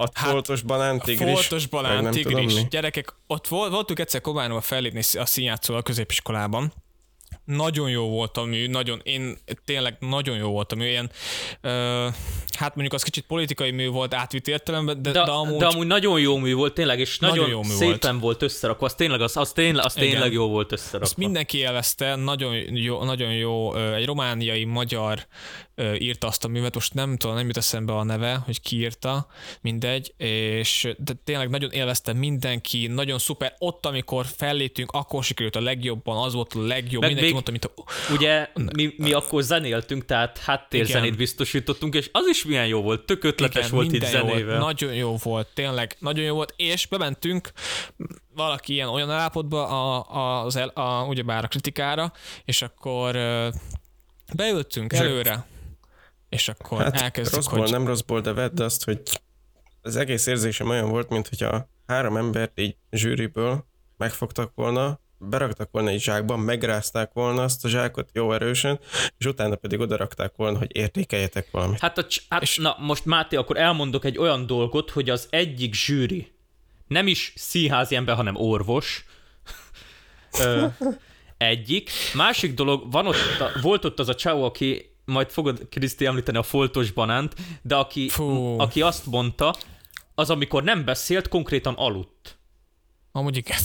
A, 0.00 0.02
a 0.02 0.08
Hát, 0.14 0.30
foltos 0.30 0.62
banán 0.62 0.98
tigris. 0.98 1.32
Foltos 1.32 1.60
meg 1.68 1.70
balán, 1.70 2.02
nem 2.02 2.12
tudom 2.12 2.32
tigris. 2.34 2.54
mi. 2.54 2.66
Gyerekek, 2.70 3.14
ott 3.26 3.46
vol- 3.48 3.70
voltunk 3.70 3.98
egyszer 3.98 4.20
Komáronba 4.20 4.60
fellépni 4.60 5.00
a 5.18 5.26
színjátszó 5.26 5.74
a 5.74 5.82
középiskolában. 5.82 6.72
Nagyon 7.44 7.90
jó 7.90 8.08
volt 8.08 8.36
a 8.36 8.42
mű, 8.44 8.66
nagyon, 8.66 9.00
én 9.02 9.38
tényleg 9.64 9.96
nagyon 10.00 10.36
jó 10.36 10.50
volt 10.50 10.72
a 10.72 10.74
mű, 10.76 10.86
ilyen, 10.88 11.10
ö, 11.60 11.68
hát 12.58 12.74
mondjuk 12.74 12.92
az 12.92 13.02
kicsit 13.02 13.24
politikai 13.26 13.70
mű 13.70 13.88
volt 13.88 14.14
átvitt 14.14 14.48
értelemben, 14.48 15.02
de, 15.02 15.10
De, 15.10 15.24
de, 15.24 15.30
amúgy, 15.30 15.58
de 15.58 15.66
amúgy 15.66 15.86
nagyon 15.86 16.20
jó 16.20 16.36
mű 16.36 16.54
volt, 16.54 16.74
tényleg, 16.74 16.98
és 17.00 17.18
nagyon, 17.18 17.36
Nagyon 17.36 17.50
jó 17.50 17.62
mű 17.62 17.74
szépen 17.74 18.10
volt. 18.10 18.20
volt 18.22 18.42
összerakva. 18.42 18.86
Az 18.86 18.94
tényleg, 18.94 19.20
az, 19.20 19.36
az 19.36 19.52
tényleg, 19.52 19.84
az 19.84 19.96
Igen. 19.96 20.08
tényleg 20.10 20.32
jó 20.32 20.48
volt 20.48 20.72
összerakva. 20.72 21.04
Azt 21.06 21.16
mindenki 21.16 21.58
élvezte, 21.58 22.14
nagyon 22.14 22.54
jó, 22.76 23.04
nagyon 23.04 23.32
jó, 23.32 23.74
egy 23.76 24.06
romániai 24.06 24.64
magyar 24.64 25.26
írta 25.98 26.26
azt 26.26 26.44
a 26.44 26.48
művet, 26.48 26.74
most 26.74 26.94
nem 26.94 27.16
tudom, 27.16 27.36
nem 27.36 27.46
jut 27.46 27.56
eszembe 27.56 27.92
a 27.92 28.02
neve, 28.02 28.34
hogy 28.34 28.60
ki 28.60 28.76
írta, 28.76 29.26
mindegy, 29.60 30.14
és 30.16 30.94
de 30.98 31.12
tényleg 31.24 31.48
nagyon 31.48 31.70
élvezte 31.70 32.12
mindenki, 32.12 32.86
nagyon 32.86 33.18
szuper, 33.18 33.54
ott, 33.58 33.86
amikor 33.86 34.26
felléptünk, 34.36 34.90
akkor 34.92 35.24
sikerült 35.24 35.56
a 35.56 35.60
legjobban, 35.60 36.24
az 36.24 36.34
volt 36.34 36.54
a 36.54 36.60
legjobb, 36.66 37.00
Meg 37.00 37.14
mindenki 37.14 37.22
még- 37.22 37.32
mondta, 37.32 37.50
mint 37.50 37.64
a, 37.64 37.72
Ugye 38.12 38.48
mi, 38.74 38.94
mi 38.96 39.12
akkor 39.12 39.42
zenéltünk, 39.42 40.04
tehát 40.04 40.38
háttérzenét 40.38 41.04
Igen. 41.04 41.16
biztosítottunk, 41.16 41.94
és 41.94 42.08
az 42.12 42.26
is 42.26 42.44
milyen 42.44 42.66
jó 42.66 42.82
volt, 42.82 43.06
tök 43.06 43.24
ötletes 43.24 43.64
Igen, 43.66 43.76
volt 43.76 43.92
itt 43.92 44.04
zenével. 44.04 44.44
Volt, 44.44 44.58
nagyon 44.58 44.94
jó 44.94 45.16
volt, 45.22 45.48
tényleg, 45.54 45.96
nagyon 45.98 46.24
jó 46.24 46.34
volt, 46.34 46.54
és 46.56 46.86
bementünk 46.86 47.52
valaki 48.34 48.72
ilyen 48.72 48.88
olyan 48.88 49.10
állapotba 49.10 49.68
a, 49.68 50.06
a, 50.16 50.44
az 50.44 50.56
el, 50.56 50.68
a, 50.68 51.04
ugyebár 51.04 51.44
a 51.44 51.48
kritikára, 51.48 52.12
és 52.44 52.62
akkor 52.62 53.18
beültünk 54.34 54.92
előre, 54.92 55.46
és 56.30 56.48
akkor 56.48 56.82
Hát 56.82 57.00
elkezdtük, 57.00 57.36
rosszból, 57.36 57.58
hogy 57.60 57.70
nem 57.70 57.86
rosszból, 57.86 58.20
de 58.20 58.32
vedd 58.32 58.62
azt, 58.62 58.84
hogy 58.84 59.00
az 59.82 59.96
egész 59.96 60.26
érzésem 60.26 60.68
olyan 60.68 60.90
volt, 60.90 61.08
mint 61.08 61.28
hogyha 61.28 61.68
három 61.86 62.16
embert 62.16 62.60
így 62.60 62.76
zsűriből 62.90 63.66
megfogtak 63.96 64.52
volna, 64.54 65.00
beraktak 65.18 65.68
volna 65.72 65.88
egy 65.88 66.00
zsákba, 66.00 66.36
megrázták 66.36 67.12
volna 67.12 67.42
azt 67.42 67.64
a 67.64 67.68
zsákot 67.68 68.10
jó 68.12 68.32
erősen, 68.32 68.80
és 69.18 69.26
utána 69.26 69.54
pedig 69.54 69.80
odarakták 69.80 70.32
volna, 70.36 70.58
hogy 70.58 70.76
értékeljetek 70.76 71.48
valamit. 71.50 71.78
Hát, 71.80 71.98
a, 71.98 72.06
cs- 72.06 72.22
hát 72.28 72.42
És- 72.42 72.56
na 72.56 72.76
most 72.78 73.04
Máté, 73.04 73.36
akkor 73.36 73.56
elmondok 73.56 74.04
egy 74.04 74.18
olyan 74.18 74.46
dolgot, 74.46 74.90
hogy 74.90 75.10
az 75.10 75.26
egyik 75.30 75.74
zsűri, 75.74 76.32
nem 76.86 77.06
is 77.06 77.32
színházi 77.36 77.94
ember, 77.96 78.16
hanem 78.16 78.34
orvos, 78.36 79.04
Ö, 80.40 80.66
egyik. 81.36 81.90
Másik 82.14 82.54
dolog, 82.54 82.92
van 82.92 83.06
ott, 83.06 83.40
a, 83.40 83.50
volt 83.62 83.84
ott 83.84 83.98
az 83.98 84.08
a 84.08 84.14
csávó, 84.14 84.44
aki 84.44 84.89
majd 85.10 85.30
fogod 85.30 85.68
Kriszti 85.70 86.06
említeni 86.06 86.38
a 86.38 86.42
foltos 86.42 86.90
banánt, 86.90 87.34
de 87.62 87.76
aki, 87.76 88.08
Fú. 88.08 88.58
aki 88.58 88.82
azt 88.82 89.06
mondta, 89.06 89.54
az 90.14 90.30
amikor 90.30 90.62
nem 90.62 90.84
beszélt, 90.84 91.28
konkrétan 91.28 91.74
aludt. 91.74 92.38
Amúgy 93.12 93.36
igen. 93.36 93.58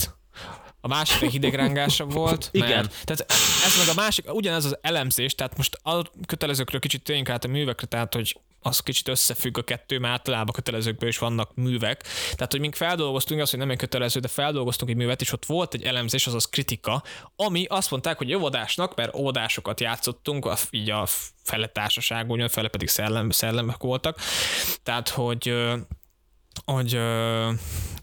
A 0.82 0.88
másik 0.88 1.22
egy 1.22 1.32
hidegrángása 1.32 2.06
volt. 2.06 2.50
Igen. 2.52 2.90
Tehát 3.04 3.26
ez 3.66 3.78
meg 3.78 3.88
a 3.98 4.02
másik, 4.02 4.34
ugyanez 4.34 4.66
az 4.66 4.78
elemzés, 4.82 5.36
tehát 5.36 5.58
most 5.58 5.80
a 5.84 6.02
kötelezőkről 6.26 6.80
kicsit 6.80 7.04
térjünk 7.04 7.30
át 7.30 7.44
a 7.44 7.48
művekre, 7.48 7.88
tehát 7.88 8.14
hogy 8.14 8.40
az 8.66 8.80
kicsit 8.80 9.08
összefügg 9.08 9.58
a 9.58 9.64
kettő, 9.64 10.00
mert 10.00 10.14
általában 10.14 10.48
a 10.50 10.52
kötelezőkből 10.52 11.10
is 11.10 11.18
vannak 11.18 11.56
művek. 11.56 12.04
Tehát, 12.36 12.52
hogy 12.52 12.60
mink 12.60 12.76
feldolgoztunk 12.76 13.42
azt, 13.42 13.50
hogy 13.52 13.60
nem 13.60 13.70
egy 13.70 13.78
kötelező, 13.78 14.20
de 14.20 14.28
feldolgoztunk 14.28 14.92
egy 14.92 14.98
művet, 14.98 15.22
és 15.22 15.32
ott 15.32 15.46
volt 15.46 15.74
egy 15.74 15.84
elemzés, 15.84 16.28
azaz 16.28 16.50
kritika, 16.50 17.04
ami 17.36 17.66
azt 17.66 17.92
mondták, 17.92 18.18
hogy 18.18 18.34
óvodásnak, 18.34 18.96
mert 18.96 19.16
óvodásokat 19.16 19.80
játszottunk, 19.80 20.46
a, 20.46 20.56
így 20.70 20.90
a 20.90 21.06
fele 21.44 21.68
társaság, 21.68 22.30
ugyan 22.30 22.50
fele 22.50 22.68
pedig 22.68 22.88
szellem, 22.88 23.30
szellemek 23.30 23.84
voltak. 23.84 24.20
Tehát, 24.84 25.10
hogy 25.10 25.54
hogy, 26.66 27.00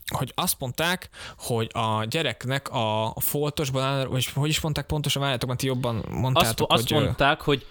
hogy 0.06 0.32
azt 0.34 0.56
mondták, 0.58 1.08
hogy 1.38 1.70
a 1.72 2.04
gyereknek 2.04 2.68
a 2.70 3.14
foltos 3.16 3.70
banán, 3.70 4.08
vagy 4.08 4.26
hogy 4.26 4.48
is 4.48 4.60
mondták 4.60 4.86
pontosan, 4.86 5.22
várjátok, 5.22 5.48
mert 5.48 5.60
ti 5.60 5.66
jobban 5.66 5.96
Azt, 5.96 6.08
mondtátok, 6.08 6.72
azt 6.72 6.88
hogy... 6.88 7.00
ö, 7.00 7.04
mondták, 7.04 7.40
hogy 7.40 7.66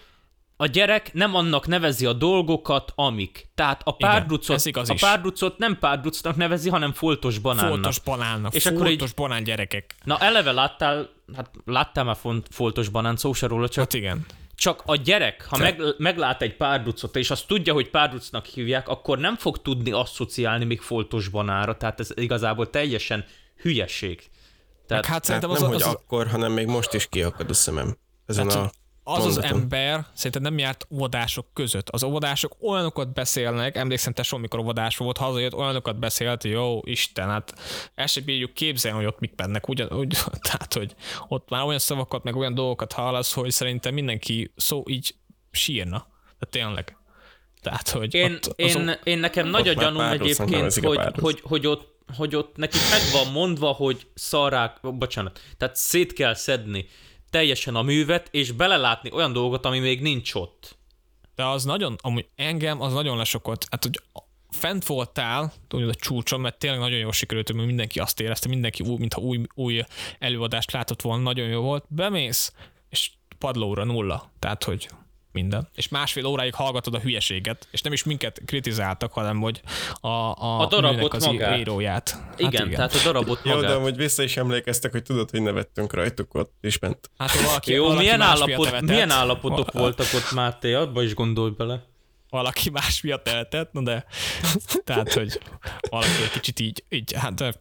a 0.62 0.66
gyerek 0.66 1.12
nem 1.12 1.34
annak 1.34 1.66
nevezi 1.66 2.06
a 2.06 2.12
dolgokat, 2.12 2.92
amik. 2.94 3.48
Tehát 3.54 3.82
a 3.84 3.94
Igen, 3.98 4.10
párducot, 4.10 4.64
igaz 4.64 4.90
a 4.90 4.94
párducot 5.00 5.58
nem 5.58 5.78
párducnak 5.78 6.36
nevezi, 6.36 6.68
hanem 6.68 6.92
foltos 6.92 7.38
banánnak. 7.38 7.68
Foltos 7.70 7.98
banánnak, 7.98 8.54
És 8.54 8.64
és 8.64 8.70
akkor 8.70 8.86
foltos 8.86 9.08
így- 9.08 9.14
banán 9.16 9.44
gyerekek. 9.44 9.94
Na 10.04 10.18
eleve 10.18 10.52
láttál, 10.52 11.08
hát 11.36 11.50
láttál 11.64 12.04
már 12.04 12.16
foltos 12.50 12.88
banán, 12.88 13.16
szó 13.16 13.32
se 13.32 13.46
róla, 13.46 13.68
csak, 13.68 13.84
Hát 13.84 13.94
igen. 13.94 14.26
csak 14.54 14.82
a 14.86 14.96
gyerek, 14.96 15.46
ha 15.50 15.56
Te- 15.56 15.62
meg, 15.62 15.80
meglát 15.98 16.42
egy 16.42 16.56
párducot, 16.56 17.16
és 17.16 17.30
azt 17.30 17.46
tudja, 17.46 17.72
hogy 17.72 17.90
párducnak 17.90 18.46
hívják, 18.46 18.88
akkor 18.88 19.18
nem 19.18 19.36
fog 19.36 19.62
tudni 19.62 19.90
asszociálni 19.90 20.64
még 20.64 20.80
foltos 20.80 21.28
banára, 21.28 21.76
tehát 21.76 22.00
ez 22.00 22.10
igazából 22.14 22.70
teljesen 22.70 23.24
hülyeség. 23.56 24.30
Tehát, 24.86 25.06
hát 25.06 25.24
szerintem 25.24 25.50
nem, 25.50 25.62
az, 25.62 25.66
hogy 25.68 25.82
az, 25.82 25.88
akkor, 25.88 26.26
hanem 26.26 26.52
még 26.52 26.66
most 26.66 26.92
is 26.94 27.06
kiakad 27.08 27.50
a 27.50 27.54
szemem. 27.54 27.96
Ezen 28.26 28.48
Hát, 28.50 28.56
a 28.56 28.70
az, 29.04 29.24
az 29.24 29.42
ember 29.42 30.06
szerintem 30.14 30.42
nem 30.42 30.58
járt 30.58 30.86
óvodások 30.90 31.46
között. 31.52 31.88
Az 31.88 32.02
óvodások 32.02 32.56
olyanokat 32.60 33.12
beszélnek, 33.12 33.76
emlékszem 33.76 34.12
tesó, 34.12 34.36
mikor 34.36 34.58
óvodás 34.58 34.96
volt, 34.96 35.16
hazajött, 35.16 35.54
olyanokat 35.54 35.98
beszélt, 35.98 36.44
jó 36.44 36.80
Isten, 36.84 37.28
hát 37.28 37.54
el 37.94 38.06
sem 38.06 38.24
bírjuk 38.24 38.54
képzelni, 38.54 38.96
hogy 38.96 39.06
ott 39.06 39.18
mik 39.18 39.32
mennek, 39.36 39.68
ugyan, 39.68 39.92
úgy, 39.92 40.18
tehát, 40.48 40.74
hogy 40.74 40.94
ott 41.28 41.48
már 41.48 41.64
olyan 41.64 41.78
szavakat, 41.78 42.22
meg 42.22 42.36
olyan 42.36 42.54
dolgokat 42.54 42.92
hallasz, 42.92 43.32
hogy 43.32 43.50
szerintem 43.50 43.94
mindenki 43.94 44.52
szó 44.56 44.82
így 44.86 45.14
sírna. 45.50 46.06
De 46.38 46.46
tényleg. 46.46 46.96
Tehát, 47.60 47.88
hogy 47.88 48.14
Én, 48.14 48.32
ott, 48.32 48.52
én, 48.56 48.98
én 49.04 49.18
nekem 49.18 49.48
nagy 49.48 49.68
a 49.68 49.72
gyanúm 49.72 50.00
egyébként, 50.00 50.74
hogy, 50.74 51.00
hogy, 51.20 51.40
hogy, 51.42 51.66
ott, 51.66 51.94
hogy 52.16 52.36
ott 52.36 52.56
nekik 52.56 52.80
meg 52.90 53.00
van 53.12 53.32
mondva, 53.32 53.72
hogy 53.72 54.06
szarrák, 54.14 54.78
bocsánat, 54.80 55.40
tehát 55.56 55.76
szét 55.76 56.12
kell 56.12 56.34
szedni 56.34 56.86
teljesen 57.32 57.74
a 57.74 57.82
művet, 57.82 58.28
és 58.30 58.50
belelátni 58.50 59.10
olyan 59.12 59.32
dolgot, 59.32 59.64
ami 59.64 59.78
még 59.78 60.00
nincs 60.00 60.34
ott. 60.34 60.76
De 61.34 61.44
az 61.44 61.64
nagyon, 61.64 61.96
amúgy 62.00 62.26
engem 62.36 62.80
az 62.80 62.92
nagyon 62.92 63.16
lesokolt. 63.16 63.66
Hát, 63.70 63.82
hogy 63.82 64.02
fent 64.50 64.86
voltál, 64.86 65.52
tudod, 65.68 65.88
a 65.88 65.94
csúcson, 65.94 66.40
mert 66.40 66.58
tényleg 66.58 66.78
nagyon 66.80 66.98
jól 66.98 67.12
sikerült, 67.12 67.52
mert 67.52 67.66
mindenki 67.66 67.98
azt 67.98 68.20
érezte, 68.20 68.48
mindenki 68.48 68.82
új, 68.82 68.96
mintha 68.98 69.20
új, 69.20 69.40
új 69.54 69.84
előadást 70.18 70.72
látott 70.72 71.02
volna, 71.02 71.22
nagyon 71.22 71.48
jó 71.48 71.60
volt. 71.60 71.84
Bemész, 71.88 72.52
és 72.88 73.10
padlóra 73.38 73.84
nulla. 73.84 74.30
Tehát, 74.38 74.64
hogy 74.64 74.88
minden. 75.32 75.68
És 75.74 75.88
másfél 75.88 76.26
óráig 76.26 76.54
hallgatod 76.54 76.94
a 76.94 76.98
hülyeséget, 77.00 77.68
és 77.70 77.80
nem 77.80 77.92
is 77.92 78.04
minket 78.04 78.40
kritizáltak, 78.46 79.12
hanem 79.12 79.40
hogy 79.40 79.60
a, 80.00 80.06
a, 80.08 80.58
A 80.60 80.66
darabot 80.66 81.14
az 81.14 81.24
magát. 81.24 81.58
íróját. 81.58 82.10
Hát 82.10 82.40
Igen, 82.40 82.52
igen, 82.66 82.70
tehát 82.70 82.94
a 82.94 82.98
darabot 83.04 83.40
Jó, 83.44 83.54
magát. 83.54 83.70
de 83.70 83.76
amúgy 83.76 83.96
vissza 83.96 84.22
is 84.22 84.36
emlékeztek, 84.36 84.90
hogy 84.92 85.02
tudod, 85.02 85.30
hogy 85.30 85.42
nevettünk 85.42 85.92
rajtuk 85.94 86.34
ott 86.34 86.54
is 86.60 86.78
bent. 86.78 87.10
Hát 87.18 87.40
valaki, 87.42 87.72
Jó, 87.72 87.82
valaki 87.82 88.00
milyen, 88.00 88.20
állapot, 88.20 88.64
nevetett. 88.64 88.88
milyen 88.88 89.10
állapotok 89.10 89.72
Va- 89.72 89.82
voltak 89.82 90.06
ott, 90.14 90.32
Máté? 90.32 90.72
Abba 90.72 91.02
is 91.02 91.14
gondolj 91.14 91.50
bele. 91.50 91.84
valaki 92.30 92.70
más 92.70 93.00
miatt 93.00 93.28
eltett, 93.28 93.72
no 93.72 93.82
de 93.82 94.04
tehát, 94.84 95.12
hogy 95.12 95.40
valaki 95.90 96.08
egy 96.22 96.30
kicsit 96.30 96.60
így, 96.60 96.84
így 96.88 97.12
hát, 97.16 97.58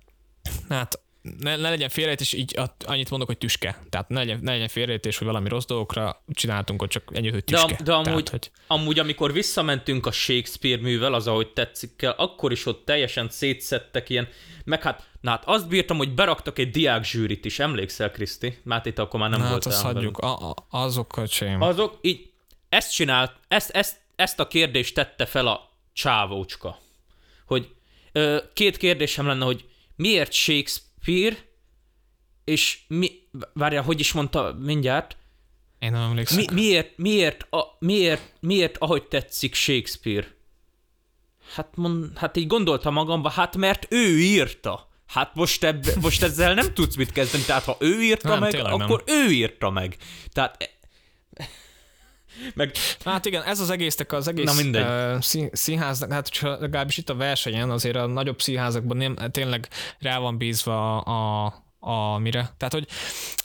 hát 0.69 0.99
ne, 1.39 1.55
ne 1.55 1.69
legyen 1.69 1.89
félrejtés, 1.89 2.33
így 2.33 2.59
annyit 2.85 3.09
mondok, 3.09 3.27
hogy 3.27 3.37
tüske. 3.37 3.83
Tehát 3.89 4.09
ne 4.09 4.19
legyen, 4.19 4.39
ne 4.41 4.51
legyen 4.51 4.67
félrejtés, 4.67 5.17
hogy 5.17 5.27
valami 5.27 5.49
rossz 5.49 5.65
dolgokra 5.65 6.23
csináltunk, 6.33 6.79
hogy 6.79 6.89
csak 6.89 7.03
ennyi, 7.13 7.29
hogy 7.29 7.43
De, 7.43 7.57
tüske. 7.57 7.75
am- 7.75 7.83
de 7.83 7.93
amúgy, 7.93 8.23
Tehát, 8.23 8.29
hogy 8.29 8.51
amúgy, 8.67 8.99
amikor 8.99 9.33
visszamentünk 9.33 10.05
a 10.05 10.11
Shakespeare 10.11 10.81
művel, 10.81 11.13
az, 11.13 11.27
ahogy 11.27 11.47
tetszik 11.53 11.95
kell, 11.95 12.11
akkor 12.17 12.51
is 12.51 12.65
ott 12.65 12.85
teljesen 12.85 13.29
szétszettek 13.29 14.09
ilyen, 14.09 14.27
meg 14.63 14.81
hát, 14.83 15.09
na 15.21 15.29
hát 15.29 15.43
azt 15.45 15.67
bírtam, 15.67 15.97
hogy 15.97 16.13
beraktak 16.13 16.59
egy 16.59 16.69
diák 16.69 17.03
zsűrit 17.03 17.45
is, 17.45 17.59
emlékszel, 17.59 18.11
Kriszti? 18.11 18.57
Máté, 18.63 18.91
te 18.91 19.01
akkor 19.01 19.19
már 19.19 19.29
nem 19.29 19.39
na, 19.39 19.45
hát 19.45 19.53
voltál. 19.53 19.73
azt 19.73 19.93
velünk. 19.93 20.19
hagyjuk, 20.19 20.39
a, 20.41 20.49
a, 20.49 20.79
azokat 20.83 21.29
sem. 21.29 21.61
Azok 21.61 21.97
így, 22.01 22.29
ezt 22.69 22.93
csinált, 22.93 23.31
ezt, 23.47 23.69
ezt, 23.69 23.99
ezt 24.15 24.39
a 24.39 24.47
kérdést 24.47 24.93
tette 24.93 25.25
fel 25.25 25.47
a 25.47 25.69
csávócska. 25.93 26.79
Hogy 27.45 27.69
ö, 28.11 28.37
két 28.53 28.77
kérdésem 28.77 29.25
lenne, 29.27 29.45
hogy 29.45 29.65
miért 29.95 30.31
Shakespeare, 30.31 30.89
és 32.43 32.79
mi, 32.87 33.11
várjál, 33.53 33.83
hogy 33.83 33.99
is 33.99 34.11
mondta 34.11 34.55
mindjárt, 34.59 35.17
Én 35.79 35.91
nem 35.91 36.01
emlékszem. 36.01 36.37
mi, 36.37 36.45
miért, 36.53 36.97
miért, 36.97 37.47
a, 37.53 37.63
miért, 37.79 38.33
miért, 38.39 38.77
ahogy 38.77 39.03
tetszik 39.03 39.53
Shakespeare? 39.55 40.35
Hát, 41.53 41.75
mond, 41.75 42.17
hát 42.17 42.37
így 42.37 42.47
gondoltam 42.47 42.93
magamba, 42.93 43.29
hát 43.29 43.57
mert 43.57 43.87
ő 43.89 44.19
írta. 44.19 44.89
Hát 45.07 45.35
most, 45.35 45.63
ebb, 45.63 45.83
most 46.01 46.23
ezzel 46.23 46.53
nem 46.53 46.73
tudsz 46.73 46.95
mit 46.95 47.11
kezdeni, 47.11 47.43
tehát 47.43 47.63
ha 47.63 47.77
ő 47.79 48.01
írta 48.03 48.29
Nem, 48.29 48.39
meg, 48.39 48.51
tényleg 48.51 48.71
nem. 48.71 48.81
akkor 48.81 49.03
ő 49.07 49.31
írta 49.31 49.69
meg. 49.69 49.97
Tehát 50.29 50.69
meg 52.53 52.71
Hát 53.05 53.25
igen, 53.25 53.43
ez 53.43 53.59
az 53.59 53.69
egésznek 53.69 54.11
az 54.11 54.27
egész 54.27 54.45
Na 54.45 54.61
mindegy. 54.61 55.15
uh, 55.15 55.21
szín, 55.21 55.49
színháznak, 55.51 56.11
hát 56.11 56.39
legalábbis 56.41 56.97
itt 56.97 57.09
a 57.09 57.15
versenyen 57.15 57.69
azért 57.69 57.95
a 57.95 58.05
nagyobb 58.05 58.41
színházakban 58.41 58.97
nem, 58.97 59.15
tényleg 59.31 59.67
rá 59.99 60.19
van 60.19 60.37
bízva 60.37 61.01
a, 61.01 61.45
a, 61.45 61.53
a 61.79 62.17
mire. 62.17 62.53
Tehát, 62.57 62.73
hogy 62.73 62.87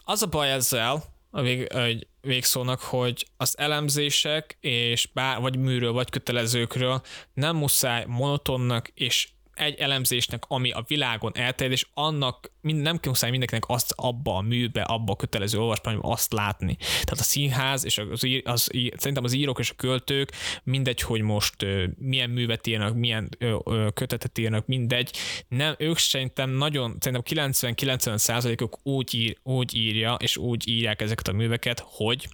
az 0.05 0.23
a 0.23 0.27
baj 0.27 0.53
ezzel, 0.53 1.05
a 1.31 1.43
vég, 1.43 1.63
egy 1.63 2.07
végszónak, 2.21 2.81
hogy 2.81 3.27
az 3.37 3.59
elemzések 3.59 4.57
és 4.61 5.09
bár, 5.13 5.41
vagy 5.41 5.59
műről, 5.59 5.93
vagy 5.93 6.11
kötelezőkről 6.11 7.01
nem 7.35 7.57
muszáj 7.57 8.05
monotonnak 8.09 8.91
és 8.95 9.29
egy 9.57 9.75
elemzésnek, 9.75 10.45
ami 10.49 10.71
a 10.71 10.85
világon 10.87 11.33
elterjed, 11.35 11.73
és 11.73 11.87
annak 11.95 12.53
mind, 12.61 12.83
nem 12.83 12.99
muszáj 13.03 13.31
mindenkinek 13.31 13.69
azt 13.69 13.93
abba 13.97 14.37
a 14.37 14.41
műbe, 14.41 14.83
abba 14.83 15.13
a 15.13 15.17
kötelező 15.17 15.59
olvasmányban 15.59 16.13
azt 16.13 16.33
látni. 16.33 16.77
Tehát 16.77 17.11
a 17.11 17.23
színház, 17.23 17.85
és 17.85 17.99
az, 17.99 18.27
az, 18.45 18.69
í- 18.75 18.99
szerintem 18.99 19.25
az 19.25 19.33
írók 19.33 19.59
és 19.59 19.71
a 19.71 19.75
költők, 19.75 20.33
mindegy, 20.63 21.01
hogy 21.01 21.21
most 21.21 21.63
ö, 21.63 21.85
milyen 21.99 22.31
művet 22.31 22.67
írnak, 22.67 22.95
milyen 22.95 23.29
ö, 23.39 23.59
ö, 23.65 23.89
kötetet 23.95 24.39
írnak, 24.39 24.67
mindegy, 24.67 25.17
nem, 25.49 25.75
ők 25.79 25.99
szerintem 25.99 26.51
nagyon, 26.51 26.97
szerintem 27.01 27.53
90-90 27.53 28.17
százalékuk 28.17 28.79
úgy, 28.83 29.15
ír, 29.15 29.39
úgy 29.43 29.75
írja, 29.75 30.15
és 30.15 30.37
úgy 30.37 30.69
írják 30.69 31.03
ezeket 31.03 31.29
a 31.29 31.33
műveket, 31.33 31.85
hogy 31.87 32.29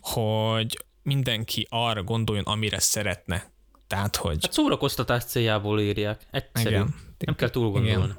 hogy 0.00 0.84
mindenki 1.02 1.66
arra 1.70 2.02
gondoljon, 2.02 2.44
amire 2.44 2.78
szeretne. 2.78 3.50
Tehát, 3.92 4.16
hogy... 4.16 4.38
Hát 4.42 4.52
szórakoztatás 4.52 5.24
céljából 5.24 5.80
írják. 5.80 6.20
Egyszerű. 6.30 6.68
Igen. 6.68 6.94
Nem 7.18 7.34
kell 7.34 7.50
túl 7.50 7.70
gondolni. 7.70 7.88
Igen. 7.88 8.16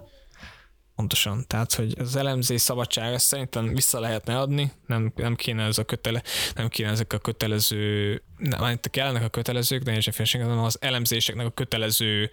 Pontosan. 0.96 1.48
Tehát, 1.48 1.74
hogy 1.74 1.96
az 2.00 2.16
elemzés 2.16 2.62
szabadság 2.62 3.14
ezt 3.14 3.26
szerintem 3.26 3.74
vissza 3.74 4.00
lehetne 4.00 4.40
adni, 4.40 4.72
nem, 4.88 5.14
nem 5.16 5.36
kéne 5.36 5.64
ez 5.64 5.78
a 5.78 5.84
kötele, 5.84 6.24
nem 6.56 6.68
kéne 6.68 6.90
ezek 6.90 7.14
a 7.14 7.18
kötelező, 7.18 8.22
nem, 8.38 8.72
itt 8.72 8.90
kellenek 8.90 9.24
a 9.24 9.30
kötelezők, 9.30 9.84
de 9.84 10.12
félség, 10.12 10.42
hanem 10.42 10.60
az 10.60 10.78
elemzéseknek 10.82 11.46
a 11.46 11.52
kötelező 11.52 12.30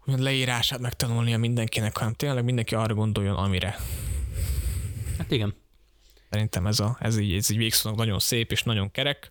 úgymond 0.00 0.22
leírását 0.22 0.80
megtanulnia 0.80 1.38
mindenkinek, 1.38 1.96
hanem 1.96 2.14
tényleg 2.14 2.44
mindenki 2.44 2.74
arra 2.74 2.94
gondoljon, 2.94 3.36
amire. 3.36 3.76
Hát 5.18 5.30
igen. 5.30 5.54
Szerintem 6.30 6.66
ez, 6.66 6.80
a, 6.80 6.96
ez, 7.00 7.18
így, 7.18 7.34
ez 7.34 7.50
így 7.50 7.56
végszónak 7.56 7.98
nagyon 7.98 8.18
szép 8.18 8.52
és 8.52 8.62
nagyon 8.62 8.90
kerek, 8.90 9.30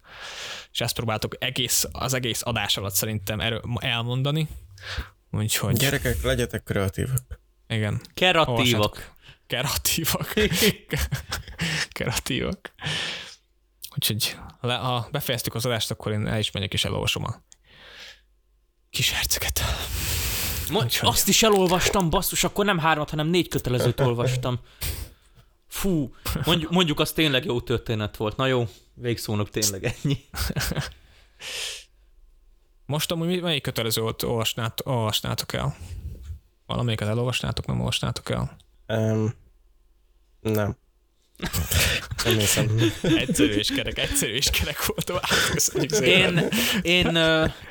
és 0.72 0.82
ezt 0.82 0.96
próbáltuk 0.96 1.36
egész, 1.40 1.88
az 1.92 2.14
egész 2.14 2.42
adás 2.44 2.78
alatt 2.78 2.94
szerintem 2.94 3.40
erő, 3.40 3.62
elmondani. 3.76 4.48
Úgyhogy... 5.32 5.78
Gyerekek, 5.78 6.22
legyetek 6.22 6.64
kreatívak. 6.64 7.40
Igen. 7.68 8.02
Kreatívak. 8.14 9.14
Kreatívak. 9.48 10.34
Kreatívak. 11.96 12.74
Úgyhogy 13.96 14.38
le, 14.62 14.76
ha 14.76 15.08
befejeztük 15.12 15.56
az 15.56 15.66
adást, 15.66 15.92
akkor 15.92 16.12
én 16.12 16.28
el 16.28 16.40
is 16.40 16.52
megyek 16.52 16.74
és 16.74 16.86
elolvasom 16.86 17.24
a 17.24 17.42
kis 18.90 19.12
herceget. 19.12 19.62
Úgyhogy- 20.72 21.10
azt 21.10 21.28
is 21.28 21.44
elolvastam, 21.44 22.10
basszus, 22.10 22.44
akkor 22.44 22.66
nem 22.66 22.78
hármat, 22.80 23.10
hanem 23.10 23.28
négy 23.28 23.48
kötelezőt 23.48 24.00
olvastam. 24.00 24.60
Fú, 25.70 26.14
mondjuk, 26.46 26.72
mondjuk 26.72 27.00
az 27.00 27.12
tényleg 27.12 27.46
jó 27.46 27.62
történet 27.62 28.18
volt. 28.18 28.38
Na 28.38 28.46
jó, 28.46 28.68
végszónak 28.94 29.50
tényleg 29.50 29.84
ennyi. 29.84 30.18
Most 32.86 33.12
amúgy 33.12 33.42
melyik 33.42 33.62
kötelező 33.62 34.02
volt 34.02 34.24
olvasnát, 34.24 34.82
olvasnátok 34.86 35.54
el? 35.54 35.76
Valamelyiket 36.66 37.08
elolvasnátok, 37.08 37.66
nem 37.66 37.80
olvasnátok 37.80 38.30
el? 38.30 38.58
Um, 38.88 39.34
nem. 40.42 40.78
Nem 42.24 42.38
hiszem. 42.38 42.92
Egyszerű 43.24 43.54
és 43.54 43.72
kerek, 43.72 43.98
egyszerű 43.98 44.34
és 44.34 44.50
kerek 44.50 44.86
volt. 44.86 45.12
Én, 46.02 46.48
én, 46.82 47.06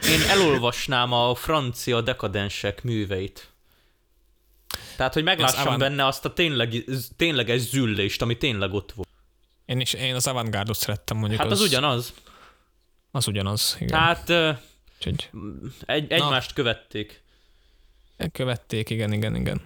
én 0.09 0.21
elolvasnám 0.29 1.13
a 1.13 1.35
francia 1.35 2.01
dekadensek 2.01 2.83
műveit. 2.83 3.53
Tehát, 4.99 5.15
hogy 5.15 5.23
meglássam 5.23 5.61
avant- 5.67 5.79
benne 5.79 6.07
azt 6.07 6.25
a 6.25 6.33
tényleg, 6.33 6.85
tényleges 7.17 7.61
züllést, 7.61 8.23
ami 8.23 8.37
tényleg 8.37 8.73
ott 8.73 8.93
volt. 8.93 9.09
Én, 9.65 9.81
is, 9.81 9.93
én 9.93 10.15
az 10.15 10.27
avantgárdot 10.27 10.77
szerettem 10.77 11.17
mondjuk. 11.17 11.41
Hát 11.41 11.51
az 11.51 11.61
ugyanaz. 11.61 12.15
Az 13.11 13.27
ugyanaz, 13.27 13.77
igen. 13.81 13.99
Hát 13.99 14.31
Úgyhogy 14.97 15.31
egy, 15.87 16.13
egymást 16.13 16.53
követték. 16.53 17.23
követték, 18.33 18.91
igen, 18.91 19.13
igen, 19.13 19.35
igen. 19.35 19.63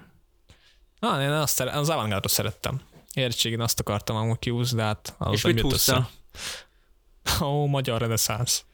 Na, 0.98 1.22
én 1.22 1.30
azt 1.30 1.54
szere- 1.54 1.74
az 1.74 1.88
avantgárdot 1.88 2.30
szerettem. 2.30 2.80
Érettségén 3.14 3.60
azt 3.60 3.80
akartam 3.80 4.16
amúgy 4.16 4.38
kiúzni, 4.38 4.76
de 4.76 4.82
hát 4.82 5.14
az 5.18 5.32
És 5.32 5.42
mit 5.42 5.60
húztál? 5.60 6.10
össze. 7.24 7.44
Ó, 7.44 7.66
magyar 7.66 8.00
reneszánsz. 8.00 8.64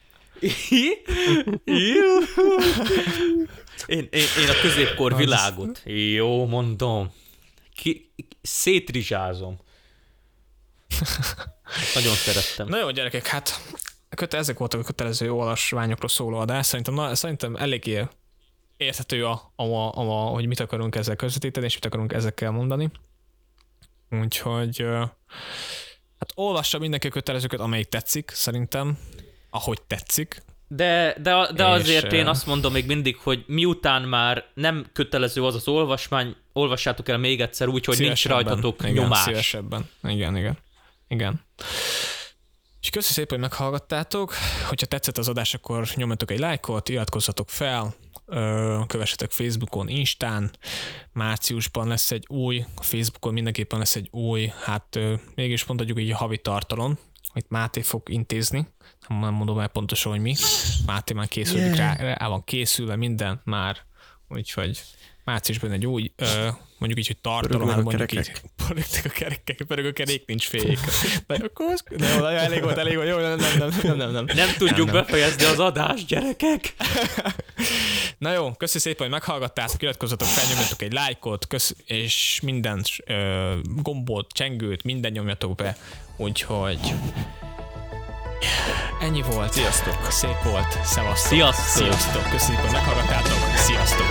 Én, 3.86 4.08
én, 4.10 4.26
én 4.42 4.48
a 4.48 4.60
középkor 4.60 5.16
világot. 5.16 5.82
Jó, 5.84 6.46
mondom. 6.46 7.12
Ki, 7.74 8.12
szétrizsázom. 8.42 9.58
Nagyon 11.94 12.14
szerettem. 12.14 12.68
Na 12.68 12.78
jó, 12.78 12.90
gyerekek, 12.90 13.26
hát 13.26 13.60
köte, 14.08 14.36
ezek 14.36 14.58
voltak 14.58 14.80
a 14.80 14.84
kötelező 14.84 15.32
olvasványokról 15.32 16.08
szóló 16.08 16.38
adás. 16.38 16.66
Szerintem, 16.66 16.94
na, 16.94 17.14
szerintem 17.14 17.56
eléggé 17.56 18.06
érthető, 18.76 19.26
a, 19.26 19.52
a, 19.56 19.62
a, 19.62 19.90
a, 19.94 20.28
hogy 20.28 20.46
mit 20.46 20.60
akarunk 20.60 20.94
ezzel 20.94 21.16
közvetíteni, 21.16 21.66
és 21.66 21.74
mit 21.74 21.84
akarunk 21.84 22.12
ezekkel 22.12 22.50
mondani. 22.50 22.90
Úgyhogy 24.10 24.82
hát 26.18 26.32
olvassa 26.34 26.78
mindenki 26.78 27.06
a 27.06 27.10
kötelezőket, 27.10 27.60
amelyik 27.60 27.88
tetszik, 27.88 28.30
szerintem, 28.30 28.98
ahogy 29.50 29.82
tetszik. 29.82 30.42
De, 30.68 31.16
de, 31.22 31.52
de 31.54 31.64
És, 31.64 31.70
azért 31.70 32.12
én 32.12 32.26
azt 32.26 32.46
mondom 32.46 32.72
még 32.72 32.86
mindig, 32.86 33.16
hogy 33.16 33.44
miután 33.46 34.02
már 34.02 34.44
nem 34.54 34.86
kötelező 34.92 35.44
az 35.44 35.54
az 35.54 35.68
olvasmány, 35.68 36.36
olvassátok 36.52 37.08
el 37.08 37.18
még 37.18 37.40
egyszer 37.40 37.68
úgy, 37.68 37.84
hogy 37.84 37.98
nincs 37.98 38.26
rajtatok 38.26 38.80
igen, 38.82 38.92
nyomás. 38.92 39.22
Szívesebben. 39.22 39.88
Igen, 40.02 40.36
igen. 40.36 40.58
Igen. 41.08 41.40
És 42.80 42.90
köszi 42.90 43.12
szépen, 43.12 43.38
hogy 43.38 43.48
meghallgattátok. 43.48 44.34
Hogyha 44.68 44.86
tetszett 44.86 45.18
az 45.18 45.28
adás, 45.28 45.54
akkor 45.54 45.88
nyomjatok 45.94 46.30
egy 46.30 46.38
lájkot, 46.38 46.88
iratkozzatok 46.88 47.50
fel, 47.50 47.94
kövessetek 48.86 49.30
Facebookon, 49.30 49.88
Instán. 49.88 50.50
Márciusban 51.12 51.88
lesz 51.88 52.10
egy 52.10 52.24
új, 52.28 52.64
Facebookon 52.80 53.32
mindenképpen 53.32 53.78
lesz 53.78 53.96
egy 53.96 54.08
új, 54.10 54.52
hát 54.64 54.98
mégis 55.34 55.64
mondhatjuk 55.64 56.00
így 56.00 56.12
havi 56.12 56.38
tartalom, 56.38 56.98
amit 57.32 57.50
Máté 57.50 57.82
fog 57.82 58.02
intézni. 58.08 58.66
Nem 59.08 59.20
nem 59.20 59.34
mondom 59.34 59.58
el 59.58 59.68
pontosan, 59.68 60.12
hogy 60.12 60.20
mi. 60.20 60.34
Máté 60.86 61.14
már 61.14 61.28
készülünk 61.28 61.76
Yeah. 61.76 61.98
rá, 61.98 62.14
rá 62.14 62.28
van 62.28 62.44
készülve 62.44 62.96
minden 62.96 63.40
már, 63.44 63.76
úgyhogy 64.28 64.82
márciusban 65.24 65.72
egy 65.72 65.86
új, 65.86 66.12
ö, 66.16 66.48
mondjuk 66.78 67.00
így, 67.00 67.06
hogy 67.06 67.18
tartalom, 67.20 67.68
hát 67.68 67.82
mondjuk 67.82 68.12
így, 68.12 68.32
pörögtek 68.66 69.04
a 69.04 69.08
kerekek, 69.08 69.62
pörög 69.66 69.86
a 69.86 69.92
kerék, 69.92 70.26
nincs 70.26 70.46
fék. 70.48 70.78
De 71.26 71.34
akkor 71.34 71.66
az, 71.72 71.84
de 71.96 72.14
jó, 72.14 72.24
elég 72.24 72.62
volt, 72.62 72.76
elég 72.76 72.96
volt, 72.96 73.08
jó, 73.08 73.18
nem, 73.18 73.38
nem, 73.38 73.58
nem, 73.58 73.70
nem, 73.82 73.96
nem, 73.96 74.10
nem. 74.10 74.24
Nem 74.34 74.48
tudjuk 74.58 74.86
Nem, 74.86 74.94
nem. 74.94 75.04
befejezni 75.04 75.44
az 75.44 75.58
adást, 75.58 76.06
gyerekek! 76.06 76.74
Na 78.18 78.32
jó, 78.32 78.52
köszi 78.52 78.78
szépen, 78.78 79.00
hogy 79.00 79.10
meghallgattátok, 79.10 79.82
iratkozzatok 79.82 80.28
fel, 80.28 80.48
nyomjatok 80.50 80.82
egy 80.82 80.92
lájkot, 80.92 81.46
kösz, 81.46 81.74
és 81.86 82.40
minden 82.42 82.82
ö, 83.06 83.54
gombot, 83.82 84.32
csengőt, 84.32 84.82
minden 84.82 85.12
nyomjatok 85.12 85.54
be, 85.54 85.76
úgyhogy 86.16 86.94
ennyi 89.00 89.22
volt. 89.22 89.52
Sziasztok! 89.52 90.10
Szép 90.10 90.42
volt, 90.42 90.78
szevasztok! 90.84 91.32
Sziasztok! 91.32 91.84
Sziasztok! 91.84 92.30
Köszönjük, 92.30 92.60
hogy 92.60 92.72
meghallgattátok, 92.72 93.56
sziasztok! 93.56 94.06